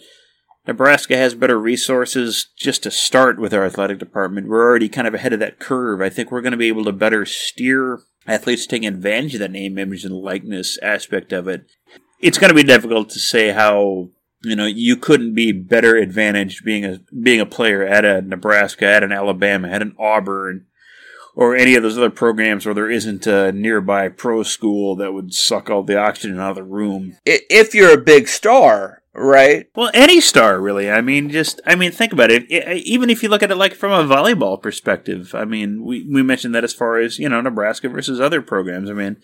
Nebraska 0.65 1.17
has 1.17 1.35
better 1.35 1.59
resources 1.59 2.47
just 2.57 2.83
to 2.83 2.91
start 2.91 3.37
with 3.37 3.53
our 3.53 3.65
athletic 3.65 3.99
department. 3.99 4.47
We're 4.47 4.63
already 4.63 4.87
kind 4.87 5.07
of 5.07 5.13
ahead 5.13 5.33
of 5.33 5.39
that 5.39 5.59
curve. 5.59 6.01
I 6.01 6.09
think 6.09 6.31
we're 6.31 6.41
going 6.41 6.51
to 6.51 6.57
be 6.57 6.69
able 6.69 6.85
to 6.85 6.93
better 6.93 7.25
steer 7.25 7.99
athletes 8.25 8.65
taking 8.65 8.87
advantage 8.87 9.33
of 9.33 9.39
that 9.41 9.51
name, 9.51 9.77
image, 9.77 10.05
and 10.05 10.15
likeness 10.15 10.77
aspect 10.81 11.33
of 11.33 11.47
it. 11.47 11.65
It's 12.19 12.37
going 12.37 12.49
to 12.49 12.55
be 12.55 12.63
difficult 12.63 13.09
to 13.09 13.19
say 13.19 13.51
how 13.51 14.09
you 14.43 14.55
know 14.55 14.65
you 14.65 14.95
couldn't 14.95 15.33
be 15.33 15.51
better 15.51 15.97
advantaged 15.97 16.63
being 16.63 16.85
a 16.85 16.99
being 17.21 17.41
a 17.41 17.45
player 17.45 17.85
at 17.85 18.05
a 18.05 18.21
Nebraska, 18.21 18.85
at 18.85 19.03
an 19.03 19.11
Alabama, 19.11 19.67
at 19.67 19.81
an 19.81 19.93
Auburn, 19.99 20.65
or 21.35 21.55
any 21.55 21.75
of 21.75 21.83
those 21.83 21.97
other 21.97 22.09
programs 22.09 22.65
where 22.65 22.75
there 22.75 22.89
isn't 22.89 23.27
a 23.27 23.51
nearby 23.51 24.07
pro 24.07 24.43
school 24.43 24.95
that 24.95 25.11
would 25.11 25.33
suck 25.33 25.69
all 25.69 25.83
the 25.83 25.97
oxygen 25.97 26.39
out 26.39 26.51
of 26.51 26.55
the 26.55 26.63
room. 26.63 27.17
If 27.25 27.75
you're 27.75 27.93
a 27.93 28.01
big 28.01 28.29
star, 28.29 29.02
right? 29.13 29.67
Well, 29.75 29.91
any 29.93 30.19
star, 30.21 30.59
really. 30.59 30.89
I 30.89 31.01
mean, 31.01 31.29
just, 31.29 31.61
I 31.65 31.75
mean, 31.75 31.91
think 31.91 32.13
about 32.13 32.31
it. 32.31 32.49
Even 32.49 33.09
if 33.09 33.23
you 33.23 33.29
look 33.29 33.43
at 33.43 33.51
it 33.51 33.55
like 33.55 33.73
from 33.73 33.91
a 33.91 34.15
volleyball 34.15 34.61
perspective, 34.61 35.33
I 35.35 35.45
mean, 35.45 35.83
we, 35.83 36.07
we 36.11 36.23
mentioned 36.23 36.55
that 36.55 36.63
as 36.63 36.73
far 36.73 36.97
as, 36.97 37.19
you 37.19 37.29
know, 37.29 37.41
Nebraska 37.41 37.89
versus 37.89 38.19
other 38.19 38.41
programs. 38.41 38.89
I 38.89 38.93
mean, 38.93 39.17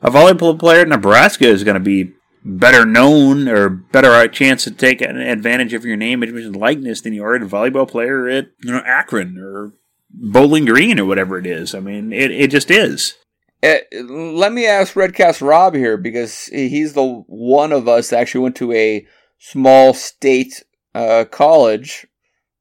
a 0.00 0.10
volleyball 0.10 0.58
player 0.58 0.80
at 0.80 0.88
Nebraska 0.88 1.46
is 1.46 1.64
going 1.64 1.74
to 1.74 1.80
be 1.80 2.12
better 2.44 2.86
known 2.86 3.48
or 3.48 3.68
better 3.68 4.12
a 4.12 4.28
chance 4.28 4.64
to 4.64 4.70
take 4.70 5.00
advantage 5.02 5.74
of 5.74 5.84
your 5.84 5.96
name, 5.96 6.22
image, 6.22 6.44
and 6.44 6.56
likeness 6.56 7.00
than 7.00 7.12
you 7.12 7.24
are 7.24 7.34
a 7.34 7.40
volleyball 7.40 7.88
player 7.88 8.28
at, 8.28 8.46
you 8.62 8.72
know, 8.72 8.82
Akron 8.86 9.36
or 9.38 9.72
Bowling 10.10 10.64
Green 10.64 11.00
or 11.00 11.04
whatever 11.04 11.38
it 11.38 11.46
is. 11.46 11.74
I 11.74 11.80
mean, 11.80 12.12
it, 12.12 12.30
it 12.30 12.50
just 12.50 12.70
is. 12.70 13.14
Uh, 13.62 13.78
let 14.00 14.52
me 14.52 14.66
ask 14.66 14.94
Redcast 14.94 15.44
Rob 15.44 15.74
here 15.74 15.96
because 15.96 16.46
he's 16.46 16.92
the 16.92 17.24
one 17.26 17.72
of 17.72 17.88
us 17.88 18.10
that 18.10 18.20
actually 18.20 18.42
went 18.42 18.56
to 18.56 18.72
a 18.72 19.06
small 19.38 19.94
state 19.94 20.64
uh, 20.94 21.24
college, 21.30 22.06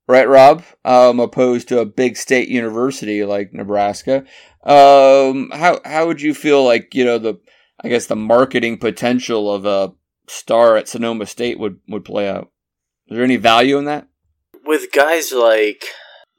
right, 0.08 0.28
Rob? 0.28 0.64
Um, 0.84 1.20
opposed 1.20 1.68
to 1.70 1.80
a 1.80 1.86
big 1.86 2.18
state 2.18 2.50
university 2.50 3.24
like 3.24 3.54
Nebraska. 3.54 4.26
Um, 4.64 5.52
how 5.54 5.80
how 5.86 6.08
would 6.08 6.22
you 6.22 6.34
feel 6.34 6.64
like 6.64 6.96
you 6.96 7.06
know 7.06 7.18
the 7.18 7.40
I 7.84 7.90
guess 7.90 8.08
the 8.08 8.16
marketing 8.16 8.78
potential 8.78 9.54
of 9.54 9.66
a 9.66 9.94
star 10.28 10.76
at 10.76 10.88
Sonoma 10.88 11.26
State 11.26 11.60
would 11.60 11.80
would 11.88 12.06
play 12.06 12.28
out? 12.28 12.52
Is 13.08 13.16
there 13.16 13.24
any 13.24 13.38
value 13.38 13.78
in 13.78 13.86
that? 13.86 14.08
With 14.66 14.92
guys 14.92 15.32
like 15.32 15.86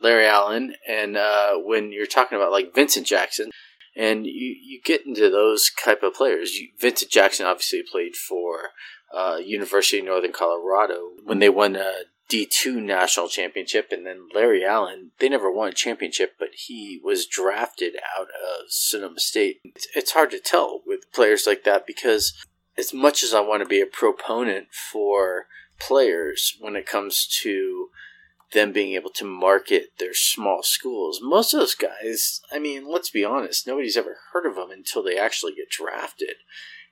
Larry 0.01 0.27
Allen, 0.27 0.75
and 0.89 1.17
uh, 1.17 1.55
when 1.55 1.93
you're 1.93 2.07
talking 2.07 2.37
about 2.37 2.53
like 2.53 2.75
Vincent 2.75 3.07
Jackson, 3.07 3.51
and 3.97 4.27
you, 4.27 4.57
you 4.61 4.81
get 4.85 5.07
into 5.07 5.31
those 5.31 5.71
type 5.83 6.03
of 6.03 6.15
players. 6.15 6.55
You, 6.55 6.69
Vincent 6.79 7.11
Jackson 7.11 7.47
obviously 7.47 7.83
played 7.91 8.15
for 8.17 8.71
uh, 9.17 9.37
University 9.37 9.99
of 9.99 10.05
Northern 10.05 10.33
Colorado 10.33 11.11
when 11.25 11.39
they 11.39 11.49
won 11.49 11.77
a 11.77 12.03
D2 12.29 12.83
national 12.83 13.29
championship, 13.29 13.93
and 13.93 14.05
then 14.05 14.29
Larry 14.35 14.65
Allen, 14.65 15.13
they 15.21 15.29
never 15.29 15.51
won 15.51 15.69
a 15.69 15.73
championship, 15.73 16.35
but 16.39 16.49
he 16.55 17.01
was 17.03 17.25
drafted 17.25 17.95
out 18.19 18.27
of 18.29 18.67
Sonoma 18.69 19.21
State. 19.21 19.61
It's, 19.65 19.87
it's 19.95 20.13
hard 20.13 20.33
to 20.33 20.41
tell 20.41 20.83
with 20.85 21.13
players 21.13 21.47
like 21.47 21.63
that 21.65 21.87
because 21.87 22.35
as 22.77 22.93
much 22.93 23.23
as 23.23 23.33
I 23.33 23.41
want 23.41 23.63
to 23.63 23.69
be 23.69 23.81
a 23.81 23.87
proponent 23.87 24.69
for 24.73 25.47
players 25.79 26.57
when 26.59 26.75
it 26.75 26.87
comes 26.87 27.27
to 27.43 27.91
them 28.53 28.73
being 28.73 28.95
able 28.95 29.11
to 29.11 29.25
market 29.25 29.91
their 29.99 30.15
small 30.15 30.63
schools. 30.63 31.21
Most 31.23 31.53
of 31.53 31.61
those 31.61 31.75
guys, 31.75 32.41
I 32.53 32.59
mean, 32.59 32.91
let's 32.91 33.11
be 33.11 33.25
honest, 33.25 33.67
nobody's 33.67 33.97
ever 33.97 34.19
heard 34.33 34.47
of 34.47 34.55
them 34.55 34.71
until 34.71 35.03
they 35.03 35.19
actually 35.19 35.55
get 35.55 35.69
drafted. 35.69 36.37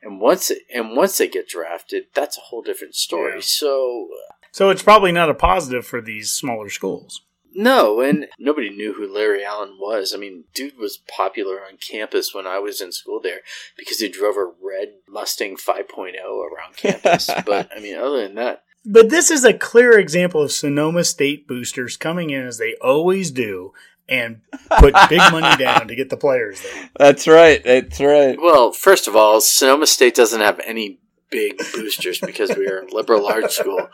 And 0.04 0.20
once 0.20 0.50
it, 0.50 0.58
and 0.72 0.96
once 0.96 1.18
they 1.18 1.28
get 1.28 1.48
drafted, 1.48 2.04
that's 2.14 2.38
a 2.38 2.42
whole 2.42 2.62
different 2.62 2.94
story. 2.94 3.36
Yeah. 3.36 3.40
So 3.42 4.08
So 4.52 4.70
it's 4.70 4.82
probably 4.82 5.12
not 5.12 5.30
a 5.30 5.34
positive 5.34 5.86
for 5.86 6.00
these 6.00 6.30
smaller 6.30 6.68
schools. 6.68 7.22
No, 7.56 8.00
and 8.00 8.26
nobody 8.38 8.68
knew 8.68 8.94
who 8.94 9.12
Larry 9.12 9.44
Allen 9.44 9.76
was. 9.78 10.12
I 10.12 10.18
mean, 10.18 10.44
dude 10.54 10.76
was 10.76 10.98
popular 11.08 11.60
on 11.60 11.76
campus 11.76 12.34
when 12.34 12.48
I 12.48 12.58
was 12.58 12.80
in 12.80 12.90
school 12.90 13.20
there 13.22 13.40
because 13.76 14.00
he 14.00 14.08
drove 14.08 14.36
a 14.36 14.44
red 14.44 14.94
Mustang 15.08 15.56
5.0 15.56 16.14
around 16.16 16.76
campus. 16.76 17.30
but 17.46 17.70
I 17.74 17.80
mean, 17.80 17.96
other 17.96 18.22
than 18.22 18.34
that, 18.34 18.64
but 18.84 19.08
this 19.08 19.30
is 19.30 19.44
a 19.44 19.54
clear 19.54 19.98
example 19.98 20.42
of 20.42 20.52
Sonoma 20.52 21.04
State 21.04 21.48
boosters 21.48 21.96
coming 21.96 22.30
in 22.30 22.44
as 22.44 22.58
they 22.58 22.74
always 22.82 23.30
do 23.30 23.72
and 24.08 24.40
put 24.78 24.94
big 25.08 25.20
money 25.32 25.56
down 25.56 25.88
to 25.88 25.94
get 25.94 26.10
the 26.10 26.16
players 26.16 26.60
there. 26.62 26.90
That's 26.98 27.26
right. 27.26 27.62
That's 27.64 28.00
right. 28.00 28.36
Well, 28.40 28.72
first 28.72 29.08
of 29.08 29.16
all, 29.16 29.40
Sonoma 29.40 29.86
State 29.86 30.14
doesn't 30.14 30.40
have 30.40 30.60
any 30.64 30.98
big 31.30 31.58
boosters 31.72 32.20
because 32.20 32.50
we 32.56 32.66
are 32.68 32.82
a 32.82 32.94
liberal 32.94 33.26
arts 33.26 33.56
school. 33.56 33.88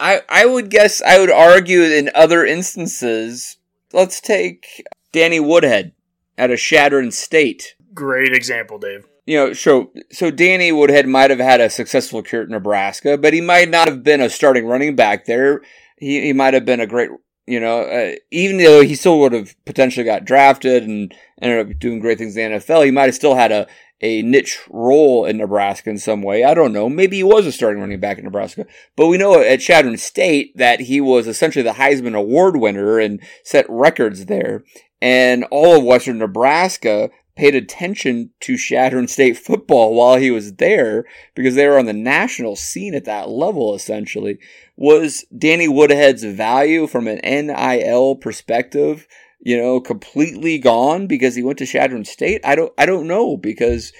I, 0.00 0.22
I 0.28 0.46
would 0.46 0.70
guess, 0.70 1.02
I 1.02 1.18
would 1.18 1.30
argue 1.30 1.82
in 1.82 2.10
other 2.14 2.44
instances, 2.44 3.56
let's 3.92 4.20
take 4.20 4.84
Danny 5.12 5.40
Woodhead 5.40 5.92
at 6.36 6.50
a 6.50 6.56
Chadron 6.56 7.10
State. 7.10 7.74
Great 7.94 8.32
example, 8.32 8.78
Dave. 8.78 9.06
You 9.26 9.36
know, 9.36 9.52
so 9.52 9.90
so 10.10 10.30
Danny 10.30 10.72
Woodhead 10.72 11.06
might 11.06 11.28
have 11.28 11.38
had 11.38 11.60
a 11.60 11.68
successful 11.68 12.22
career 12.22 12.44
at 12.44 12.48
Nebraska, 12.48 13.18
but 13.18 13.34
he 13.34 13.42
might 13.42 13.68
not 13.68 13.86
have 13.86 14.02
been 14.02 14.22
a 14.22 14.30
starting 14.30 14.66
running 14.66 14.96
back 14.96 15.26
there. 15.26 15.60
He 15.98 16.22
he 16.22 16.32
might 16.32 16.54
have 16.54 16.64
been 16.64 16.80
a 16.80 16.86
great, 16.86 17.10
you 17.48 17.58
know, 17.60 17.80
uh, 17.80 18.14
even 18.30 18.58
though 18.58 18.82
he 18.82 18.94
still 18.94 19.18
would 19.20 19.32
have 19.32 19.54
potentially 19.64 20.04
got 20.04 20.24
drafted 20.24 20.84
and 20.84 21.14
ended 21.40 21.70
up 21.70 21.78
doing 21.78 21.98
great 21.98 22.18
things 22.18 22.36
in 22.36 22.52
the 22.52 22.58
NFL. 22.58 22.84
He 22.84 22.90
might 22.90 23.06
have 23.06 23.14
still 23.14 23.34
had 23.34 23.52
a 23.52 23.66
a 24.00 24.22
niche 24.22 24.60
role 24.70 25.24
in 25.24 25.38
Nebraska 25.38 25.90
in 25.90 25.98
some 25.98 26.22
way. 26.22 26.44
I 26.44 26.54
don't 26.54 26.72
know. 26.72 26.88
Maybe 26.88 27.16
he 27.16 27.24
was 27.24 27.46
a 27.46 27.52
starting 27.52 27.80
running 27.80 27.98
back 27.98 28.18
in 28.18 28.24
Nebraska, 28.24 28.64
but 28.94 29.08
we 29.08 29.18
know 29.18 29.40
at 29.40 29.60
Chadron 29.60 29.96
State 29.96 30.56
that 30.56 30.80
he 30.80 31.00
was 31.00 31.26
essentially 31.26 31.64
the 31.64 31.72
Heisman 31.72 32.14
Award 32.14 32.56
winner 32.56 33.00
and 33.00 33.20
set 33.42 33.66
records 33.68 34.26
there. 34.26 34.62
And 35.02 35.44
all 35.50 35.78
of 35.78 35.84
Western 35.84 36.18
Nebraska 36.18 37.10
paid 37.34 37.54
attention 37.54 38.30
to 38.40 38.56
Chadron 38.56 39.08
State 39.08 39.36
football 39.36 39.94
while 39.94 40.16
he 40.16 40.30
was 40.30 40.54
there 40.54 41.04
because 41.34 41.54
they 41.54 41.66
were 41.66 41.78
on 41.78 41.86
the 41.86 41.92
national 41.92 42.56
scene 42.56 42.94
at 42.94 43.04
that 43.04 43.28
level 43.28 43.74
essentially. 43.74 44.38
Was 44.80 45.24
Danny 45.36 45.66
Woodhead's 45.66 46.22
value 46.22 46.86
from 46.86 47.08
an 47.08 47.18
NIL 47.24 48.14
perspective, 48.14 49.08
you 49.40 49.60
know, 49.60 49.80
completely 49.80 50.58
gone 50.58 51.08
because 51.08 51.34
he 51.34 51.42
went 51.42 51.58
to 51.58 51.66
Chadron 51.66 52.04
State? 52.04 52.40
I 52.44 52.54
don't 52.54 52.72
I 52.78 52.86
don't 52.86 53.08
know 53.08 53.36
because 53.36 53.92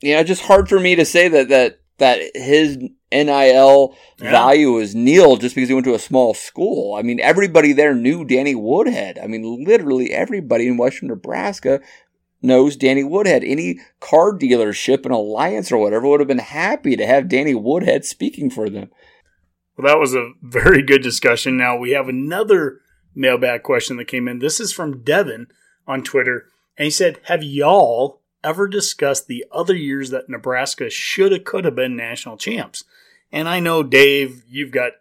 you 0.00 0.14
know, 0.14 0.22
just 0.22 0.42
hard 0.42 0.68
for 0.68 0.78
me 0.78 0.94
to 0.94 1.04
say 1.04 1.26
that 1.26 1.48
that 1.48 1.80
that 1.98 2.20
his 2.36 2.78
NIL 3.12 3.96
yeah. 4.20 4.30
value 4.30 4.78
is 4.78 4.94
nil 4.94 5.36
just 5.36 5.56
because 5.56 5.68
he 5.68 5.74
went 5.74 5.84
to 5.86 5.94
a 5.94 5.98
small 5.98 6.32
school. 6.32 6.94
I 6.94 7.02
mean, 7.02 7.18
everybody 7.18 7.72
there 7.72 7.94
knew 7.94 8.24
Danny 8.24 8.54
Woodhead. 8.54 9.18
I 9.18 9.26
mean, 9.26 9.64
literally 9.64 10.12
everybody 10.12 10.68
in 10.68 10.76
Western 10.76 11.08
Nebraska 11.08 11.80
knows 12.40 12.76
Danny 12.76 13.04
Woodhead. 13.04 13.42
Any 13.44 13.80
car 13.98 14.32
dealership, 14.32 15.04
an 15.04 15.12
alliance 15.12 15.72
or 15.72 15.78
whatever 15.78 16.06
would 16.06 16.20
have 16.20 16.28
been 16.28 16.38
happy 16.38 16.96
to 16.96 17.06
have 17.06 17.28
Danny 17.28 17.54
Woodhead 17.54 18.04
speaking 18.04 18.48
for 18.48 18.70
them. 18.70 18.90
Well, 19.80 19.94
that 19.94 20.00
was 20.00 20.14
a 20.14 20.32
very 20.42 20.82
good 20.82 21.02
discussion. 21.02 21.56
Now 21.56 21.74
we 21.74 21.92
have 21.92 22.06
another 22.06 22.80
mailbag 23.14 23.62
question 23.62 23.96
that 23.96 24.08
came 24.08 24.28
in. 24.28 24.38
This 24.38 24.60
is 24.60 24.74
from 24.74 25.02
Devin 25.02 25.46
on 25.86 26.02
Twitter. 26.02 26.48
And 26.76 26.84
he 26.84 26.90
said, 26.90 27.18
Have 27.24 27.42
y'all 27.42 28.20
ever 28.44 28.68
discussed 28.68 29.26
the 29.26 29.46
other 29.50 29.74
years 29.74 30.10
that 30.10 30.28
Nebraska 30.28 30.90
should 30.90 31.32
have, 31.32 31.44
could 31.44 31.64
have 31.64 31.76
been 31.76 31.96
national 31.96 32.36
champs? 32.36 32.84
And 33.32 33.48
I 33.48 33.60
know, 33.60 33.82
Dave, 33.82 34.42
you've 34.50 34.70
got 34.70 34.92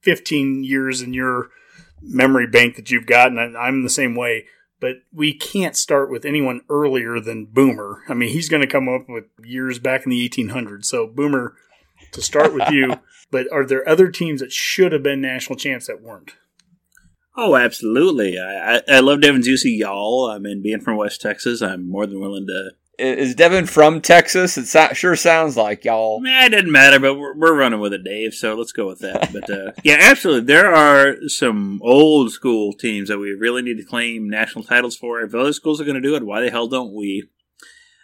15 0.00 0.64
years 0.64 1.02
in 1.02 1.14
your 1.14 1.50
memory 2.02 2.48
bank 2.48 2.74
that 2.74 2.90
you've 2.90 3.06
got, 3.06 3.30
and 3.30 3.56
I'm 3.56 3.84
the 3.84 3.90
same 3.90 4.16
way 4.16 4.46
but 4.80 5.02
we 5.12 5.34
can't 5.34 5.76
start 5.76 6.10
with 6.10 6.24
anyone 6.24 6.62
earlier 6.70 7.20
than 7.20 7.44
Boomer. 7.44 8.02
I 8.08 8.14
mean, 8.14 8.30
he's 8.30 8.48
going 8.48 8.62
to 8.62 8.66
come 8.66 8.88
up 8.88 9.08
with 9.08 9.24
years 9.44 9.78
back 9.78 10.04
in 10.04 10.10
the 10.10 10.26
1800s. 10.26 10.86
So, 10.86 11.06
Boomer, 11.06 11.54
to 12.12 12.22
start 12.22 12.54
with 12.54 12.68
you, 12.70 12.96
but 13.30 13.46
are 13.52 13.64
there 13.64 13.88
other 13.88 14.08
teams 14.10 14.40
that 14.40 14.52
should 14.52 14.92
have 14.92 15.02
been 15.02 15.20
national 15.20 15.56
champs 15.56 15.86
that 15.86 16.02
weren't? 16.02 16.32
Oh, 17.36 17.56
absolutely. 17.56 18.38
I, 18.38 18.76
I, 18.76 18.82
I 18.88 19.00
love 19.00 19.20
Devin's 19.20 19.46
use 19.46 19.64
of 19.64 19.70
y'all. 19.70 20.30
I 20.30 20.38
mean, 20.38 20.62
being 20.62 20.80
from 20.80 20.96
West 20.96 21.20
Texas, 21.20 21.62
I'm 21.62 21.88
more 21.88 22.06
than 22.06 22.20
willing 22.20 22.46
to 22.48 22.72
is 23.00 23.34
Devin 23.34 23.66
from 23.66 24.00
Texas? 24.00 24.58
It 24.58 24.66
so- 24.66 24.92
sure 24.92 25.16
sounds 25.16 25.56
like 25.56 25.84
y'all. 25.84 26.20
Nah, 26.20 26.44
it 26.44 26.50
doesn't 26.50 26.70
matter, 26.70 26.98
but 26.98 27.14
we're, 27.14 27.34
we're 27.34 27.56
running 27.56 27.80
with 27.80 27.92
it, 27.92 28.04
Dave. 28.04 28.34
So 28.34 28.54
let's 28.54 28.72
go 28.72 28.86
with 28.86 28.98
that. 29.00 29.32
But 29.32 29.50
uh, 29.50 29.72
yeah, 29.82 29.96
absolutely, 29.98 30.44
there 30.44 30.74
are 30.74 31.16
some 31.28 31.80
old 31.82 32.30
school 32.30 32.72
teams 32.72 33.08
that 33.08 33.18
we 33.18 33.32
really 33.32 33.62
need 33.62 33.78
to 33.78 33.84
claim 33.84 34.28
national 34.28 34.64
titles 34.64 34.96
for. 34.96 35.20
If 35.20 35.34
other 35.34 35.52
schools 35.52 35.80
are 35.80 35.84
going 35.84 35.94
to 35.94 36.00
do 36.00 36.14
it, 36.14 36.26
why 36.26 36.42
the 36.42 36.50
hell 36.50 36.68
don't 36.68 36.92
we? 36.92 37.24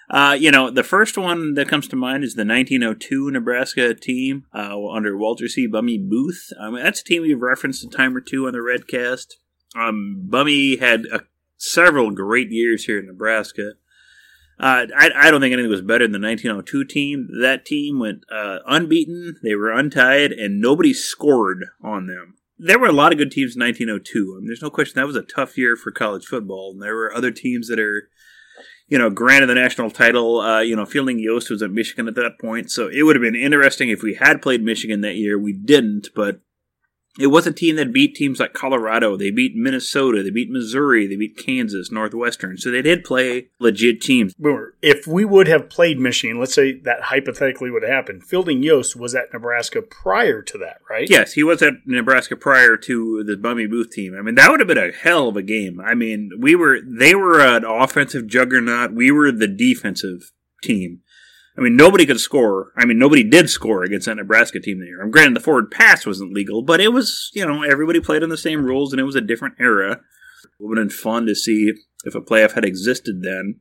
Uh, 0.08 0.36
you 0.38 0.50
know, 0.50 0.70
the 0.70 0.84
first 0.84 1.18
one 1.18 1.54
that 1.54 1.68
comes 1.68 1.88
to 1.88 1.96
mind 1.96 2.22
is 2.22 2.34
the 2.34 2.44
1902 2.44 3.30
Nebraska 3.30 3.94
team 3.94 4.46
uh, 4.54 4.76
under 4.88 5.16
Walter 5.16 5.48
C. 5.48 5.66
Bummy 5.66 5.98
Booth. 5.98 6.52
I 6.60 6.70
mean, 6.70 6.82
that's 6.82 7.00
a 7.00 7.04
team 7.04 7.22
we've 7.22 7.40
referenced 7.40 7.84
a 7.84 7.88
time 7.88 8.16
or 8.16 8.20
two 8.20 8.46
on 8.46 8.52
the 8.52 8.58
Redcast. 8.58 9.34
Um, 9.74 10.22
Bummy 10.28 10.76
had 10.76 11.02
several 11.56 12.10
great 12.10 12.50
years 12.50 12.84
here 12.84 12.98
in 12.98 13.06
Nebraska. 13.06 13.72
Uh, 14.58 14.86
I, 14.96 15.10
I, 15.14 15.30
don't 15.30 15.42
think 15.42 15.52
anything 15.52 15.70
was 15.70 15.82
better 15.82 16.04
than 16.04 16.12
the 16.12 16.26
1902 16.26 16.84
team. 16.84 17.28
That 17.42 17.66
team 17.66 17.98
went 17.98 18.24
uh, 18.32 18.60
unbeaten, 18.66 19.36
they 19.42 19.54
were 19.54 19.70
untied, 19.70 20.32
and 20.32 20.62
nobody 20.62 20.94
scored 20.94 21.66
on 21.82 22.06
them. 22.06 22.36
There 22.58 22.78
were 22.78 22.86
a 22.86 22.92
lot 22.92 23.12
of 23.12 23.18
good 23.18 23.30
teams 23.30 23.54
in 23.54 23.60
1902. 23.60 24.34
I 24.34 24.38
mean, 24.38 24.46
there's 24.46 24.62
no 24.62 24.70
question 24.70 24.94
that 24.96 25.06
was 25.06 25.16
a 25.16 25.20
tough 25.20 25.58
year 25.58 25.76
for 25.76 25.90
college 25.90 26.24
football. 26.24 26.70
And 26.70 26.80
there 26.80 26.94
were 26.94 27.14
other 27.14 27.30
teams 27.30 27.68
that 27.68 27.78
are, 27.78 28.08
you 28.88 28.98
know, 28.98 29.10
granted 29.10 29.48
the 29.48 29.54
national 29.54 29.90
title. 29.90 30.40
Uh, 30.40 30.60
you 30.60 30.76
know, 30.76 30.86
Fielding 30.86 31.18
Yost 31.18 31.50
was 31.50 31.62
at 31.62 31.70
Michigan 31.70 32.08
at 32.08 32.14
that 32.14 32.38
point, 32.40 32.70
so 32.70 32.88
it 32.88 33.02
would 33.02 33.16
have 33.16 33.22
been 33.22 33.34
interesting 33.34 33.88
if 33.88 34.02
we 34.02 34.14
had 34.14 34.42
played 34.42 34.62
Michigan 34.62 35.00
that 35.00 35.16
year. 35.16 35.38
We 35.38 35.52
didn't, 35.52 36.08
but 36.14 36.40
it 37.18 37.28
was 37.28 37.46
a 37.46 37.52
team 37.52 37.76
that 37.76 37.92
beat 37.92 38.14
teams 38.14 38.40
like 38.40 38.52
Colorado. 38.52 39.16
They 39.16 39.30
beat 39.30 39.54
Minnesota. 39.54 40.22
They 40.22 40.30
beat 40.30 40.50
Missouri. 40.50 41.06
They 41.06 41.16
beat 41.16 41.36
Kansas, 41.36 41.90
Northwestern. 41.90 42.58
So 42.58 42.70
they 42.70 42.82
did 42.82 43.04
play 43.04 43.48
legit 43.58 44.00
teams. 44.00 44.34
If 44.82 45.06
we 45.06 45.24
would 45.24 45.48
have 45.48 45.70
played 45.70 45.98
Michigan, 45.98 46.38
let's 46.38 46.54
say 46.54 46.78
that 46.80 47.02
hypothetically 47.02 47.70
would 47.70 47.82
have 47.82 47.92
happened. 47.92 48.24
Fielding 48.24 48.62
Yost 48.62 48.96
was 48.96 49.14
at 49.14 49.32
Nebraska 49.32 49.82
prior 49.82 50.42
to 50.42 50.58
that, 50.58 50.78
right? 50.90 51.08
Yes, 51.08 51.32
he 51.32 51.42
was 51.42 51.62
at 51.62 51.74
Nebraska 51.86 52.36
prior 52.36 52.76
to 52.76 53.24
the 53.24 53.36
Bummy 53.36 53.66
Booth 53.66 53.90
team. 53.90 54.14
I 54.16 54.22
mean, 54.22 54.34
that 54.34 54.50
would 54.50 54.60
have 54.60 54.68
been 54.68 54.78
a 54.78 54.92
hell 54.92 55.28
of 55.28 55.36
a 55.36 55.42
game. 55.42 55.80
I 55.80 55.94
mean, 55.94 56.30
we 56.38 56.54
were 56.54 56.80
they 56.84 57.14
were 57.14 57.40
an 57.40 57.64
offensive 57.64 58.26
juggernaut. 58.26 58.92
We 58.92 59.10
were 59.10 59.32
the 59.32 59.48
defensive 59.48 60.32
team. 60.62 61.00
I 61.58 61.62
mean, 61.62 61.76
nobody 61.76 62.04
could 62.04 62.20
score. 62.20 62.72
I 62.76 62.84
mean, 62.84 62.98
nobody 62.98 63.22
did 63.22 63.48
score 63.48 63.82
against 63.82 64.06
that 64.06 64.16
Nebraska 64.16 64.60
team 64.60 64.78
there. 64.78 65.00
I'm 65.02 65.10
granted 65.10 65.36
the 65.36 65.40
forward 65.40 65.70
pass 65.70 66.04
wasn't 66.04 66.34
legal, 66.34 66.62
but 66.62 66.80
it 66.80 66.92
was, 66.92 67.30
you 67.34 67.46
know, 67.46 67.62
everybody 67.62 68.00
played 68.00 68.22
on 68.22 68.28
the 68.28 68.36
same 68.36 68.64
rules 68.64 68.92
and 68.92 69.00
it 69.00 69.04
was 69.04 69.14
a 69.14 69.22
different 69.22 69.54
era. 69.58 69.92
It 69.92 70.50
would 70.60 70.78
have 70.78 70.88
been 70.88 70.96
fun 70.96 71.26
to 71.26 71.34
see 71.34 71.72
if 72.04 72.14
a 72.14 72.20
playoff 72.20 72.52
had 72.52 72.64
existed 72.64 73.22
then, 73.22 73.56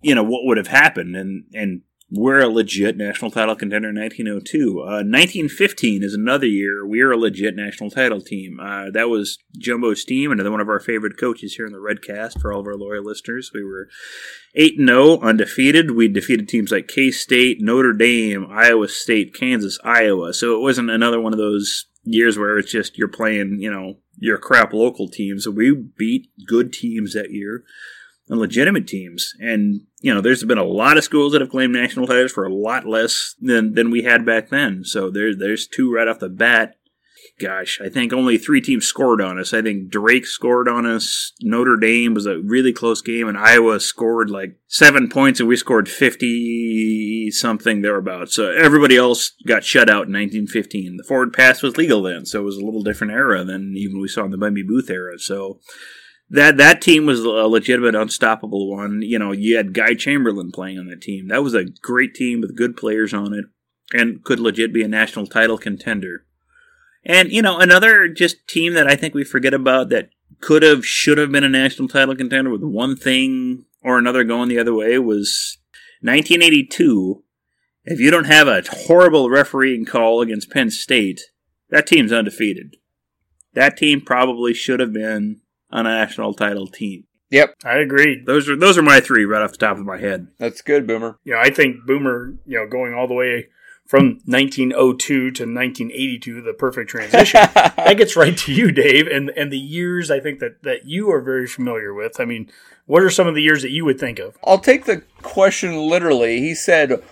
you 0.00 0.14
know, 0.14 0.22
what 0.22 0.44
would 0.44 0.56
have 0.56 0.68
happened. 0.68 1.16
And, 1.16 1.44
and 1.52 1.82
we're 2.10 2.40
a 2.40 2.48
legit 2.48 2.96
national 2.96 3.30
title 3.30 3.56
contender 3.56 3.88
in 3.88 3.96
1902. 3.96 4.80
Uh, 4.80 5.02
1915 5.02 6.02
is 6.02 6.14
another 6.14 6.46
year 6.46 6.86
we're 6.86 7.12
a 7.12 7.16
legit 7.16 7.56
national 7.56 7.90
title 7.90 8.20
team. 8.20 8.60
Uh, 8.60 8.90
that 8.90 9.08
was 9.08 9.38
Jumbo 9.58 9.92
Stiehm, 9.92 10.30
another 10.30 10.50
one 10.50 10.60
of 10.60 10.68
our 10.68 10.80
favorite 10.80 11.18
coaches 11.18 11.54
here 11.54 11.66
in 11.66 11.72
the 11.72 11.78
Redcast 11.78 12.40
for 12.40 12.52
all 12.52 12.60
of 12.60 12.66
our 12.66 12.76
loyal 12.76 13.04
listeners. 13.04 13.50
We 13.54 13.64
were 13.64 13.88
8 14.54 14.76
0, 14.78 15.20
undefeated. 15.20 15.92
We 15.92 16.08
defeated 16.08 16.48
teams 16.48 16.70
like 16.70 16.88
K 16.88 17.10
State, 17.10 17.58
Notre 17.60 17.92
Dame, 17.92 18.46
Iowa 18.50 18.88
State, 18.88 19.34
Kansas, 19.34 19.78
Iowa. 19.82 20.34
So 20.34 20.56
it 20.56 20.60
wasn't 20.60 20.90
another 20.90 21.20
one 21.20 21.32
of 21.32 21.38
those 21.38 21.86
years 22.04 22.38
where 22.38 22.58
it's 22.58 22.70
just 22.70 22.98
you're 22.98 23.08
playing, 23.08 23.58
you 23.60 23.70
know, 23.70 23.94
your 24.18 24.38
crap 24.38 24.72
local 24.72 25.08
teams. 25.08 25.44
So 25.44 25.50
we 25.50 25.72
beat 25.72 26.28
good 26.46 26.72
teams 26.72 27.14
that 27.14 27.30
year 27.30 27.64
legitimate 28.28 28.86
teams. 28.86 29.34
And, 29.38 29.82
you 30.00 30.14
know, 30.14 30.20
there's 30.20 30.44
been 30.44 30.58
a 30.58 30.64
lot 30.64 30.96
of 30.96 31.04
schools 31.04 31.32
that 31.32 31.40
have 31.40 31.50
claimed 31.50 31.72
national 31.72 32.06
titles 32.06 32.32
for 32.32 32.44
a 32.44 32.54
lot 32.54 32.86
less 32.86 33.34
than, 33.40 33.74
than 33.74 33.90
we 33.90 34.02
had 34.02 34.24
back 34.24 34.48
then. 34.48 34.84
So 34.84 35.10
there, 35.10 35.34
there's 35.34 35.66
two 35.66 35.92
right 35.92 36.08
off 36.08 36.18
the 36.18 36.28
bat. 36.28 36.76
Gosh, 37.40 37.80
I 37.84 37.88
think 37.88 38.12
only 38.12 38.38
three 38.38 38.60
teams 38.60 38.86
scored 38.86 39.20
on 39.20 39.40
us. 39.40 39.52
I 39.52 39.60
think 39.60 39.88
Drake 39.88 40.24
scored 40.24 40.68
on 40.68 40.86
us. 40.86 41.32
Notre 41.40 41.76
Dame 41.76 42.14
was 42.14 42.26
a 42.26 42.38
really 42.38 42.72
close 42.72 43.02
game, 43.02 43.26
and 43.26 43.36
Iowa 43.36 43.80
scored 43.80 44.30
like 44.30 44.56
seven 44.68 45.08
points, 45.08 45.40
and 45.40 45.48
we 45.48 45.56
scored 45.56 45.88
50 45.88 47.32
something 47.32 47.82
thereabouts. 47.82 48.36
So 48.36 48.52
everybody 48.52 48.96
else 48.96 49.32
got 49.48 49.64
shut 49.64 49.90
out 49.90 50.06
in 50.06 50.12
1915. 50.12 50.96
The 50.96 51.02
forward 51.02 51.32
pass 51.32 51.60
was 51.60 51.76
legal 51.76 52.02
then, 52.02 52.24
so 52.24 52.38
it 52.40 52.44
was 52.44 52.56
a 52.56 52.64
little 52.64 52.84
different 52.84 53.12
era 53.12 53.42
than 53.42 53.74
even 53.76 54.00
we 54.00 54.06
saw 54.06 54.24
in 54.24 54.30
the 54.30 54.38
Bummy 54.38 54.62
Booth 54.62 54.88
era. 54.88 55.18
So 55.18 55.58
that 56.34 56.56
that 56.56 56.82
team 56.82 57.06
was 57.06 57.20
a 57.20 57.28
legitimate, 57.28 57.94
unstoppable 57.94 58.68
one. 58.68 59.02
You 59.02 59.20
know, 59.20 59.30
you 59.30 59.56
had 59.56 59.72
Guy 59.72 59.94
Chamberlain 59.94 60.50
playing 60.50 60.78
on 60.78 60.86
that 60.86 61.00
team. 61.00 61.28
That 61.28 61.44
was 61.44 61.54
a 61.54 61.64
great 61.64 62.12
team 62.12 62.40
with 62.40 62.56
good 62.56 62.76
players 62.76 63.14
on 63.14 63.32
it, 63.32 63.44
and 63.92 64.22
could 64.24 64.40
legit 64.40 64.72
be 64.72 64.82
a 64.82 64.88
national 64.88 65.28
title 65.28 65.58
contender. 65.58 66.26
And 67.04 67.30
you 67.30 67.40
know, 67.40 67.60
another 67.60 68.08
just 68.08 68.48
team 68.48 68.74
that 68.74 68.88
I 68.88 68.96
think 68.96 69.14
we 69.14 69.22
forget 69.22 69.54
about 69.54 69.90
that 69.90 70.10
could 70.40 70.64
have, 70.64 70.84
should 70.84 71.18
have 71.18 71.30
been 71.30 71.44
a 71.44 71.48
national 71.48 71.86
title 71.86 72.16
contender 72.16 72.50
with 72.50 72.64
one 72.64 72.96
thing 72.96 73.66
or 73.80 73.96
another 73.96 74.24
going 74.24 74.48
the 74.48 74.58
other 74.58 74.74
way 74.74 74.98
was 74.98 75.58
1982. 76.00 77.22
If 77.84 78.00
you 78.00 78.10
don't 78.10 78.24
have 78.24 78.48
a 78.48 78.64
horrible 78.68 79.30
refereeing 79.30 79.84
call 79.84 80.20
against 80.20 80.50
Penn 80.50 80.70
State, 80.70 81.20
that 81.70 81.86
team's 81.86 82.12
undefeated. 82.12 82.76
That 83.52 83.76
team 83.76 84.00
probably 84.00 84.52
should 84.52 84.80
have 84.80 84.92
been 84.92 85.42
a 85.74 85.82
national 85.82 86.34
title 86.34 86.66
team. 86.66 87.04
Yep, 87.30 87.56
I 87.64 87.78
agree. 87.78 88.22
Those 88.24 88.48
are 88.48 88.56
those 88.56 88.78
are 88.78 88.82
my 88.82 89.00
three 89.00 89.24
right 89.24 89.42
off 89.42 89.52
the 89.52 89.58
top 89.58 89.76
of 89.76 89.84
my 89.84 89.98
head. 89.98 90.28
that's 90.38 90.62
good, 90.62 90.86
Boomer. 90.86 91.18
You 91.24 91.32
know, 91.34 91.40
I 91.40 91.50
think 91.50 91.84
Boomer, 91.84 92.34
you 92.46 92.58
know, 92.58 92.66
going 92.68 92.94
all 92.94 93.08
the 93.08 93.14
way 93.14 93.48
from 93.86 94.20
1902 94.24 95.30
to 95.32 95.42
1982, 95.42 96.42
the 96.42 96.52
perfect 96.54 96.90
transition. 96.90 97.40
that 97.54 97.96
gets 97.96 98.16
right 98.16 98.36
to 98.38 98.52
you, 98.52 98.70
Dave, 98.70 99.06
and 99.06 99.30
and 99.30 99.52
the 99.52 99.58
years 99.58 100.10
I 100.10 100.20
think 100.20 100.38
that 100.40 100.62
that 100.62 100.86
you 100.86 101.10
are 101.10 101.20
very 101.20 101.46
familiar 101.46 101.92
with. 101.92 102.20
I 102.20 102.24
mean, 102.24 102.50
what 102.86 103.02
are 103.02 103.10
some 103.10 103.26
of 103.26 103.34
the 103.34 103.42
years 103.42 103.62
that 103.62 103.70
you 103.70 103.84
would 103.84 103.98
think 103.98 104.18
of? 104.18 104.38
I'll 104.44 104.58
take 104.58 104.84
the 104.84 105.02
question 105.22 105.76
literally. 105.88 106.40
He 106.40 106.54
said 106.54 107.02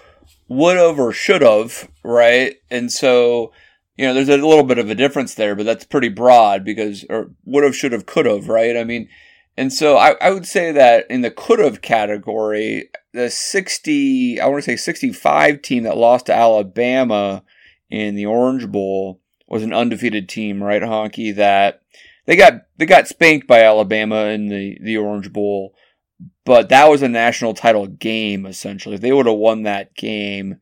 would 0.49 0.77
have 0.77 0.99
or 0.99 1.13
should 1.13 1.43
have, 1.43 1.89
right? 2.03 2.57
And 2.71 2.93
so, 2.93 3.53
you 3.97 4.07
know, 4.07 4.15
there's 4.15 4.29
a 4.29 4.37
little 4.37 4.65
bit 4.65 4.79
of 4.79 4.91
a 4.91 4.95
difference 4.95 5.35
there, 5.35 5.55
but 5.55 5.67
that's 5.67 5.85
pretty 5.85 6.09
broad 6.09 6.65
because, 6.65 7.05
or 7.11 7.31
would 7.45 7.65
have, 7.65 7.77
should 7.77 7.93
have, 7.93 8.07
could 8.07 8.27
have, 8.27 8.49
right? 8.49 8.77
I 8.77 8.85
mean, 8.85 9.09
and 9.57 9.73
so 9.73 9.99
I, 9.99 10.13
I 10.21 10.31
would 10.31 10.47
say 10.47 10.73
that 10.73 11.07
in 11.11 11.21
the 11.21 11.31
could 11.31 11.59
have 11.59 11.83
category, 11.83 12.91
the 13.13 13.29
60, 13.29 14.41
I 14.41 14.47
want 14.47 14.65
to 14.65 14.71
say 14.71 14.77
65 14.77 15.61
team 15.61 15.83
that 15.83 15.97
lost 15.97 16.27
to 16.27 16.35
Alabama 16.35 17.43
in 17.91 18.15
the 18.15 18.27
Orange 18.27 18.71
Bowl 18.71 19.21
was 19.47 19.63
an 19.63 19.75
undefeated 19.75 20.29
team, 20.31 20.63
right, 20.63 20.81
Honke? 20.81 21.37
That 21.37 21.83
they 22.25 22.37
got 22.37 22.63
they 22.79 22.87
got 22.87 23.07
spanked 23.07 23.47
by 23.47 23.63
Alabama 23.63 24.25
in 24.27 24.49
the 24.49 24.79
the 24.81 24.97
Orange 24.97 25.31
Bowl, 25.31 25.75
but 26.47 26.71
that 26.71 26.89
was 26.89 27.03
a 27.03 27.09
national 27.09 27.53
title 27.53 27.87
game 27.87 28.47
essentially. 28.47 28.95
If 28.95 29.03
they 29.03 29.13
would 29.13 29.27
have 29.27 29.37
won 29.37 29.65
that 29.65 29.95
game, 29.95 30.59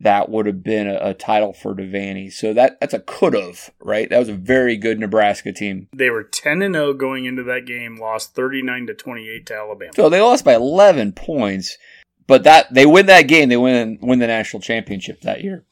that 0.00 0.28
would 0.28 0.46
have 0.46 0.62
been 0.62 0.88
a, 0.88 0.98
a 1.00 1.14
title 1.14 1.52
for 1.52 1.74
Devaney. 1.74 2.32
So 2.32 2.52
that 2.52 2.78
that's 2.80 2.94
a 2.94 3.00
could 3.00 3.34
have, 3.34 3.70
right? 3.80 4.08
That 4.10 4.18
was 4.18 4.28
a 4.28 4.34
very 4.34 4.76
good 4.76 4.98
Nebraska 4.98 5.52
team. 5.52 5.88
They 5.94 6.10
were 6.10 6.24
10 6.24 6.62
and 6.62 6.74
0 6.74 6.94
going 6.94 7.24
into 7.24 7.42
that 7.44 7.66
game, 7.66 7.96
lost 7.96 8.34
39 8.34 8.88
to 8.88 8.94
28 8.94 9.46
to 9.46 9.54
Alabama. 9.54 9.92
So 9.94 10.08
they 10.08 10.20
lost 10.20 10.44
by 10.44 10.54
11 10.54 11.12
points, 11.12 11.78
but 12.26 12.44
that 12.44 12.72
they 12.72 12.86
win 12.86 13.06
that 13.06 13.22
game, 13.22 13.48
they 13.48 13.56
win 13.56 13.98
win 14.02 14.18
the 14.18 14.26
national 14.26 14.60
championship 14.60 15.20
that 15.22 15.42
year. 15.42 15.64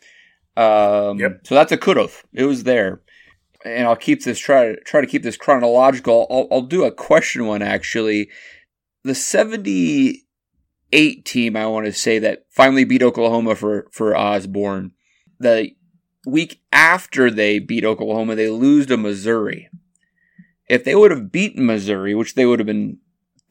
Um, 0.56 1.18
Yep. 1.18 1.46
So 1.46 1.54
that's 1.54 1.72
a 1.72 1.76
could 1.76 1.96
have. 1.96 2.22
It 2.32 2.44
was 2.44 2.64
there, 2.64 3.00
and 3.64 3.86
I'll 3.86 3.96
keep 3.96 4.22
this 4.22 4.38
try 4.38 4.76
try 4.84 5.00
to 5.00 5.06
keep 5.06 5.22
this 5.22 5.36
chronological. 5.36 6.26
I'll, 6.30 6.48
I'll 6.50 6.62
do 6.62 6.84
a 6.84 6.92
question 6.92 7.46
one 7.46 7.62
actually. 7.62 8.30
The 9.04 9.14
78 10.92 11.24
team, 11.24 11.56
I 11.56 11.66
want 11.66 11.86
to 11.86 11.92
say 11.92 12.18
that 12.20 12.44
finally 12.50 12.84
beat 12.84 13.02
Oklahoma 13.02 13.54
for 13.54 13.86
for 13.90 14.16
Osborne. 14.16 14.92
The 15.40 15.70
week 16.26 16.60
after 16.72 17.30
they 17.30 17.58
beat 17.58 17.84
Oklahoma, 17.84 18.34
they 18.34 18.48
lose 18.48 18.86
to 18.86 18.96
Missouri. 18.96 19.68
If 20.68 20.84
they 20.84 20.94
would 20.94 21.10
have 21.10 21.32
beaten 21.32 21.66
Missouri, 21.66 22.14
which 22.14 22.34
they 22.34 22.46
would 22.46 22.58
have 22.60 22.66
been 22.66 22.98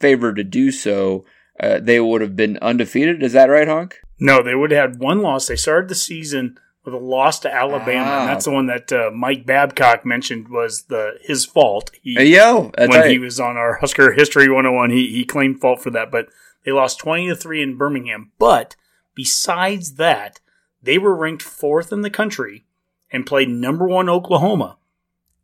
favored 0.00 0.36
to 0.36 0.44
do 0.44 0.70
so, 0.72 1.24
uh, 1.60 1.78
they 1.80 2.00
would 2.00 2.20
have 2.20 2.34
been 2.34 2.58
undefeated. 2.62 3.22
Is 3.22 3.34
that 3.34 3.50
right, 3.50 3.68
Honk? 3.68 3.98
No, 4.18 4.42
they 4.42 4.54
would 4.54 4.70
have 4.70 4.92
had 4.92 5.00
one 5.00 5.20
loss. 5.20 5.46
They 5.46 5.56
started 5.56 5.88
the 5.88 5.94
season 5.94 6.56
with 6.84 6.94
a 6.94 6.98
loss 6.98 7.38
to 7.40 7.52
Alabama, 7.54 8.04
Ah. 8.10 8.20
and 8.20 8.28
that's 8.28 8.44
the 8.46 8.50
one 8.50 8.66
that 8.66 8.92
uh, 8.92 9.10
Mike 9.14 9.46
Babcock 9.46 10.04
mentioned 10.04 10.48
was 10.48 10.84
the 10.84 11.12
his 11.22 11.44
fault. 11.44 11.90
He, 12.02 12.14
Hey, 12.14 12.26
yo, 12.26 12.72
when 12.76 12.90
right. 12.90 13.10
he 13.10 13.18
was 13.18 13.38
on 13.38 13.56
our 13.56 13.74
Husker 13.74 14.12
History 14.12 14.48
101, 14.48 14.90
he, 14.90 15.08
he 15.12 15.24
claimed 15.24 15.60
fault 15.60 15.80
for 15.82 15.90
that, 15.90 16.10
but 16.10 16.26
they 16.64 16.72
lost 16.72 16.98
20 17.00 17.28
to 17.28 17.36
3 17.36 17.62
in 17.62 17.76
Birmingham. 17.76 18.32
But 18.38 18.76
besides 19.14 19.94
that, 19.94 20.40
they 20.82 20.98
were 20.98 21.14
ranked 21.14 21.42
fourth 21.42 21.92
in 21.92 22.02
the 22.02 22.10
country 22.10 22.64
and 23.10 23.26
played 23.26 23.48
number 23.48 23.86
one 23.86 24.08
Oklahoma 24.08 24.78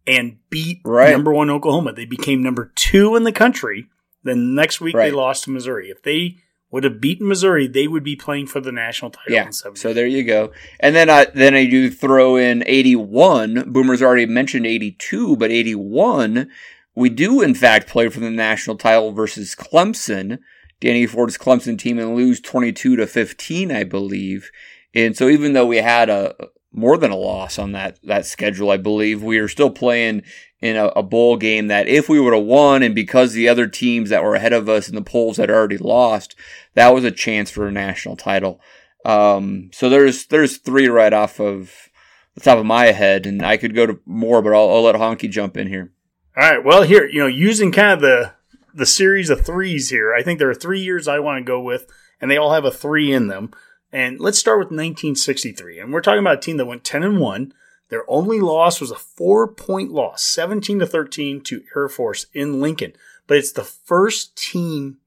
and 0.06 0.38
beat 0.50 0.80
Right. 0.84 1.12
number 1.12 1.32
one 1.32 1.50
Oklahoma. 1.50 1.92
They 1.92 2.06
became 2.06 2.42
number 2.42 2.72
two 2.74 3.14
in 3.16 3.24
the 3.24 3.32
country. 3.32 3.88
Then 4.24 4.54
next 4.54 4.80
week 4.80 4.96
they 4.96 5.10
lost 5.10 5.44
to 5.44 5.50
Missouri. 5.50 5.90
If 5.90 6.02
they 6.02 6.36
would 6.70 6.84
have 6.84 7.00
beaten 7.00 7.28
Missouri, 7.28 7.66
they 7.66 7.86
would 7.86 8.02
be 8.04 8.16
playing 8.16 8.46
for 8.46 8.60
the 8.60 8.72
national 8.72 9.10
title 9.10 9.32
yeah. 9.32 9.50
So 9.50 9.92
there 9.94 10.06
you 10.06 10.24
go. 10.24 10.50
And 10.80 10.94
then 10.94 11.08
I 11.08 11.26
then 11.26 11.54
I 11.54 11.66
do 11.66 11.90
throw 11.90 12.36
in 12.36 12.64
81. 12.66 13.70
Boomer's 13.72 14.02
already 14.02 14.26
mentioned 14.26 14.66
82, 14.66 15.36
but 15.36 15.50
81 15.50 16.50
we 16.94 17.08
do 17.08 17.40
in 17.40 17.54
fact 17.54 17.86
play 17.88 18.08
for 18.08 18.18
the 18.18 18.30
national 18.30 18.76
title 18.76 19.12
versus 19.12 19.54
Clemson, 19.54 20.40
Danny 20.80 21.06
Ford's 21.06 21.38
Clemson 21.38 21.78
team, 21.78 21.98
and 21.98 22.14
lose 22.14 22.40
22 22.40 22.96
to 22.96 23.06
15, 23.06 23.72
I 23.72 23.84
believe. 23.84 24.50
And 24.94 25.16
so 25.16 25.28
even 25.28 25.52
though 25.52 25.66
we 25.66 25.78
had 25.78 26.08
a 26.08 26.34
more 26.72 26.96
than 26.96 27.10
a 27.10 27.16
loss 27.16 27.58
on 27.58 27.72
that 27.72 27.98
that 28.04 28.26
schedule, 28.26 28.70
I 28.70 28.76
believe 28.76 29.22
we 29.22 29.38
are 29.38 29.48
still 29.48 29.70
playing 29.70 30.22
in 30.60 30.76
a, 30.76 30.86
a 30.88 31.02
bowl 31.02 31.36
game 31.36 31.68
that 31.68 31.88
if 31.88 32.08
we 32.08 32.20
would 32.20 32.34
have 32.34 32.44
won, 32.44 32.82
and 32.82 32.94
because 32.94 33.32
the 33.32 33.48
other 33.48 33.66
teams 33.66 34.10
that 34.10 34.22
were 34.22 34.34
ahead 34.34 34.52
of 34.52 34.68
us 34.68 34.88
in 34.88 34.94
the 34.94 35.02
polls 35.02 35.36
had 35.36 35.50
already 35.50 35.78
lost, 35.78 36.34
that 36.74 36.88
was 36.94 37.04
a 37.04 37.10
chance 37.10 37.50
for 37.50 37.66
a 37.66 37.72
national 37.72 38.16
title. 38.16 38.60
Um, 39.04 39.70
so 39.72 39.88
there's 39.88 40.26
there's 40.26 40.58
three 40.58 40.88
right 40.88 41.12
off 41.12 41.40
of 41.40 41.88
the 42.34 42.40
top 42.40 42.58
of 42.58 42.66
my 42.66 42.86
head, 42.86 43.26
and 43.26 43.44
I 43.44 43.56
could 43.56 43.74
go 43.74 43.86
to 43.86 44.00
more, 44.06 44.42
but 44.42 44.52
I'll, 44.52 44.70
I'll 44.70 44.82
let 44.82 44.94
Honke 44.94 45.30
jump 45.30 45.56
in 45.56 45.66
here. 45.66 45.92
All 46.36 46.48
right. 46.48 46.64
Well, 46.64 46.82
here, 46.82 47.06
you 47.06 47.20
know, 47.20 47.26
using 47.26 47.72
kind 47.72 47.92
of 47.92 48.00
the 48.00 48.32
the 48.74 48.86
series 48.86 49.30
of 49.30 49.44
threes 49.44 49.90
here, 49.90 50.14
I 50.14 50.22
think 50.22 50.38
there 50.38 50.50
are 50.50 50.54
three 50.54 50.80
years 50.80 51.08
I 51.08 51.18
want 51.18 51.38
to 51.38 51.48
go 51.48 51.60
with, 51.60 51.86
and 52.20 52.30
they 52.30 52.36
all 52.36 52.52
have 52.52 52.64
a 52.64 52.70
three 52.70 53.12
in 53.12 53.28
them. 53.28 53.52
And 53.92 54.20
let's 54.20 54.38
start 54.38 54.58
with 54.58 54.66
1963. 54.66 55.80
And 55.80 55.92
we're 55.92 56.00
talking 56.00 56.20
about 56.20 56.38
a 56.38 56.40
team 56.40 56.58
that 56.58 56.66
went 56.66 56.84
10 56.84 57.02
and 57.02 57.20
1. 57.20 57.54
Their 57.88 58.04
only 58.08 58.40
loss 58.40 58.80
was 58.80 58.90
a 58.90 58.96
four 58.96 59.48
point 59.48 59.90
loss, 59.90 60.22
17 60.22 60.80
to 60.80 60.86
13 60.86 61.40
to 61.42 61.62
Air 61.74 61.88
Force 61.88 62.26
in 62.34 62.60
Lincoln. 62.60 62.92
But 63.26 63.38
it's 63.38 63.52
the 63.52 63.64
first 63.64 64.36
team 64.36 64.98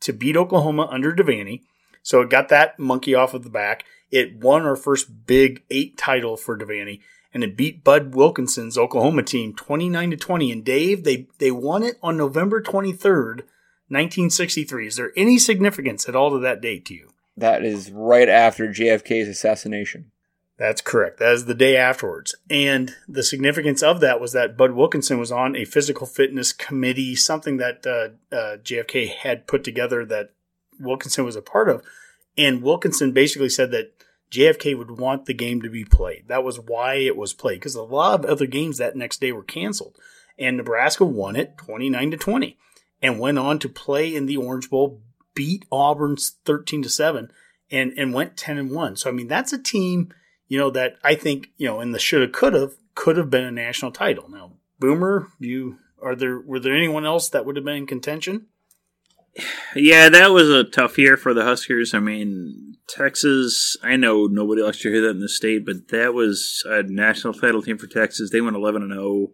to 0.00 0.12
beat 0.12 0.36
Oklahoma 0.36 0.88
under 0.90 1.14
Devaney. 1.14 1.62
So 2.02 2.20
it 2.20 2.30
got 2.30 2.48
that 2.50 2.78
monkey 2.78 3.14
off 3.14 3.34
of 3.34 3.44
the 3.44 3.50
back. 3.50 3.84
It 4.10 4.36
won 4.36 4.62
our 4.62 4.76
first 4.76 5.26
big 5.26 5.64
eight 5.70 5.96
title 5.96 6.36
for 6.36 6.56
Devaney 6.56 7.00
and 7.32 7.44
it 7.44 7.56
beat 7.56 7.84
Bud 7.84 8.14
Wilkinson's 8.14 8.78
Oklahoma 8.78 9.22
team 9.22 9.54
29 9.54 10.10
to 10.12 10.16
20. 10.16 10.52
And 10.52 10.64
Dave, 10.64 11.04
they, 11.04 11.26
they 11.38 11.50
won 11.50 11.82
it 11.82 11.96
on 12.02 12.16
November 12.16 12.62
23rd, 12.62 13.42
1963. 13.88 14.86
Is 14.86 14.96
there 14.96 15.12
any 15.16 15.38
significance 15.38 16.08
at 16.08 16.16
all 16.16 16.30
to 16.30 16.38
that 16.38 16.60
date 16.60 16.84
to 16.86 16.94
you? 16.94 17.10
That 17.36 17.64
is 17.64 17.90
right 17.90 18.28
after 18.28 18.68
JFK's 18.68 19.28
assassination. 19.28 20.10
That's 20.58 20.80
correct. 20.80 21.20
That 21.20 21.32
is 21.32 21.44
the 21.44 21.54
day 21.54 21.76
afterwards. 21.76 22.34
And 22.50 22.96
the 23.06 23.22
significance 23.22 23.80
of 23.80 24.00
that 24.00 24.20
was 24.20 24.32
that 24.32 24.56
Bud 24.56 24.72
Wilkinson 24.72 25.18
was 25.18 25.30
on 25.30 25.54
a 25.54 25.64
physical 25.64 26.04
fitness 26.04 26.52
committee, 26.52 27.14
something 27.14 27.58
that 27.58 27.86
uh, 27.86 28.34
uh, 28.34 28.56
JFK 28.56 29.08
had 29.08 29.46
put 29.46 29.62
together 29.62 30.04
that 30.06 30.30
Wilkinson 30.80 31.24
was 31.24 31.36
a 31.36 31.42
part 31.42 31.68
of. 31.68 31.84
And 32.36 32.62
Wilkinson 32.62 33.12
basically 33.12 33.48
said 33.48 33.70
that 33.70 33.92
JFK 34.30 34.76
would 34.76 34.98
want 34.98 35.26
the 35.26 35.34
game 35.34 35.62
to 35.62 35.70
be 35.70 35.84
played. 35.84 36.28
That 36.28 36.44
was 36.44 36.60
why 36.60 36.94
it 36.94 37.16
was 37.16 37.32
played 37.32 37.60
because 37.60 37.74
a 37.74 37.82
lot 37.82 38.20
of 38.20 38.30
other 38.30 38.46
games 38.46 38.78
that 38.78 38.96
next 38.96 39.20
day 39.20 39.32
were 39.32 39.42
canceled. 39.42 39.96
And 40.38 40.56
Nebraska 40.56 41.04
won 41.04 41.34
it 41.34 41.56
29 41.58 42.12
to 42.12 42.16
20 42.16 42.58
and 43.02 43.18
went 43.18 43.38
on 43.38 43.58
to 43.60 43.68
play 43.68 44.14
in 44.14 44.26
the 44.26 44.36
Orange 44.36 44.70
Bowl, 44.70 45.00
beat 45.34 45.64
Auburn's 45.70 46.36
13 46.44 46.82
to 46.82 46.88
7 46.88 47.30
and 47.70 47.92
and 47.96 48.14
went 48.14 48.36
10 48.36 48.58
and 48.58 48.70
1. 48.70 48.96
So 48.96 49.08
I 49.08 49.12
mean 49.12 49.28
that's 49.28 49.52
a 49.52 49.62
team, 49.62 50.12
you 50.46 50.58
know, 50.58 50.70
that 50.70 50.96
I 51.02 51.14
think, 51.14 51.50
you 51.56 51.66
know, 51.66 51.80
in 51.80 51.92
the 51.92 51.98
shoulda 51.98 52.28
coulda 52.28 52.70
could 52.94 53.16
have 53.16 53.30
been 53.30 53.44
a 53.44 53.50
national 53.50 53.92
title. 53.92 54.28
Now, 54.28 54.52
Boomer, 54.78 55.28
you 55.38 55.78
are 56.02 56.14
there 56.14 56.38
were 56.38 56.60
there 56.60 56.74
anyone 56.74 57.06
else 57.06 57.28
that 57.30 57.46
would 57.46 57.56
have 57.56 57.64
been 57.64 57.76
in 57.76 57.86
contention? 57.86 58.46
Yeah, 59.74 60.08
that 60.08 60.32
was 60.32 60.50
a 60.50 60.64
tough 60.64 60.98
year 60.98 61.16
for 61.16 61.32
the 61.32 61.44
Huskers. 61.44 61.94
I 61.94 62.00
mean, 62.00 62.67
Texas, 62.88 63.76
I 63.82 63.96
know 63.96 64.26
nobody 64.26 64.62
likes 64.62 64.80
to 64.80 64.90
hear 64.90 65.02
that 65.02 65.10
in 65.10 65.20
the 65.20 65.28
state, 65.28 65.66
but 65.66 65.88
that 65.88 66.14
was 66.14 66.62
a 66.66 66.82
national 66.82 67.34
title 67.34 67.62
team 67.62 67.78
for 67.78 67.86
Texas. 67.86 68.30
They 68.30 68.40
went 68.40 68.56
11 68.56 68.82
and 68.82 68.92
0. 68.92 69.30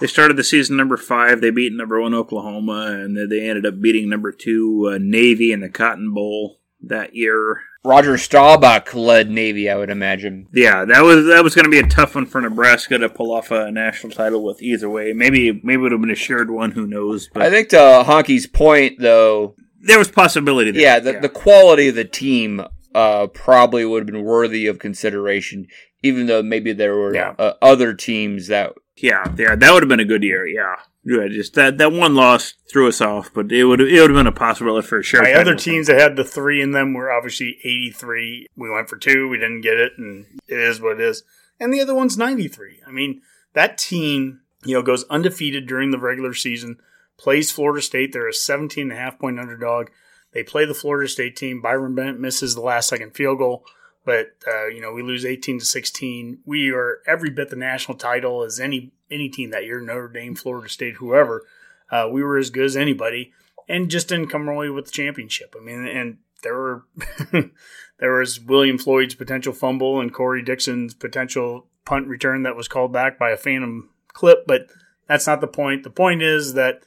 They 0.00 0.08
started 0.08 0.36
the 0.36 0.44
season 0.44 0.76
number 0.76 0.96
five. 0.96 1.40
They 1.40 1.50
beat 1.50 1.72
number 1.72 2.00
one 2.00 2.14
Oklahoma, 2.14 2.98
and 3.00 3.16
then 3.16 3.28
they 3.28 3.48
ended 3.48 3.64
up 3.64 3.80
beating 3.80 4.08
number 4.08 4.32
two 4.32 4.90
uh, 4.92 4.98
Navy 5.00 5.52
in 5.52 5.60
the 5.60 5.68
Cotton 5.68 6.12
Bowl 6.12 6.58
that 6.82 7.14
year. 7.14 7.60
Roger 7.84 8.16
Staubach 8.16 8.94
led 8.94 9.30
Navy, 9.30 9.68
I 9.68 9.76
would 9.76 9.90
imagine. 9.90 10.48
Yeah, 10.52 10.86
that 10.86 11.02
was 11.02 11.26
that 11.26 11.44
was 11.44 11.54
going 11.54 11.66
to 11.66 11.70
be 11.70 11.78
a 11.78 11.86
tough 11.86 12.14
one 12.14 12.26
for 12.26 12.40
Nebraska 12.40 12.96
to 12.96 13.08
pull 13.10 13.32
off 13.32 13.50
a 13.50 13.70
national 13.70 14.12
title 14.12 14.42
with. 14.42 14.62
Either 14.62 14.88
way, 14.88 15.12
maybe 15.12 15.60
maybe 15.62 15.74
it 15.74 15.82
would 15.82 15.92
have 15.92 16.00
been 16.00 16.10
a 16.10 16.16
shared 16.16 16.50
one. 16.50 16.72
Who 16.72 16.86
knows? 16.86 17.28
But 17.32 17.42
I 17.42 17.50
think 17.50 17.68
to 17.68 17.76
Honke's 18.06 18.46
point, 18.46 19.00
though, 19.00 19.54
there 19.86 19.98
was 19.98 20.10
possibility. 20.10 20.70
There. 20.70 20.82
yeah, 20.82 20.98
the, 21.00 21.20
the 21.20 21.28
quality 21.28 21.88
of 21.88 21.94
the 21.94 22.04
team 22.04 22.62
uh, 22.94 23.26
probably 23.28 23.84
would 23.84 24.00
have 24.02 24.06
been 24.06 24.24
worthy 24.24 24.66
of 24.66 24.78
consideration, 24.78 25.66
even 26.02 26.26
though 26.26 26.42
maybe 26.42 26.72
there 26.72 26.94
were 26.96 27.14
Yeah. 27.14 27.34
uh, 27.38 27.54
other 27.62 27.94
teams 27.94 28.46
that 28.48 28.72
Yeah, 28.96 29.24
yeah, 29.36 29.54
that 29.56 29.72
would 29.72 29.82
have 29.82 29.88
been 29.88 30.00
a 30.00 30.04
good 30.04 30.22
year. 30.22 30.46
Yeah, 30.46 30.76
yeah. 31.04 31.26
Just 31.28 31.54
that 31.54 31.78
that 31.78 31.92
one 31.92 32.14
loss 32.14 32.54
threw 32.70 32.86
us 32.88 33.00
off, 33.00 33.30
but 33.34 33.50
it 33.50 33.64
would 33.64 33.80
it 33.80 34.00
would 34.00 34.10
have 34.10 34.16
been 34.18 34.26
a 34.28 34.32
possibility 34.32 34.86
for 34.86 35.02
sure. 35.02 35.22
My 35.22 35.32
other 35.32 35.54
teams 35.56 35.88
that 35.88 35.98
had 36.00 36.16
the 36.16 36.24
three 36.24 36.62
in 36.62 36.70
them 36.72 36.94
were 36.94 37.10
obviously 37.12 37.58
83. 37.64 38.46
We 38.56 38.70
went 38.70 38.88
for 38.88 38.96
two, 38.96 39.28
we 39.28 39.38
didn't 39.38 39.62
get 39.62 39.76
it, 39.78 39.92
and 39.98 40.26
it 40.48 40.58
is 40.58 40.80
what 40.80 41.00
it 41.00 41.00
is. 41.00 41.24
And 41.60 41.72
the 41.74 41.80
other 41.80 41.94
one's 41.94 42.16
93. 42.18 42.80
I 42.86 42.90
mean, 42.90 43.20
that 43.54 43.78
team, 43.78 44.40
you 44.64 44.74
know, 44.74 44.82
goes 44.82 45.04
undefeated 45.10 45.66
during 45.66 45.90
the 45.90 45.98
regular 45.98 46.34
season, 46.34 46.78
plays 47.16 47.50
Florida 47.50 47.82
State. 47.82 48.12
They're 48.12 48.28
a 48.28 48.32
17 48.32 48.82
and 48.82 48.92
a 48.92 48.96
half 48.96 49.18
point 49.18 49.38
underdog. 49.38 49.88
They 50.32 50.42
play 50.42 50.64
the 50.64 50.74
Florida 50.74 51.08
State 51.08 51.36
team. 51.36 51.62
Byron 51.62 51.94
Bennett 51.94 52.18
misses 52.18 52.54
the 52.54 52.60
last 52.60 52.88
second 52.88 53.14
field 53.14 53.38
goal, 53.38 53.64
but 54.04 54.32
uh, 54.46 54.66
you 54.66 54.80
know 54.80 54.92
we 54.92 55.02
lose 55.02 55.24
18 55.24 55.60
to 55.60 55.64
16. 55.64 56.38
We 56.44 56.70
are 56.72 56.98
every 57.06 57.30
bit 57.30 57.50
the 57.50 57.56
national 57.56 57.96
title 57.96 58.42
as 58.42 58.58
any 58.58 58.92
any 59.10 59.28
team 59.28 59.50
that 59.50 59.64
year. 59.64 59.80
Notre 59.80 60.08
Dame, 60.08 60.34
Florida 60.34 60.68
State, 60.68 60.96
whoever. 60.96 61.44
Uh, 61.90 62.08
we 62.10 62.22
were 62.22 62.36
as 62.36 62.50
good 62.50 62.64
as 62.64 62.76
anybody, 62.76 63.32
and 63.68 63.90
just 63.90 64.08
didn't 64.08 64.30
come 64.30 64.48
away 64.48 64.68
with 64.70 64.86
the 64.86 64.90
championship. 64.90 65.54
I 65.56 65.62
mean, 65.62 65.86
and 65.86 66.18
there 66.42 66.54
were 66.54 66.84
there 67.98 68.18
was 68.18 68.40
William 68.40 68.78
Floyd's 68.78 69.14
potential 69.14 69.52
fumble 69.52 70.00
and 70.00 70.12
Corey 70.12 70.42
Dixon's 70.42 70.94
potential 70.94 71.66
punt 71.84 72.08
return 72.08 72.42
that 72.42 72.56
was 72.56 72.68
called 72.68 72.92
back 72.92 73.18
by 73.18 73.30
a 73.30 73.36
phantom 73.36 73.90
clip, 74.08 74.46
but 74.46 74.68
that's 75.06 75.26
not 75.26 75.40
the 75.40 75.46
point. 75.46 75.82
The 75.82 75.90
point 75.90 76.22
is 76.22 76.54
that 76.54 76.82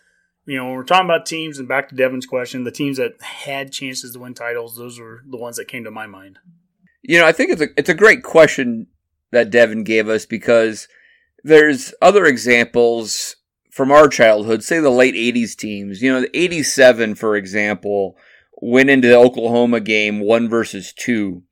you 0.48 0.56
know, 0.56 0.66
when 0.66 0.76
we're 0.76 0.84
talking 0.84 1.06
about 1.06 1.26
teams, 1.26 1.60
and 1.60 1.68
back 1.68 1.90
to 1.90 1.96
Devin's 1.96 2.26
question, 2.26 2.64
the 2.64 2.72
teams 2.72 2.98
that 2.98 3.22
had 3.22 3.74
chances 3.74 4.14
to 4.14 4.20
win 4.20 4.34
titles, 4.34 4.78
those 4.78 4.98
were 4.98 5.22
the 5.30 5.38
ones 5.38 5.58
that 5.58 5.68
came 5.68 5.84
to 5.84 5.92
my 5.92 6.08
mind. 6.08 6.40
You 7.02 7.20
know, 7.20 7.28
I 7.28 7.34
think 7.34 7.52
it's 7.52 7.62
a 7.62 7.68
it's 7.78 7.90
a 7.90 7.94
great 7.94 8.24
question 8.24 8.88
that 9.32 9.52
Devin 9.52 9.84
gave 9.84 10.08
us 10.08 10.26
because 10.26 10.88
there's 11.44 11.94
other 12.02 12.26
examples 12.26 13.36
from 13.72 13.92
our 13.92 14.08
childhood, 14.08 14.64
say 14.64 14.80
the 14.80 14.90
late 14.90 15.16
'80s 15.16 15.56
teams. 15.56 16.02
You 16.02 16.14
know, 16.14 16.22
the 16.22 16.38
'87, 16.38 17.16
for 17.16 17.36
example, 17.36 18.16
went 18.62 18.90
into 18.90 19.10
the 19.10 19.18
Oklahoma 19.18 19.82
game 19.82 20.22
one 20.22 20.48
versus 20.48 20.94
two, 20.94 21.44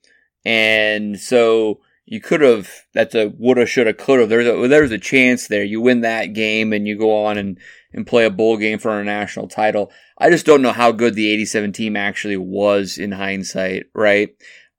and 0.45 1.19
so 1.19 1.81
you 2.05 2.21
could 2.21 2.41
have 2.41 2.69
that's 2.93 3.15
a 3.15 3.27
woulda, 3.37 3.65
shoulda, 3.65 3.93
coulda. 3.93 4.27
There's 4.27 4.47
a 4.47 4.67
there's 4.67 4.91
a 4.91 4.97
chance 4.97 5.47
there. 5.47 5.63
You 5.63 5.81
win 5.81 6.01
that 6.01 6.33
game 6.33 6.71
and 6.71 6.87
you 6.87 6.97
go 6.97 7.25
on 7.25 7.37
and 7.37 7.57
and 7.93 8.05
play 8.05 8.25
a 8.25 8.29
bowl 8.29 8.57
game 8.57 8.77
for 8.77 8.99
a 8.99 9.03
national 9.03 9.47
title. 9.47 9.91
I 10.17 10.29
just 10.29 10.45
don't 10.45 10.61
know 10.61 10.71
how 10.71 10.91
good 10.91 11.15
the 11.15 11.31
87 11.31 11.73
team 11.73 11.95
actually 11.95 12.37
was 12.37 12.97
in 12.97 13.11
hindsight, 13.11 13.85
right? 13.93 14.29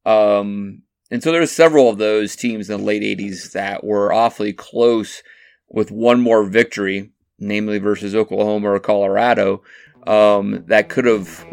Um, 0.04 0.82
and 1.10 1.22
so 1.22 1.32
there's 1.32 1.50
several 1.50 1.88
of 1.88 1.98
those 1.98 2.36
teams 2.36 2.70
in 2.70 2.78
the 2.78 2.84
late 2.84 3.02
80s 3.02 3.52
that 3.52 3.84
were 3.84 4.12
awfully 4.12 4.52
close 4.52 5.22
with 5.68 5.90
one 5.90 6.20
more 6.20 6.44
victory, 6.44 7.10
namely 7.38 7.78
versus 7.78 8.14
Oklahoma 8.14 8.70
or 8.70 8.80
Colorado, 8.80 9.62
um, 10.06 10.64
that 10.68 10.88
could 10.88 11.06
have 11.06 11.44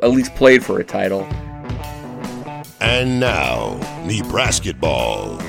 at 0.00 0.10
least 0.10 0.34
played 0.34 0.64
for 0.64 0.78
a 0.78 0.84
title. 0.84 1.28
And 2.84 3.20
now, 3.20 3.78
Nebrasketball. 4.02 5.40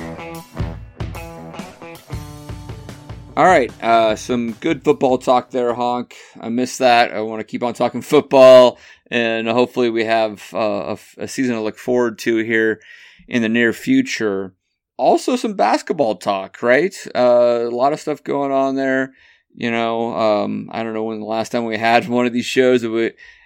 All 3.36 3.44
right, 3.44 3.72
uh, 3.82 4.14
some 4.14 4.52
good 4.60 4.84
football 4.84 5.18
talk 5.18 5.50
there, 5.50 5.74
Honk. 5.74 6.14
I 6.40 6.48
missed 6.48 6.78
that. 6.78 7.12
I 7.12 7.22
want 7.22 7.40
to 7.40 7.44
keep 7.44 7.64
on 7.64 7.74
talking 7.74 8.02
football, 8.02 8.78
and 9.10 9.48
hopefully, 9.48 9.90
we 9.90 10.04
have 10.04 10.48
uh, 10.54 10.94
a, 11.18 11.26
season 11.26 11.56
to 11.56 11.60
look 11.60 11.76
forward 11.76 12.20
to 12.20 12.36
here 12.36 12.80
in 13.26 13.42
the 13.42 13.48
near 13.48 13.72
future. 13.72 14.54
Also, 14.96 15.34
some 15.34 15.54
basketball 15.54 16.14
talk, 16.14 16.62
right? 16.62 16.94
Uh, 17.16 17.62
a 17.64 17.68
lot 17.68 17.92
of 17.92 17.98
stuff 17.98 18.22
going 18.22 18.52
on 18.52 18.76
there. 18.76 19.12
You 19.52 19.72
know, 19.72 20.14
um, 20.16 20.70
I 20.70 20.84
don't 20.84 20.94
know 20.94 21.02
when 21.02 21.18
the 21.18 21.26
last 21.26 21.50
time 21.50 21.64
we 21.64 21.78
had 21.78 22.08
one 22.08 22.26
of 22.26 22.32
these 22.32 22.46
shows. 22.46 22.84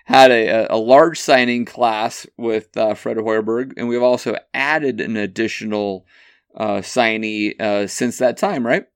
Had 0.09 0.31
a, 0.31 0.75
a 0.75 0.79
large 0.79 1.21
signing 1.21 1.67
class 1.67 2.27
with 2.39 2.75
uh, 2.79 2.95
Fred 2.95 3.19
Hoiberg, 3.19 3.75
and 3.77 3.89
we've 3.89 4.03
also 4.03 4.37
added 4.55 5.03
an 5.03 5.19
additional 5.19 6.07
uh, 6.57 6.79
signee 6.79 7.61
uh, 7.61 7.87
since 7.87 8.17
that 8.17 8.39
time, 8.39 8.67
right? 8.67 8.87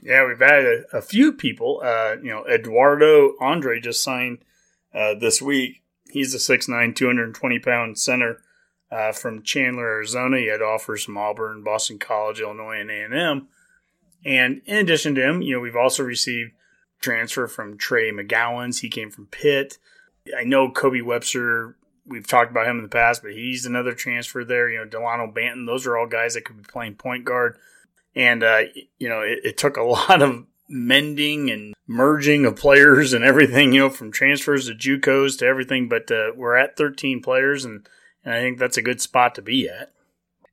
Yeah, 0.00 0.26
we've 0.26 0.38
had 0.38 0.64
a, 0.64 0.84
a 0.94 1.02
few 1.02 1.34
people. 1.34 1.82
Uh, 1.84 2.16
you 2.22 2.30
know, 2.30 2.46
Eduardo 2.46 3.34
Andre 3.42 3.78
just 3.78 4.02
signed 4.02 4.38
uh, 4.94 5.12
this 5.14 5.42
week. 5.42 5.82
He's 6.10 6.34
a 6.34 6.38
6'9", 6.38 6.96
220 6.96 7.58
pound 7.58 7.98
center 7.98 8.38
uh, 8.90 9.12
from 9.12 9.42
Chandler, 9.42 9.84
Arizona. 9.84 10.38
He 10.38 10.46
had 10.46 10.62
offers 10.62 11.04
from 11.04 11.18
Auburn, 11.18 11.62
Boston 11.62 11.98
College, 11.98 12.40
Illinois, 12.40 12.80
and 12.80 12.90
A&M. 12.90 13.48
And 14.24 14.62
in 14.64 14.76
addition 14.78 15.14
to 15.16 15.28
him, 15.28 15.42
you 15.42 15.56
know, 15.56 15.60
we've 15.60 15.76
also 15.76 16.02
received 16.02 16.52
transfer 17.02 17.48
from 17.48 17.76
Trey 17.76 18.10
McGowens. 18.10 18.80
He 18.80 18.88
came 18.88 19.10
from 19.10 19.26
Pitt. 19.26 19.76
I 20.38 20.44
know 20.44 20.70
Kobe 20.70 21.00
Webster. 21.00 21.76
We've 22.06 22.26
talked 22.26 22.50
about 22.50 22.66
him 22.66 22.76
in 22.76 22.82
the 22.82 22.88
past, 22.88 23.22
but 23.22 23.32
he's 23.32 23.66
another 23.66 23.94
transfer 23.94 24.44
there. 24.44 24.70
You 24.70 24.78
know, 24.78 24.84
Delano 24.84 25.26
Banton. 25.26 25.66
Those 25.66 25.86
are 25.86 25.96
all 25.96 26.06
guys 26.06 26.34
that 26.34 26.44
could 26.44 26.58
be 26.58 26.64
playing 26.64 26.94
point 26.94 27.24
guard 27.24 27.58
and 28.16 28.42
uh, 28.42 28.60
you 28.98 29.08
know 29.08 29.20
it, 29.20 29.40
it, 29.44 29.58
took 29.58 29.76
a 29.76 29.82
lot 29.82 30.22
of 30.22 30.44
mending 30.68 31.50
and 31.50 31.74
merging 31.86 32.46
of 32.46 32.56
players 32.56 33.12
and 33.12 33.24
everything. 33.24 33.72
You 33.72 33.80
know, 33.80 33.90
from 33.90 34.12
transfers 34.12 34.66
to 34.66 34.74
JUCOs 34.74 35.38
to 35.38 35.46
everything. 35.46 35.88
But 35.88 36.10
uh, 36.10 36.32
we're 36.36 36.56
at 36.56 36.76
13 36.76 37.22
players, 37.22 37.64
and, 37.64 37.86
and 38.24 38.34
I 38.34 38.40
think 38.40 38.58
that's 38.58 38.76
a 38.76 38.82
good 38.82 39.00
spot 39.00 39.34
to 39.36 39.42
be 39.42 39.68
at. 39.68 39.92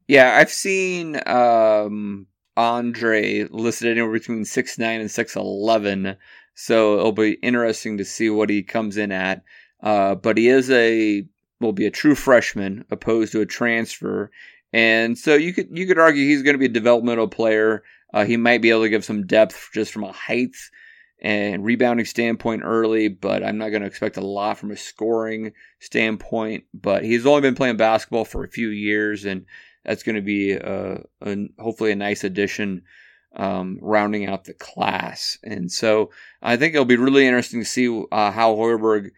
Yeah, 0.07 0.35
I've 0.35 0.51
seen 0.51 1.21
um, 1.25 2.27
Andre 2.57 3.45
listed 3.49 3.91
anywhere 3.91 4.11
between 4.11 4.45
six 4.45 4.77
nine 4.77 4.99
and 4.99 5.11
six 5.11 5.35
eleven, 5.35 6.17
so 6.53 6.97
it'll 6.97 7.11
be 7.11 7.33
interesting 7.33 7.97
to 7.97 8.05
see 8.05 8.29
what 8.29 8.49
he 8.49 8.63
comes 8.63 8.97
in 8.97 9.11
at. 9.11 9.43
Uh, 9.81 10.15
but 10.15 10.37
he 10.37 10.47
is 10.47 10.69
a 10.69 11.25
will 11.59 11.73
be 11.73 11.85
a 11.85 11.91
true 11.91 12.15
freshman 12.15 12.85
opposed 12.89 13.31
to 13.31 13.41
a 13.41 13.45
transfer, 13.45 14.31
and 14.73 15.17
so 15.17 15.35
you 15.35 15.53
could 15.53 15.69
you 15.71 15.87
could 15.87 15.99
argue 15.99 16.25
he's 16.25 16.43
going 16.43 16.53
to 16.53 16.59
be 16.59 16.65
a 16.65 16.69
developmental 16.69 17.27
player. 17.27 17.83
Uh, 18.13 18.25
he 18.25 18.37
might 18.37 18.61
be 18.61 18.69
able 18.69 18.83
to 18.83 18.89
give 18.89 19.05
some 19.05 19.25
depth 19.25 19.69
just 19.73 19.91
from 19.91 20.03
a 20.03 20.11
height 20.11 20.55
and 21.21 21.63
rebounding 21.63 22.05
standpoint 22.05 22.63
early, 22.65 23.07
but 23.07 23.43
I'm 23.43 23.57
not 23.57 23.69
going 23.69 23.81
to 23.81 23.87
expect 23.87 24.17
a 24.17 24.25
lot 24.25 24.57
from 24.57 24.71
a 24.71 24.77
scoring 24.77 25.53
standpoint. 25.79 26.65
But 26.73 27.03
he's 27.03 27.25
only 27.25 27.41
been 27.41 27.55
playing 27.55 27.77
basketball 27.77 28.25
for 28.25 28.43
a 28.43 28.49
few 28.49 28.69
years, 28.69 29.25
and 29.25 29.45
that's 29.85 30.03
going 30.03 30.15
to 30.15 30.21
be 30.21 30.53
a, 30.53 31.03
a 31.21 31.35
hopefully 31.59 31.91
a 31.91 31.95
nice 31.95 32.23
addition 32.23 32.83
um, 33.35 33.77
rounding 33.81 34.27
out 34.27 34.43
the 34.43 34.53
class. 34.53 35.37
And 35.43 35.71
so 35.71 36.11
I 36.41 36.57
think 36.57 36.73
it'll 36.73 36.85
be 36.85 36.97
really 36.97 37.25
interesting 37.25 37.61
to 37.61 37.65
see 37.65 38.03
uh, 38.11 38.31
how 38.31 38.55
Hoiberg 38.55 39.11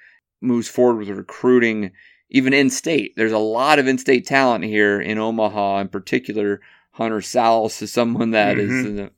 moves 0.43 0.67
forward 0.67 1.07
with 1.07 1.17
recruiting 1.17 1.91
even 2.29 2.53
in 2.53 2.69
state. 2.69 3.13
There's 3.15 3.31
a 3.31 3.37
lot 3.37 3.79
of 3.79 3.87
in 3.87 3.97
state 3.97 4.25
talent 4.25 4.63
here 4.65 4.99
in 4.99 5.17
Omaha, 5.17 5.79
in 5.79 5.87
particular. 5.87 6.61
Hunter 6.91 7.19
Sallis 7.19 7.81
is 7.81 7.91
someone 7.91 8.31
that 8.31 8.57
mm-hmm. 8.57 8.79
is 8.79 8.85
in 8.85 8.95
the 8.97 9.11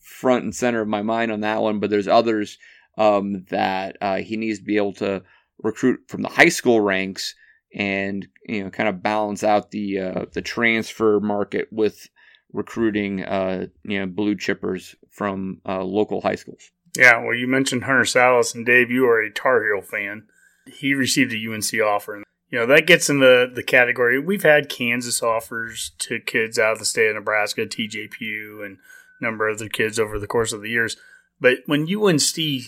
front 0.00 0.44
and 0.44 0.54
center 0.54 0.80
of 0.80 0.88
my 0.88 1.02
mind 1.02 1.32
on 1.32 1.40
that 1.40 1.62
one, 1.62 1.80
but 1.80 1.90
there's 1.90 2.08
others 2.08 2.58
um, 2.98 3.44
that 3.50 3.96
uh, 4.00 4.16
he 4.16 4.36
needs 4.36 4.58
to 4.58 4.64
be 4.64 4.76
able 4.76 4.94
to 4.94 5.22
recruit 5.62 6.00
from 6.08 6.22
the 6.22 6.28
high 6.28 6.48
school 6.48 6.80
ranks 6.80 7.34
and 7.74 8.26
you 8.46 8.62
know 8.62 8.70
kind 8.70 8.88
of 8.88 9.02
balance 9.02 9.44
out 9.44 9.70
the 9.70 9.98
uh, 9.98 10.24
the 10.32 10.42
transfer 10.42 11.20
market 11.20 11.68
with 11.70 12.08
recruiting 12.52 13.24
uh, 13.24 13.66
you 13.84 13.98
know 13.98 14.06
blue 14.06 14.34
chippers 14.34 14.94
from 15.10 15.60
uh, 15.66 15.82
local 15.82 16.20
high 16.20 16.34
schools. 16.34 16.70
Yeah, 16.96 17.22
well, 17.22 17.34
you 17.34 17.46
mentioned 17.46 17.84
Hunter 17.84 18.02
Sallis, 18.02 18.54
and 18.54 18.64
Dave, 18.64 18.90
you 18.90 19.06
are 19.06 19.20
a 19.20 19.30
Tar 19.30 19.62
Heel 19.62 19.82
fan. 19.82 20.26
He 20.66 20.94
received 20.94 21.32
a 21.32 21.52
UNC 21.52 21.80
offer, 21.82 22.16
And, 22.16 22.24
you 22.50 22.58
know 22.58 22.66
that 22.66 22.86
gets 22.86 23.10
in 23.10 23.20
the 23.20 23.50
the 23.52 23.62
category. 23.62 24.18
We've 24.18 24.42
had 24.42 24.68
Kansas 24.68 25.22
offers 25.22 25.92
to 25.98 26.20
kids 26.20 26.58
out 26.58 26.72
of 26.72 26.78
the 26.78 26.84
state 26.84 27.08
of 27.08 27.16
Nebraska, 27.16 27.66
TJPU, 27.66 28.64
and 28.64 28.78
a 29.20 29.24
number 29.24 29.48
of 29.48 29.56
other 29.56 29.68
kids 29.68 29.98
over 29.98 30.18
the 30.18 30.26
course 30.26 30.52
of 30.52 30.62
the 30.62 30.70
years. 30.70 30.96
But 31.40 31.58
when 31.66 31.86
UNC 31.92 32.20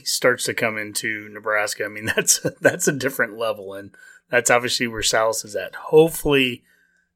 starts 0.04 0.44
to 0.44 0.54
come 0.54 0.76
into 0.76 1.28
Nebraska, 1.30 1.84
I 1.84 1.88
mean 1.88 2.06
that's 2.16 2.40
that's 2.60 2.88
a 2.88 2.92
different 2.92 3.38
level, 3.38 3.74
and 3.74 3.94
that's 4.30 4.50
obviously 4.50 4.88
where 4.88 5.02
Sallis 5.02 5.44
is 5.44 5.56
at. 5.56 5.74
Hopefully, 5.74 6.64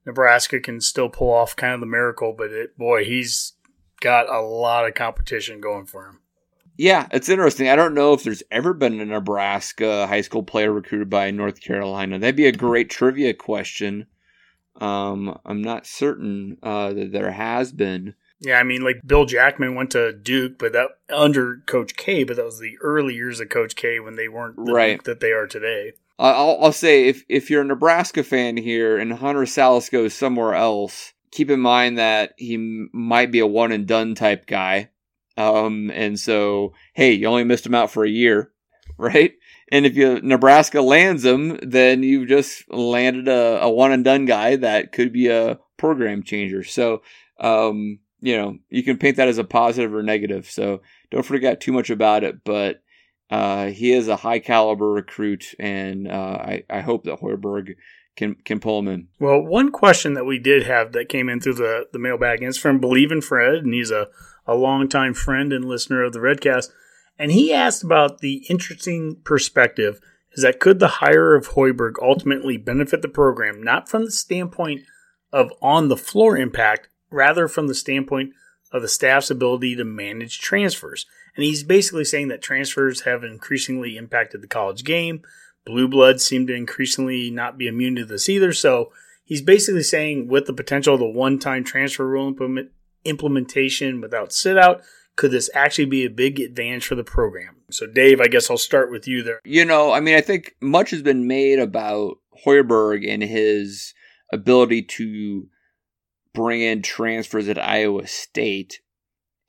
Nebraska 0.06 0.60
can 0.60 0.80
still 0.80 1.08
pull 1.08 1.30
off 1.30 1.56
kind 1.56 1.74
of 1.74 1.80
the 1.80 1.86
miracle, 1.86 2.34
but 2.36 2.50
it, 2.50 2.78
boy, 2.78 3.04
he's 3.04 3.54
got 4.00 4.28
a 4.28 4.40
lot 4.40 4.86
of 4.86 4.94
competition 4.94 5.60
going 5.60 5.86
for 5.86 6.06
him. 6.06 6.20
Yeah, 6.76 7.06
it's 7.12 7.28
interesting. 7.28 7.68
I 7.68 7.76
don't 7.76 7.94
know 7.94 8.12
if 8.12 8.24
there's 8.24 8.42
ever 8.50 8.72
been 8.72 9.00
a 9.00 9.04
Nebraska 9.04 10.06
high 10.06 10.22
school 10.22 10.42
player 10.42 10.72
recruited 10.72 11.10
by 11.10 11.30
North 11.30 11.60
Carolina. 11.60 12.18
That'd 12.18 12.36
be 12.36 12.46
a 12.46 12.52
great 12.52 12.90
trivia 12.90 13.34
question. 13.34 14.06
Um, 14.80 15.38
I'm 15.44 15.62
not 15.62 15.86
certain 15.86 16.56
uh, 16.62 16.92
that 16.92 17.12
there 17.12 17.30
has 17.30 17.72
been. 17.72 18.14
Yeah, 18.40 18.58
I 18.58 18.64
mean, 18.64 18.82
like 18.82 19.00
Bill 19.06 19.24
Jackman 19.24 19.74
went 19.74 19.92
to 19.92 20.12
Duke, 20.12 20.58
but 20.58 20.72
that 20.72 20.88
under 21.10 21.62
Coach 21.66 21.96
K, 21.96 22.24
but 22.24 22.36
that 22.36 22.44
was 22.44 22.58
the 22.58 22.76
early 22.80 23.14
years 23.14 23.38
of 23.38 23.50
Coach 23.50 23.76
K 23.76 24.00
when 24.00 24.16
they 24.16 24.28
weren't 24.28 24.56
the 24.56 24.72
right. 24.72 24.96
Duke 24.96 25.04
that 25.04 25.20
they 25.20 25.30
are 25.30 25.46
today. 25.46 25.92
I'll, 26.18 26.58
I'll 26.60 26.72
say 26.72 27.08
if 27.08 27.24
if 27.28 27.50
you're 27.50 27.62
a 27.62 27.66
Nebraska 27.66 28.24
fan 28.24 28.56
here 28.56 28.98
and 28.98 29.12
Hunter 29.12 29.42
Sallis 29.42 29.90
goes 29.90 30.14
somewhere 30.14 30.54
else, 30.54 31.12
keep 31.30 31.50
in 31.50 31.60
mind 31.60 31.98
that 31.98 32.32
he 32.36 32.88
might 32.92 33.30
be 33.30 33.38
a 33.38 33.46
one 33.46 33.72
and 33.72 33.86
done 33.86 34.14
type 34.14 34.46
guy. 34.46 34.90
Um, 35.36 35.90
and 35.90 36.18
so, 36.18 36.74
hey, 36.94 37.12
you 37.12 37.26
only 37.26 37.44
missed 37.44 37.66
him 37.66 37.74
out 37.74 37.90
for 37.90 38.04
a 38.04 38.10
year, 38.10 38.52
right? 38.98 39.32
And 39.70 39.86
if 39.86 39.96
you 39.96 40.20
Nebraska 40.20 40.82
lands 40.82 41.24
him, 41.24 41.58
then 41.62 42.02
you've 42.02 42.28
just 42.28 42.70
landed 42.70 43.28
a, 43.28 43.62
a 43.62 43.70
one 43.70 43.92
and 43.92 44.04
done 44.04 44.26
guy 44.26 44.56
that 44.56 44.92
could 44.92 45.12
be 45.12 45.28
a 45.28 45.58
program 45.78 46.22
changer. 46.22 46.62
So, 46.62 47.02
um, 47.40 48.00
you 48.20 48.36
know, 48.36 48.58
you 48.68 48.82
can 48.82 48.98
paint 48.98 49.16
that 49.16 49.28
as 49.28 49.38
a 49.38 49.44
positive 49.44 49.94
or 49.94 50.02
negative. 50.02 50.50
So 50.50 50.82
don't 51.10 51.24
forget 51.24 51.60
too 51.60 51.72
much 51.72 51.88
about 51.88 52.22
it. 52.22 52.44
But 52.44 52.82
uh, 53.30 53.68
he 53.68 53.92
is 53.92 54.08
a 54.08 54.16
high 54.16 54.40
caliber 54.40 54.90
recruit, 54.90 55.54
and 55.58 56.06
uh, 56.06 56.38
I, 56.38 56.64
I 56.68 56.80
hope 56.80 57.04
that 57.04 57.20
Hoiberg 57.20 57.76
can 58.14 58.34
can 58.34 58.60
pull 58.60 58.78
him 58.78 58.88
in. 58.88 59.08
Well, 59.18 59.40
one 59.40 59.72
question 59.72 60.12
that 60.14 60.26
we 60.26 60.38
did 60.38 60.64
have 60.64 60.92
that 60.92 61.08
came 61.08 61.30
in 61.30 61.40
through 61.40 61.54
the, 61.54 61.86
the 61.92 61.98
mailbag 61.98 62.42
is 62.42 62.58
from 62.58 62.78
Believe 62.78 63.10
in 63.10 63.22
Fred, 63.22 63.64
and 63.64 63.72
he's 63.72 63.90
a, 63.90 64.08
a 64.46 64.54
longtime 64.54 65.14
friend 65.14 65.52
and 65.52 65.64
listener 65.64 66.02
of 66.02 66.12
the 66.12 66.18
Redcast. 66.18 66.70
And 67.18 67.30
he 67.30 67.52
asked 67.52 67.82
about 67.82 68.18
the 68.18 68.44
interesting 68.48 69.16
perspective 69.24 70.00
is 70.32 70.42
that 70.42 70.60
could 70.60 70.78
the 70.78 70.88
hire 70.88 71.34
of 71.34 71.50
Hoiberg 71.50 71.94
ultimately 72.00 72.56
benefit 72.56 73.02
the 73.02 73.08
program, 73.08 73.62
not 73.62 73.88
from 73.88 74.04
the 74.04 74.10
standpoint 74.10 74.82
of 75.32 75.52
on 75.60 75.88
the 75.88 75.96
floor 75.96 76.36
impact, 76.36 76.88
rather 77.10 77.48
from 77.48 77.68
the 77.68 77.74
standpoint 77.74 78.32
of 78.72 78.82
the 78.82 78.88
staff's 78.88 79.30
ability 79.30 79.76
to 79.76 79.84
manage 79.84 80.40
transfers. 80.40 81.06
And 81.36 81.44
he's 81.44 81.62
basically 81.62 82.04
saying 82.04 82.28
that 82.28 82.42
transfers 82.42 83.02
have 83.02 83.24
increasingly 83.24 83.96
impacted 83.96 84.42
the 84.42 84.48
college 84.48 84.84
game. 84.84 85.22
Blue 85.64 85.88
bloods 85.88 86.24
seem 86.24 86.46
to 86.46 86.54
increasingly 86.54 87.30
not 87.30 87.56
be 87.56 87.66
immune 87.66 87.96
to 87.96 88.04
this 88.04 88.28
either. 88.28 88.52
So 88.52 88.92
he's 89.24 89.42
basically 89.42 89.82
saying 89.82 90.28
with 90.28 90.46
the 90.46 90.52
potential 90.52 90.94
of 90.94 91.00
the 91.00 91.06
one 91.06 91.38
time 91.38 91.64
transfer 91.64 92.06
rule 92.06 92.28
implement, 92.28 92.70
implementation 93.04 94.00
without 94.00 94.32
sit 94.32 94.58
out, 94.58 94.82
could 95.16 95.30
this 95.30 95.50
actually 95.54 95.84
be 95.84 96.04
a 96.04 96.10
big 96.10 96.40
advantage 96.40 96.86
for 96.86 96.94
the 96.94 97.04
program? 97.04 97.56
So, 97.70 97.86
Dave, 97.86 98.20
I 98.20 98.28
guess 98.28 98.50
I'll 98.50 98.58
start 98.58 98.90
with 98.90 99.06
you 99.06 99.22
there. 99.22 99.40
You 99.44 99.64
know, 99.64 99.92
I 99.92 100.00
mean, 100.00 100.14
I 100.14 100.20
think 100.20 100.54
much 100.60 100.90
has 100.90 101.02
been 101.02 101.26
made 101.26 101.58
about 101.58 102.18
Hoiberg 102.46 103.08
and 103.08 103.22
his 103.22 103.94
ability 104.32 104.82
to 104.82 105.48
bring 106.34 106.62
in 106.62 106.82
transfers 106.82 107.48
at 107.48 107.62
Iowa 107.62 108.06
State. 108.06 108.80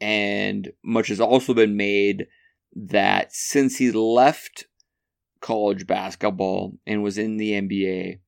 And 0.01 0.71
much 0.83 1.07
has 1.07 1.21
also 1.21 1.53
been 1.53 1.77
made 1.77 2.27
that 2.75 3.33
since 3.33 3.77
he 3.77 3.91
left 3.91 4.65
college 5.39 5.87
basketball 5.87 6.73
and 6.85 7.03
was 7.03 7.17
in 7.17 7.37
the 7.37 7.51
NBA, 7.51 8.19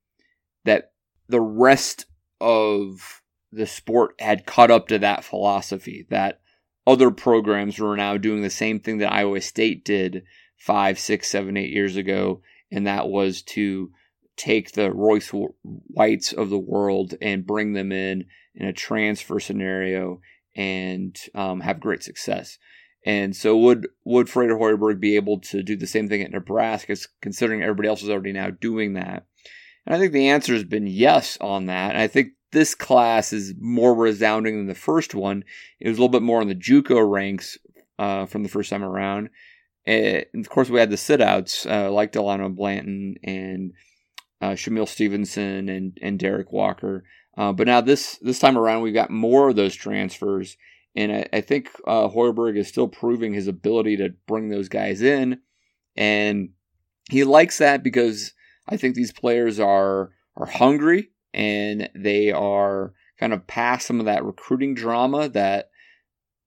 that 0.63 0.91
the 1.27 1.41
rest 1.41 2.05
of 2.39 3.21
the 3.55 3.65
sport 3.65 4.15
had 4.19 4.45
caught 4.45 4.71
up 4.71 4.87
to 4.89 4.99
that 4.99 5.23
philosophy, 5.23 6.05
that 6.09 6.41
other 6.85 7.09
programs 7.09 7.79
were 7.79 7.95
now 7.95 8.17
doing 8.17 8.41
the 8.41 8.49
same 8.49 8.79
thing 8.79 8.99
that 8.99 9.11
Iowa 9.11 9.41
State 9.41 9.83
did 9.85 10.23
five, 10.57 10.99
six, 10.99 11.29
seven, 11.29 11.57
eight 11.57 11.71
years 11.71 11.95
ago, 11.95 12.41
and 12.71 12.85
that 12.85 13.07
was 13.07 13.41
to 13.41 13.91
take 14.37 14.71
the 14.71 14.91
Royce 14.91 15.29
Whites 15.63 16.33
of 16.33 16.49
the 16.49 16.59
world 16.59 17.15
and 17.21 17.47
bring 17.47 17.73
them 17.73 17.91
in 17.91 18.25
in 18.53 18.67
a 18.67 18.73
transfer 18.73 19.39
scenario 19.39 20.21
and 20.55 21.17
um, 21.33 21.61
have 21.61 21.79
great 21.79 22.03
success. 22.03 22.57
And 23.05 23.35
so 23.35 23.55
would 23.57 23.87
would 24.03 24.29
Fred 24.29 24.49
Hoiberg 24.49 24.99
be 24.99 25.15
able 25.15 25.39
to 25.41 25.61
do 25.61 25.75
the 25.75 25.87
same 25.87 26.09
thing 26.09 26.21
at 26.21 26.31
Nebraska, 26.31 26.95
considering 27.21 27.61
everybody 27.61 27.87
else 27.87 28.01
is 28.01 28.09
already 28.09 28.33
now 28.33 28.49
doing 28.49 28.93
that? 28.93 29.25
And 29.85 29.95
I 29.95 29.99
think 29.99 30.11
the 30.11 30.29
answer 30.29 30.53
has 30.53 30.63
been 30.63 30.87
yes 30.87 31.37
on 31.39 31.67
that. 31.67 31.91
And 31.91 31.99
I 31.99 32.07
think 32.07 32.29
this 32.55 32.73
class 32.73 33.33
is 33.33 33.53
more 33.59 33.93
resounding 33.93 34.55
than 34.55 34.67
the 34.67 34.73
first 34.73 35.13
one. 35.13 35.43
It 35.81 35.89
was 35.89 35.97
a 35.97 36.01
little 36.01 36.07
bit 36.07 36.21
more 36.21 36.41
in 36.41 36.47
the 36.47 36.55
JUCO 36.55 37.11
ranks 37.11 37.57
uh, 37.99 38.25
from 38.27 38.43
the 38.43 38.49
first 38.49 38.69
time 38.69 38.83
around. 38.83 39.29
And 39.85 40.25
of 40.33 40.47
course, 40.49 40.69
we 40.69 40.79
had 40.79 40.89
the 40.89 40.95
sit-outs 40.95 41.65
uh, 41.65 41.91
like 41.91 42.13
Delano 42.13 42.47
Banton 42.47 43.15
and 43.25 43.73
uh, 44.41 44.51
Shamiel 44.51 44.87
Stevenson 44.87 45.67
and 45.67 45.99
and 46.01 46.17
Derek 46.17 46.53
Walker. 46.53 47.03
Uh, 47.37 47.51
but 47.51 47.67
now 47.67 47.81
this 47.81 48.17
this 48.21 48.39
time 48.39 48.57
around, 48.57 48.81
we've 48.81 48.93
got 48.93 49.11
more 49.11 49.49
of 49.49 49.57
those 49.57 49.75
transfers, 49.75 50.55
and 50.95 51.11
I, 51.11 51.27
I 51.33 51.41
think 51.41 51.69
uh, 51.85 52.07
Hoiberg 52.07 52.57
is 52.57 52.69
still 52.69 52.87
proving 52.87 53.33
his 53.33 53.49
ability 53.49 53.97
to 53.97 54.13
bring 54.27 54.47
those 54.47 54.69
guys 54.69 55.01
in, 55.01 55.41
and 55.97 56.51
he 57.09 57.25
likes 57.25 57.57
that 57.57 57.83
because 57.83 58.31
I 58.65 58.77
think 58.77 58.95
these 58.95 59.11
players 59.11 59.59
are 59.59 60.11
are 60.37 60.47
hungry 60.47 61.09
and 61.35 61.89
they 61.93 62.31
are 62.31 62.93
kind 63.19 63.33
of 63.33 63.45
past 63.45 63.85
some 63.85 63.99
of 63.99 64.05
that 64.05 64.23
recruiting 64.23 64.73
drama 64.73 65.27
that 65.29 65.69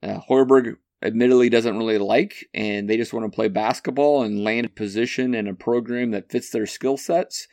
uh, 0.02 0.18
Hoiberg 0.28 0.76
admittedly 1.02 1.50
doesn't 1.50 1.76
really 1.76 1.98
like, 1.98 2.48
and 2.54 2.88
they 2.88 2.96
just 2.96 3.12
want 3.12 3.30
to 3.30 3.34
play 3.34 3.48
basketball 3.48 4.22
and 4.22 4.42
land 4.42 4.66
a 4.66 4.70
position 4.70 5.34
in 5.34 5.46
a 5.46 5.54
program 5.54 6.10
that 6.12 6.30
fits 6.30 6.50
their 6.50 6.66
skill 6.66 6.96
sets. 6.96 7.46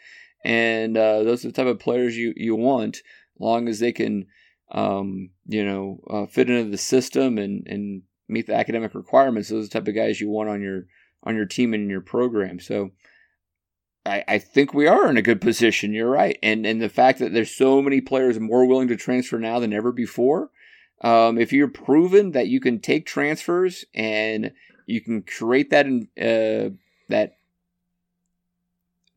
And 0.46 0.96
uh, 0.98 1.24
those 1.24 1.44
are 1.44 1.50
the 1.50 1.54
type 1.54 1.68
of 1.68 1.80
players 1.80 2.16
you, 2.16 2.34
you 2.38 2.56
want, 2.56 3.00
long 3.38 3.68
as 3.68 3.80
they 3.80 3.92
can, 3.92 4.28
um, 4.72 5.32
you 5.46 5.66
know, 5.66 6.00
uh, 6.10 6.26
fit 6.28 6.50
into 6.50 6.72
the 6.72 6.78
system 6.78 7.38
and, 7.38 7.68
and 7.68 8.04
meet 8.30 8.48
the 8.48 8.56
academic 8.56 8.96
requirements. 8.96 9.50
Those 9.50 9.66
are 9.66 9.68
the 9.68 9.74
type 9.80 9.88
of 9.90 9.96
guys 9.96 10.22
you 10.22 10.30
want 10.30 10.50
on 10.50 10.62
your 10.62 10.84
on 11.24 11.36
your 11.36 11.46
team 11.46 11.74
and 11.74 11.84
in 11.84 11.90
your 11.90 12.02
program. 12.02 12.60
So 12.60 12.92
I, 14.06 14.24
I 14.28 14.40
think 14.40 14.74
we 14.74 14.88
are 14.88 15.10
in 15.10 15.18
a 15.18 15.22
good 15.22 15.42
position. 15.42 15.94
You're 15.94 16.10
right, 16.10 16.38
and 16.44 16.66
and 16.66 16.82
the 16.82 16.90
fact 16.90 17.20
that 17.20 17.34
there's 17.34 17.56
so 17.56 17.82
many 17.82 18.02
players 18.02 18.40
more 18.40 18.66
willing 18.66 18.88
to 18.90 18.96
transfer 18.96 19.40
now 19.40 19.60
than 19.60 19.74
ever 19.74 19.92
before. 19.92 20.52
Um, 21.02 21.38
if 21.38 21.52
you're 21.52 21.68
proven 21.68 22.32
that 22.32 22.48
you 22.48 22.60
can 22.60 22.80
take 22.80 23.06
transfers 23.06 23.86
and 23.94 24.54
you 24.86 25.02
can 25.02 25.24
create 25.24 25.70
that 25.72 25.86
uh, 25.86 26.76
that 27.10 27.38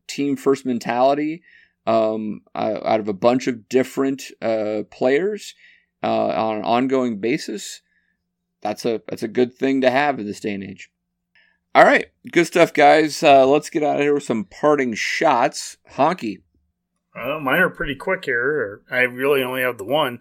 team 0.07 0.35
first 0.35 0.65
mentality 0.65 1.43
um, 1.87 2.41
out 2.55 2.99
of 2.99 3.07
a 3.07 3.13
bunch 3.13 3.47
of 3.47 3.69
different 3.69 4.23
uh, 4.41 4.83
players 4.89 5.55
uh, 6.03 6.27
on 6.27 6.57
an 6.57 6.63
ongoing 6.63 7.19
basis, 7.19 7.81
that's 8.61 8.85
a 8.85 9.01
that's 9.07 9.23
a 9.23 9.27
good 9.27 9.53
thing 9.53 9.81
to 9.81 9.89
have 9.89 10.19
in 10.19 10.25
this 10.25 10.39
day 10.39 10.53
and 10.53 10.63
age. 10.63 10.91
All 11.79 11.85
right, 11.85 12.07
good 12.29 12.45
stuff, 12.45 12.73
guys. 12.73 13.23
Uh, 13.23 13.47
let's 13.47 13.69
get 13.69 13.83
out 13.83 13.95
of 13.95 14.01
here 14.01 14.13
with 14.13 14.23
some 14.23 14.43
parting 14.43 14.93
shots. 14.95 15.77
Honke. 15.93 16.41
Well, 17.15 17.39
mine 17.39 17.61
are 17.61 17.69
pretty 17.69 17.95
quick 17.95 18.25
here. 18.25 18.81
I 18.91 19.03
really 19.03 19.41
only 19.41 19.61
have 19.61 19.77
the 19.77 19.85
one. 19.85 20.19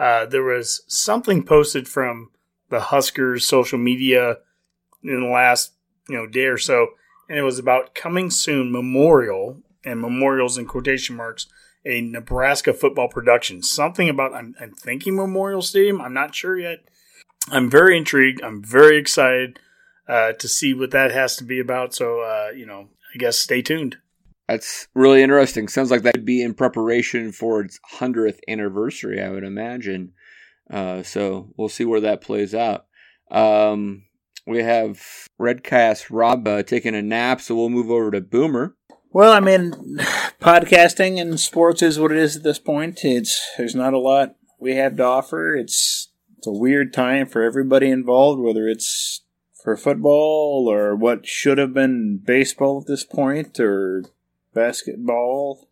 Uh, 0.00 0.26
there 0.26 0.42
was 0.42 0.82
something 0.88 1.44
posted 1.44 1.86
from 1.86 2.32
the 2.70 2.80
Huskers 2.80 3.46
social 3.46 3.78
media 3.78 4.38
in 5.04 5.20
the 5.20 5.28
last 5.28 5.74
you 6.08 6.16
know 6.16 6.26
day 6.26 6.46
or 6.46 6.58
so, 6.58 6.88
and 7.28 7.38
it 7.38 7.42
was 7.42 7.60
about 7.60 7.94
coming 7.94 8.28
soon 8.28 8.72
memorial 8.72 9.62
and 9.84 10.00
memorials 10.00 10.58
in 10.58 10.66
quotation 10.66 11.14
marks 11.14 11.46
a 11.84 12.00
Nebraska 12.00 12.74
football 12.74 13.06
production. 13.08 13.62
Something 13.62 14.08
about 14.08 14.34
I'm, 14.34 14.56
I'm 14.60 14.72
thinking 14.72 15.14
Memorial 15.14 15.62
Stadium. 15.62 16.00
I'm 16.00 16.14
not 16.14 16.34
sure 16.34 16.58
yet. 16.58 16.78
I'm 17.48 17.70
very 17.70 17.96
intrigued. 17.96 18.42
I'm 18.42 18.60
very 18.60 18.98
excited 18.98 19.60
uh, 20.08 20.32
to 20.32 20.48
see 20.48 20.74
what 20.74 20.90
that 20.92 21.10
has 21.10 21.36
to 21.36 21.44
be 21.44 21.60
about. 21.60 21.94
So, 21.94 22.20
uh, 22.20 22.50
you 22.54 22.66
know, 22.66 22.88
I 23.14 23.18
guess 23.18 23.38
stay 23.38 23.62
tuned. 23.62 23.96
That's 24.48 24.86
really 24.94 25.22
interesting. 25.22 25.66
Sounds 25.68 25.90
like 25.90 26.02
that 26.02 26.14
would 26.14 26.24
be 26.24 26.42
in 26.42 26.54
preparation 26.54 27.32
for 27.32 27.60
its 27.60 27.80
100th 27.94 28.38
anniversary, 28.46 29.20
I 29.20 29.30
would 29.30 29.44
imagine. 29.44 30.12
Uh, 30.70 31.02
so 31.02 31.52
we'll 31.56 31.68
see 31.68 31.84
where 31.84 32.00
that 32.00 32.20
plays 32.20 32.54
out. 32.54 32.86
Um, 33.30 34.04
we 34.46 34.62
have 34.62 35.02
Redcast 35.40 36.06
Rob 36.10 36.46
uh, 36.46 36.62
taking 36.62 36.94
a 36.94 37.02
nap, 37.02 37.40
so 37.40 37.56
we'll 37.56 37.68
move 37.68 37.90
over 37.90 38.12
to 38.12 38.20
Boomer. 38.20 38.76
Well, 39.10 39.32
I 39.32 39.40
mean, 39.40 39.72
podcasting 40.40 41.20
and 41.20 41.40
sports 41.40 41.82
is 41.82 41.98
what 41.98 42.12
it 42.12 42.18
is 42.18 42.36
at 42.36 42.42
this 42.44 42.60
point. 42.60 43.04
It's 43.04 43.40
there's 43.56 43.74
not 43.74 43.94
a 43.94 43.98
lot 43.98 44.36
we 44.60 44.76
have 44.76 44.96
to 44.96 45.04
offer. 45.04 45.56
It's 45.56 46.10
it's 46.38 46.46
a 46.46 46.52
weird 46.52 46.92
time 46.92 47.26
for 47.26 47.42
everybody 47.42 47.90
involved, 47.90 48.40
whether 48.40 48.68
it's 48.68 49.22
for 49.66 49.76
football 49.76 50.70
or 50.70 50.94
what 50.94 51.26
should 51.26 51.58
have 51.58 51.74
been 51.74 52.18
baseball 52.24 52.80
at 52.80 52.86
this 52.86 53.02
point 53.02 53.58
or 53.58 54.04
basketball. 54.54 55.68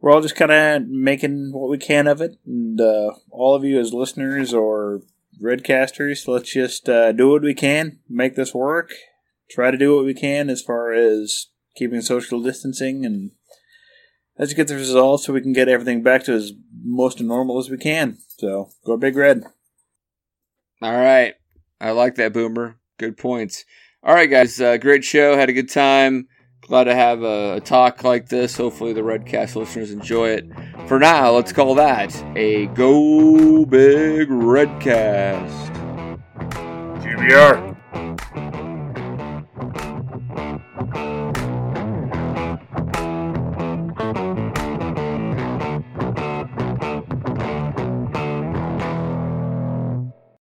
We're 0.00 0.10
all 0.10 0.20
just 0.20 0.34
kind 0.34 0.50
of 0.50 0.88
making 0.88 1.52
what 1.52 1.70
we 1.70 1.78
can 1.78 2.08
of 2.08 2.20
it, 2.20 2.38
and 2.44 2.80
uh, 2.80 3.12
all 3.30 3.54
of 3.54 3.62
you 3.62 3.78
as 3.78 3.94
listeners 3.94 4.52
or 4.52 5.02
redcasters, 5.40 6.26
let's 6.26 6.52
just 6.52 6.88
uh, 6.88 7.12
do 7.12 7.30
what 7.30 7.42
we 7.42 7.54
can, 7.54 8.00
make 8.10 8.34
this 8.34 8.52
work. 8.52 8.90
Try 9.48 9.70
to 9.70 9.78
do 9.78 9.94
what 9.94 10.04
we 10.04 10.12
can 10.12 10.50
as 10.50 10.60
far 10.60 10.92
as 10.92 11.50
keeping 11.76 12.00
social 12.00 12.42
distancing, 12.42 13.06
and 13.06 13.30
let's 14.36 14.54
get 14.54 14.66
the 14.66 14.74
results 14.74 15.24
so 15.24 15.32
we 15.32 15.40
can 15.40 15.52
get 15.52 15.68
everything 15.68 16.02
back 16.02 16.24
to 16.24 16.32
as 16.32 16.50
most 16.82 17.20
normal 17.20 17.60
as 17.60 17.70
we 17.70 17.76
can. 17.76 18.18
So 18.38 18.70
go 18.84 18.96
big 18.96 19.14
red. 19.14 19.44
All 20.82 20.96
right. 20.96 21.36
I 21.82 21.90
like 21.90 22.14
that, 22.14 22.32
Boomer. 22.32 22.76
Good 22.96 23.16
points. 23.16 23.64
All 24.04 24.14
right, 24.14 24.30
guys. 24.30 24.60
Uh, 24.60 24.76
great 24.76 25.02
show. 25.02 25.36
Had 25.36 25.50
a 25.50 25.52
good 25.52 25.68
time. 25.68 26.28
Glad 26.60 26.84
to 26.84 26.94
have 26.94 27.22
a, 27.22 27.56
a, 27.56 27.60
talk 27.60 28.04
like 28.04 28.28
this. 28.28 28.56
Hopefully, 28.56 28.92
the 28.92 29.00
Redcast 29.00 29.56
listeners 29.56 29.90
enjoy 29.90 30.28
it. 30.28 30.46
For 30.86 31.00
now, 31.00 31.32
let's 31.32 31.52
call 31.52 31.74
that 31.74 32.14
a 32.36 32.66
Go 32.66 33.64
Big 33.64 34.28
Redcast. 34.28 35.72
GBR. 37.02 37.71